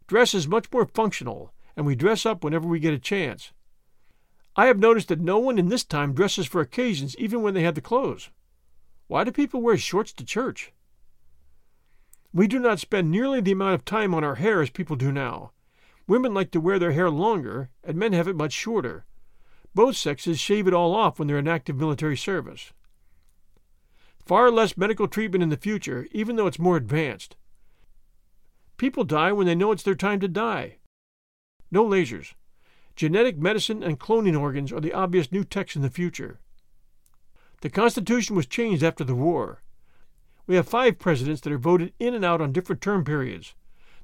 Dress 0.05 0.33
is 0.33 0.49
much 0.49 0.69
more 0.69 0.85
functional, 0.85 1.53
and 1.77 1.85
we 1.85 1.95
dress 1.95 2.25
up 2.25 2.43
whenever 2.43 2.67
we 2.67 2.81
get 2.81 2.93
a 2.93 2.99
chance. 2.99 3.53
I 4.57 4.65
have 4.65 4.77
noticed 4.77 5.07
that 5.07 5.21
no 5.21 5.39
one 5.39 5.57
in 5.57 5.69
this 5.69 5.85
time 5.85 6.13
dresses 6.13 6.45
for 6.45 6.59
occasions 6.59 7.15
even 7.15 7.41
when 7.41 7.53
they 7.53 7.63
have 7.63 7.75
the 7.75 7.79
clothes. 7.79 8.31
Why 9.07 9.23
do 9.23 9.31
people 9.31 9.61
wear 9.61 9.77
shorts 9.77 10.11
to 10.11 10.25
church? 10.25 10.73
We 12.33 12.47
do 12.47 12.59
not 12.59 12.79
spend 12.79 13.09
nearly 13.09 13.39
the 13.39 13.53
amount 13.53 13.75
of 13.75 13.85
time 13.85 14.13
on 14.13 14.25
our 14.25 14.35
hair 14.35 14.61
as 14.61 14.71
people 14.71 14.97
do 14.97 15.09
now. 15.09 15.53
Women 16.05 16.33
like 16.33 16.51
to 16.51 16.59
wear 16.59 16.79
their 16.79 16.91
hair 16.91 17.09
longer, 17.09 17.69
and 17.81 17.95
men 17.95 18.11
have 18.11 18.27
it 18.27 18.35
much 18.35 18.51
shorter. 18.51 19.05
Both 19.73 19.95
sexes 19.95 20.37
shave 20.37 20.67
it 20.67 20.73
all 20.73 20.93
off 20.93 21.17
when 21.17 21.29
they're 21.29 21.39
in 21.39 21.47
active 21.47 21.77
military 21.77 22.17
service. 22.17 22.73
Far 24.25 24.49
less 24.51 24.77
medical 24.77 25.07
treatment 25.07 25.43
in 25.43 25.49
the 25.49 25.57
future, 25.57 26.07
even 26.11 26.35
though 26.35 26.47
it's 26.47 26.59
more 26.59 26.77
advanced. 26.77 27.35
People 28.77 29.03
die 29.03 29.31
when 29.31 29.45
they 29.45 29.55
know 29.55 29.71
it's 29.71 29.83
their 29.83 29.95
time 29.95 30.19
to 30.21 30.27
die. 30.27 30.77
No 31.69 31.85
lasers. 31.85 32.33
Genetic 32.95 33.37
medicine 33.37 33.83
and 33.83 33.99
cloning 33.99 34.39
organs 34.39 34.71
are 34.71 34.79
the 34.79 34.93
obvious 34.93 35.31
new 35.31 35.43
techs 35.43 35.75
in 35.75 35.81
the 35.81 35.89
future. 35.89 36.39
The 37.61 37.69
Constitution 37.69 38.35
was 38.35 38.45
changed 38.45 38.83
after 38.83 39.03
the 39.03 39.15
war. 39.15 39.61
We 40.47 40.55
have 40.55 40.67
five 40.67 40.99
presidents 40.99 41.41
that 41.41 41.53
are 41.53 41.57
voted 41.57 41.93
in 41.99 42.13
and 42.13 42.23
out 42.23 42.41
on 42.41 42.51
different 42.51 42.81
term 42.81 43.03
periods. 43.03 43.55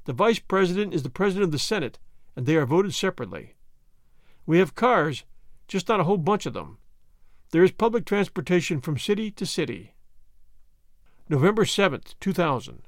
The 0.05 0.13
vice 0.13 0.39
president 0.39 0.93
is 0.93 1.03
the 1.03 1.09
president 1.09 1.43
of 1.43 1.51
the 1.51 1.59
Senate, 1.59 1.99
and 2.35 2.45
they 2.45 2.55
are 2.55 2.65
voted 2.65 2.93
separately. 2.93 3.55
We 4.45 4.59
have 4.59 4.75
cars, 4.75 5.23
just 5.67 5.87
not 5.87 5.99
a 5.99 6.05
whole 6.05 6.17
bunch 6.17 6.45
of 6.45 6.53
them. 6.53 6.77
There 7.51 7.63
is 7.63 7.71
public 7.71 8.05
transportation 8.05 8.81
from 8.81 8.97
city 8.97 9.31
to 9.31 9.45
city. 9.45 9.93
November 11.31 11.63
7th, 11.63 12.15
2000, 12.19 12.81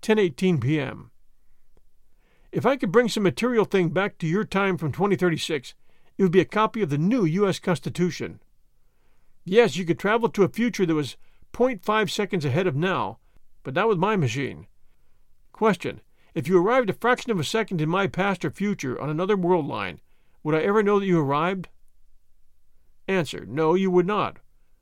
10:18 0.00 0.62
p.m. 0.62 1.10
If 2.50 2.64
I 2.64 2.78
could 2.78 2.90
bring 2.90 3.10
some 3.10 3.22
material 3.22 3.66
thing 3.66 3.90
back 3.90 4.16
to 4.16 4.26
your 4.26 4.44
time 4.44 4.78
from 4.78 4.92
2036, 4.92 5.74
it 6.16 6.22
would 6.22 6.32
be 6.32 6.40
a 6.40 6.46
copy 6.46 6.80
of 6.80 6.88
the 6.88 6.96
new 6.96 7.26
US 7.26 7.58
Constitution. 7.58 8.40
Yes, 9.44 9.76
you 9.76 9.84
could 9.84 9.98
travel 9.98 10.30
to 10.30 10.42
a 10.42 10.48
future 10.48 10.86
that 10.86 10.94
was 10.94 11.18
0.5 11.52 12.10
seconds 12.10 12.46
ahead 12.46 12.66
of 12.66 12.76
now, 12.76 13.18
but 13.62 13.74
not 13.74 13.88
with 13.88 13.98
my 13.98 14.16
machine. 14.16 14.68
Question 15.52 16.00
If 16.34 16.48
you 16.48 16.56
arrived 16.56 16.88
a 16.88 16.94
fraction 16.94 17.30
of 17.30 17.38
a 17.38 17.44
second 17.44 17.82
in 17.82 17.90
my 17.90 18.06
past 18.06 18.42
or 18.42 18.50
future 18.50 18.98
on 18.98 19.10
another 19.10 19.36
world 19.36 19.66
line, 19.66 20.00
would 20.42 20.54
I 20.54 20.62
ever 20.62 20.82
know 20.82 20.98
that 20.98 21.04
you 21.04 21.20
arrived? 21.20 21.68
Answer 23.06 23.44
No, 23.44 23.74
you 23.74 23.90
would 23.90 24.06
not, 24.06 24.38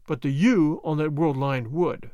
but 0.06 0.22
the 0.22 0.30
you 0.30 0.80
on 0.84 0.98
that 0.98 1.12
world 1.12 1.36
line 1.36 1.72
would. 1.72 2.12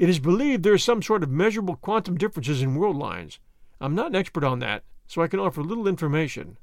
It 0.00 0.08
is 0.08 0.18
believed 0.18 0.62
there 0.62 0.72
is 0.72 0.82
some 0.82 1.02
sort 1.02 1.22
of 1.22 1.30
measurable 1.30 1.76
quantum 1.76 2.16
differences 2.16 2.62
in 2.62 2.74
world 2.74 2.96
lines. 2.96 3.38
I'm 3.82 3.94
not 3.94 4.06
an 4.06 4.16
expert 4.16 4.44
on 4.44 4.58
that, 4.60 4.82
so 5.06 5.20
I 5.20 5.28
can 5.28 5.38
offer 5.38 5.62
little 5.62 5.86
information. 5.86 6.56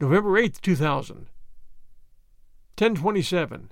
November 0.00 0.30
8th, 0.30 0.60
2000. 0.60 1.28
1027. 2.76 3.70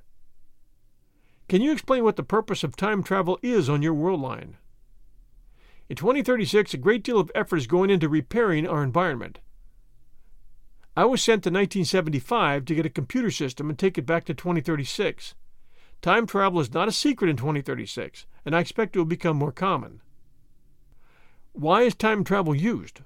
Can 1.49 1.61
you 1.61 1.73
explain 1.73 2.05
what 2.05 2.15
the 2.15 2.23
purpose 2.23 2.63
of 2.63 2.77
time 2.77 3.03
travel 3.03 3.37
is 3.43 3.69
on 3.69 3.83
your 3.83 3.95
world 3.95 4.21
line? 4.21 4.59
In 5.89 5.97
2036, 5.97 6.73
a 6.73 6.77
great 6.77 7.03
deal 7.03 7.19
of 7.19 7.33
effort 7.35 7.57
is 7.57 7.67
going 7.67 7.91
into 7.91 8.09
repairing 8.09 8.65
our 8.65 8.85
environment. 8.85 9.41
I 10.97 11.05
was 11.05 11.21
sent 11.21 11.43
to 11.43 11.51
1975 11.51 12.65
to 12.67 12.75
get 12.77 12.87
a 12.87 12.91
computer 12.91 13.33
system 13.33 13.69
and 13.69 13.77
take 13.77 13.99
it 13.99 14.07
back 14.07 14.25
to 14.27 14.35
2036. 14.35 15.35
Time 16.03 16.27
travel 16.27 16.61
is 16.61 16.73
not 16.73 16.89
a 16.89 16.93
secret 16.93 17.29
in 17.29 17.37
2036, 17.37 18.27
and 18.45 18.55
I 18.55 18.61
expect 18.61 18.95
it 18.95 18.99
will 18.99 19.07
become 19.07 19.37
more 19.37 19.53
common. 19.53 20.01
Why 21.53 21.83
is 21.83 21.95
time 21.95 22.25
travel 22.25 22.55
used? 22.55 23.01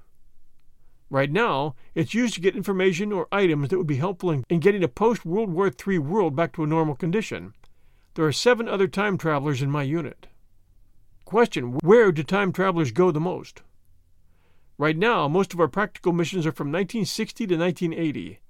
Right 1.10 1.30
now, 1.30 1.74
it's 1.94 2.12
used 2.12 2.34
to 2.34 2.40
get 2.40 2.56
information 2.56 3.12
or 3.12 3.28
items 3.32 3.68
that 3.68 3.78
would 3.78 3.86
be 3.86 3.96
helpful 3.96 4.30
in, 4.30 4.44
in 4.48 4.60
getting 4.60 4.84
a 4.84 4.88
post 4.88 5.24
World 5.24 5.50
War 5.50 5.70
III 5.70 5.98
world 5.98 6.36
back 6.36 6.52
to 6.54 6.64
a 6.64 6.66
normal 6.66 6.96
condition. 6.96 7.54
There 8.14 8.26
are 8.26 8.32
seven 8.32 8.68
other 8.68 8.88
time 8.88 9.16
travelers 9.16 9.62
in 9.62 9.70
my 9.70 9.84
unit. 9.84 10.26
Question 11.24 11.78
Where 11.84 12.10
do 12.10 12.22
time 12.22 12.52
travelers 12.52 12.90
go 12.90 13.10
the 13.10 13.20
most? 13.20 13.62
Right 14.76 14.96
now, 14.96 15.28
most 15.28 15.52
of 15.52 15.60
our 15.60 15.68
practical 15.68 16.12
missions 16.12 16.46
are 16.46 16.52
from 16.52 16.68
1960 16.68 17.46
to 17.46 17.56
1980. 17.56 18.40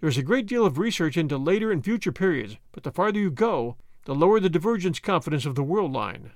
There 0.00 0.08
is 0.08 0.18
a 0.18 0.22
great 0.22 0.46
deal 0.46 0.64
of 0.64 0.78
research 0.78 1.16
into 1.16 1.36
later 1.36 1.72
and 1.72 1.84
future 1.84 2.12
periods, 2.12 2.56
but 2.70 2.84
the 2.84 2.92
farther 2.92 3.18
you 3.18 3.32
go, 3.32 3.76
the 4.04 4.14
lower 4.14 4.38
the 4.38 4.48
divergence 4.48 5.00
confidence 5.00 5.44
of 5.44 5.56
the 5.56 5.62
world 5.64 5.92
line. 5.92 6.30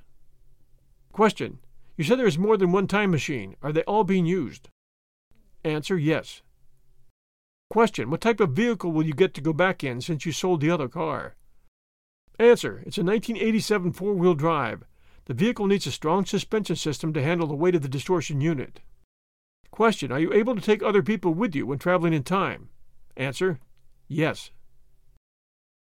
Question 1.13 1.61
You 1.97 2.03
said 2.03 2.19
there 2.19 2.27
is 2.27 2.39
more 2.39 2.57
than 2.57 2.73
one 2.73 2.89
time 2.89 3.13
machine. 3.13 3.55
Are 3.63 3.73
they 3.73 3.83
all 3.83 4.03
being 4.03 4.27
used? 4.27 4.69
Answer 5.63 5.97
Yes. 5.97 6.43
Question 7.71 8.11
What 8.11 8.21
type 8.21 8.41
of 8.41 8.51
vehicle 8.51 8.91
will 8.91 9.07
you 9.07 9.15
get 9.15 9.33
to 9.35 9.41
go 9.41 9.53
back 9.53 9.85
in 9.85 10.01
since 10.01 10.27
you 10.27 10.33
sold 10.33 10.61
the 10.61 10.71
other 10.71 10.89
car? 10.89 11.37
Answer 12.41 12.83
It's 12.85 12.99
a 12.99 13.05
1987 13.05 13.93
four 13.93 14.15
wheel 14.15 14.35
drive. 14.35 14.85
The 15.27 15.35
vehicle 15.35 15.69
needs 15.69 15.87
a 15.87 15.93
strong 15.93 16.27
suspension 16.27 16.75
system 16.75 17.13
to 17.13 17.23
handle 17.23 17.47
the 17.47 17.55
weight 17.55 17.77
of 17.77 17.83
the 17.83 17.89
distortion 17.89 18.41
unit. 18.41 18.81
Question 19.71 20.11
Are 20.11 20.19
you 20.19 20.33
able 20.33 20.57
to 20.57 20.61
take 20.61 20.83
other 20.83 21.03
people 21.03 21.33
with 21.33 21.55
you 21.55 21.65
when 21.65 21.79
traveling 21.79 22.13
in 22.13 22.25
time? 22.25 22.71
Answer 23.17 23.59
Yes. 24.09 24.51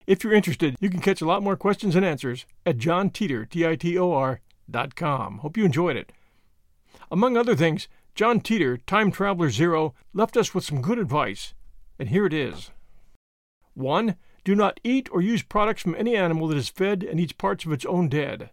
If 0.06 0.24
you're 0.24 0.34
interested, 0.34 0.76
you 0.80 0.90
can 0.90 1.02
catch 1.02 1.22
a 1.22 1.26
lot 1.26 1.44
more 1.44 1.56
questions 1.56 1.96
and 1.96 2.06
answers 2.06 2.46
at 2.66 2.78
johntitor, 2.78 3.50
T-I-T-O-R, 3.50 4.42
dot 4.70 4.96
com. 4.96 5.40
Hope 5.40 5.58
you 5.58 5.66
enjoyed 5.66 5.96
it. 5.98 6.12
Among 7.12 7.38
other 7.38 7.56
things, 7.56 7.88
John 8.16 8.42
Titor, 8.42 8.80
Time 8.86 9.12
Traveler 9.12 9.50
Zero, 9.50 9.94
left 10.14 10.38
us 10.38 10.54
with 10.54 10.64
some 10.64 10.82
good 10.82 11.00
advice, 11.00 11.54
and 11.98 12.10
here 12.10 12.26
it 12.26 12.34
is. 12.34 12.72
1. 13.74 14.16
Do 14.44 14.56
not 14.56 14.80
eat 14.84 15.10
or 15.12 15.22
use 15.22 15.42
products 15.42 15.82
from 15.82 15.96
any 15.96 16.16
animal 16.16 16.48
that 16.48 16.58
is 16.58 16.70
fed 16.70 17.04
and 17.04 17.20
eats 17.20 17.34
parts 17.34 17.66
of 17.66 17.72
its 17.72 17.86
own 17.86 18.10
dead. 18.10 18.50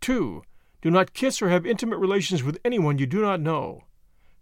2. 0.00 0.42
Do 0.82 0.90
not 0.90 1.14
kiss 1.14 1.40
or 1.40 1.48
have 1.48 1.66
intimate 1.66 1.98
relations 1.98 2.42
with 2.42 2.58
anyone 2.64 2.98
you 2.98 3.06
do 3.06 3.22
not 3.22 3.40
know. 3.40 3.84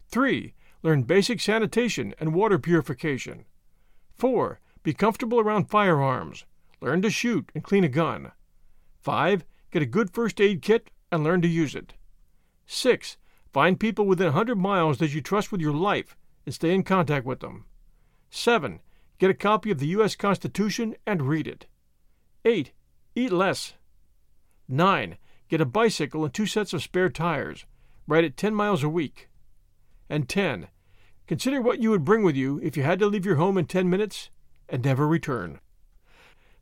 3. 0.08 0.54
Learn 0.82 1.02
basic 1.02 1.40
sanitation 1.40 2.14
and 2.18 2.34
water 2.34 2.58
purification. 2.58 3.44
4. 4.16 4.60
Be 4.82 4.92
comfortable 4.92 5.38
around 5.38 5.70
firearms. 5.70 6.44
Learn 6.80 7.02
to 7.02 7.10
shoot 7.10 7.50
and 7.54 7.62
clean 7.62 7.84
a 7.84 7.88
gun. 7.88 8.32
5. 9.00 9.44
Get 9.70 9.82
a 9.82 9.86
good 9.86 10.10
first 10.10 10.40
aid 10.40 10.60
kit 10.60 10.90
and 11.10 11.22
learn 11.22 11.40
to 11.42 11.48
use 11.48 11.74
it. 11.74 11.94
6. 12.66 13.16
Find 13.52 13.78
people 13.78 14.06
within 14.06 14.28
a 14.28 14.30
100 14.30 14.56
miles 14.56 14.98
that 14.98 15.14
you 15.14 15.20
trust 15.20 15.52
with 15.52 15.60
your 15.60 15.74
life 15.74 16.16
and 16.44 16.54
stay 16.54 16.74
in 16.74 16.82
contact 16.82 17.24
with 17.24 17.40
them. 17.40 17.66
7. 18.30 18.80
Get 19.18 19.30
a 19.30 19.34
copy 19.34 19.70
of 19.70 19.78
the 19.78 19.88
U.S. 19.88 20.16
Constitution 20.16 20.96
and 21.06 21.22
read 21.22 21.46
it. 21.46 21.66
8. 22.44 22.72
Eat 23.14 23.30
less. 23.30 23.74
9. 24.68 25.16
Get 25.48 25.60
a 25.60 25.66
bicycle 25.66 26.24
and 26.24 26.32
two 26.32 26.46
sets 26.46 26.72
of 26.72 26.82
spare 26.82 27.10
tires. 27.10 27.66
Ride 28.08 28.24
it 28.24 28.36
10 28.36 28.54
miles 28.54 28.82
a 28.82 28.88
week. 28.88 29.28
And 30.08 30.28
10. 30.28 30.68
Consider 31.32 31.62
what 31.62 31.80
you 31.80 31.88
would 31.88 32.04
bring 32.04 32.22
with 32.22 32.36
you 32.36 32.60
if 32.62 32.76
you 32.76 32.82
had 32.82 32.98
to 32.98 33.06
leave 33.06 33.24
your 33.24 33.36
home 33.36 33.56
in 33.56 33.64
10 33.64 33.88
minutes 33.88 34.28
and 34.68 34.84
never 34.84 35.08
return. 35.08 35.60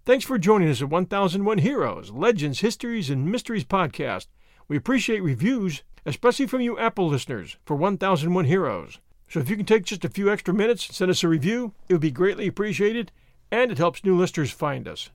Thanks 0.05 0.25
for 0.25 0.39
joining 0.39 0.69
us 0.71 0.81
at 0.81 0.89
1001 0.89 1.59
Heroes, 1.59 2.13
Legends, 2.13 2.61
Histories, 2.61 3.11
and 3.11 3.27
Mysteries 3.27 3.65
podcast. 3.65 4.29
We 4.69 4.77
appreciate 4.77 5.25
reviews 5.25 5.83
especially 6.07 6.47
from 6.47 6.61
you 6.61 6.79
Apple 6.79 7.09
listeners, 7.09 7.57
for 7.65 7.75
1001 7.75 8.45
Heroes. 8.45 9.01
So 9.29 9.41
if 9.41 9.51
you 9.51 9.57
can 9.57 9.67
take 9.67 9.87
just 9.87 10.05
a 10.05 10.09
few 10.09 10.31
extra 10.31 10.55
minutes 10.55 10.87
and 10.87 10.95
send 10.95 11.11
us 11.11 11.25
a 11.25 11.29
review, 11.29 11.75
it 11.89 11.95
would 11.95 12.01
be 12.01 12.13
greatly 12.13 12.47
appreciated, 12.47 13.11
and 13.51 13.73
it 13.73 13.79
helps 13.79 14.05
new 14.05 14.17
listeners 14.17 14.53
find 14.53 14.87
us. 14.87 15.11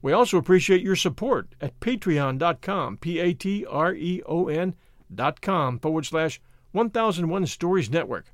We 0.00 0.14
also 0.14 0.38
appreciate 0.38 0.80
your 0.80 0.96
support 0.96 1.54
at 1.60 1.78
patreon.com, 1.80 2.96
P 2.96 3.18
A 3.18 3.34
T 3.34 3.66
R 3.66 3.92
E 3.92 4.22
O 4.24 4.48
N 4.48 4.74
dot 5.14 5.42
com 5.42 5.78
forward 5.78 6.06
slash 6.06 6.40
1001 6.72 7.44
Stories 7.44 7.90
Network. 7.90 8.32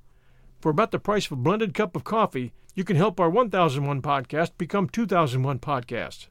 For 0.65 0.71
about 0.71 0.93
the 0.93 0.99
price 0.99 1.27
of 1.27 1.33
a 1.33 1.37
blended 1.37 1.75
cup 1.75 1.95
of 1.95 2.05
coffee, 2.05 2.55
you 2.75 2.85
can 2.85 2.97
help 2.97 3.21
our 3.21 3.29
1001 3.29 4.01
podcast 4.01 4.53
become 4.57 4.89
2001 4.89 5.59
Podcast. 5.59 6.29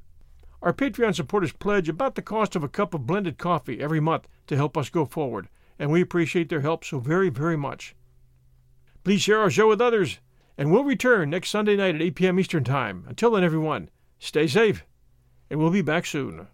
Our 0.60 0.74
Patreon 0.74 1.14
supporters 1.14 1.52
pledge 1.52 1.88
about 1.88 2.16
the 2.16 2.24
cost 2.24 2.56
of 2.56 2.64
a 2.64 2.68
cup 2.68 2.96
of 2.96 3.06
blended 3.06 3.38
coffee 3.38 3.80
every 3.80 4.00
month 4.00 4.28
to 4.48 4.56
help 4.56 4.76
us 4.76 4.90
go 4.90 5.06
forward, 5.06 5.50
and 5.78 5.92
we 5.92 6.02
appreciate 6.02 6.50
their 6.50 6.62
help 6.62 6.84
so 6.84 6.98
very, 6.98 7.30
very 7.30 7.56
much. 7.56 7.96
Please 9.04 9.22
share 9.22 9.40
our 9.40 9.52
show 9.52 9.70
with 9.70 9.80
others, 9.80 10.18
and 10.58 10.72
we'll 10.72 10.84
return 10.84 11.30
next 11.30 11.52
Sunday 11.52 11.76
night 11.76 11.94
at 11.94 12.02
8 12.02 12.16
p.m. 12.16 12.40
Eastern 12.40 12.64
Time. 12.64 13.06
Until 13.08 13.34
then, 13.34 13.44
everyone, 13.44 13.92
stay 14.18 14.48
safe, 14.48 14.84
and 15.52 15.60
we'll 15.60 15.70
be 15.70 15.84
back 15.84 16.08
soon. 16.08 16.48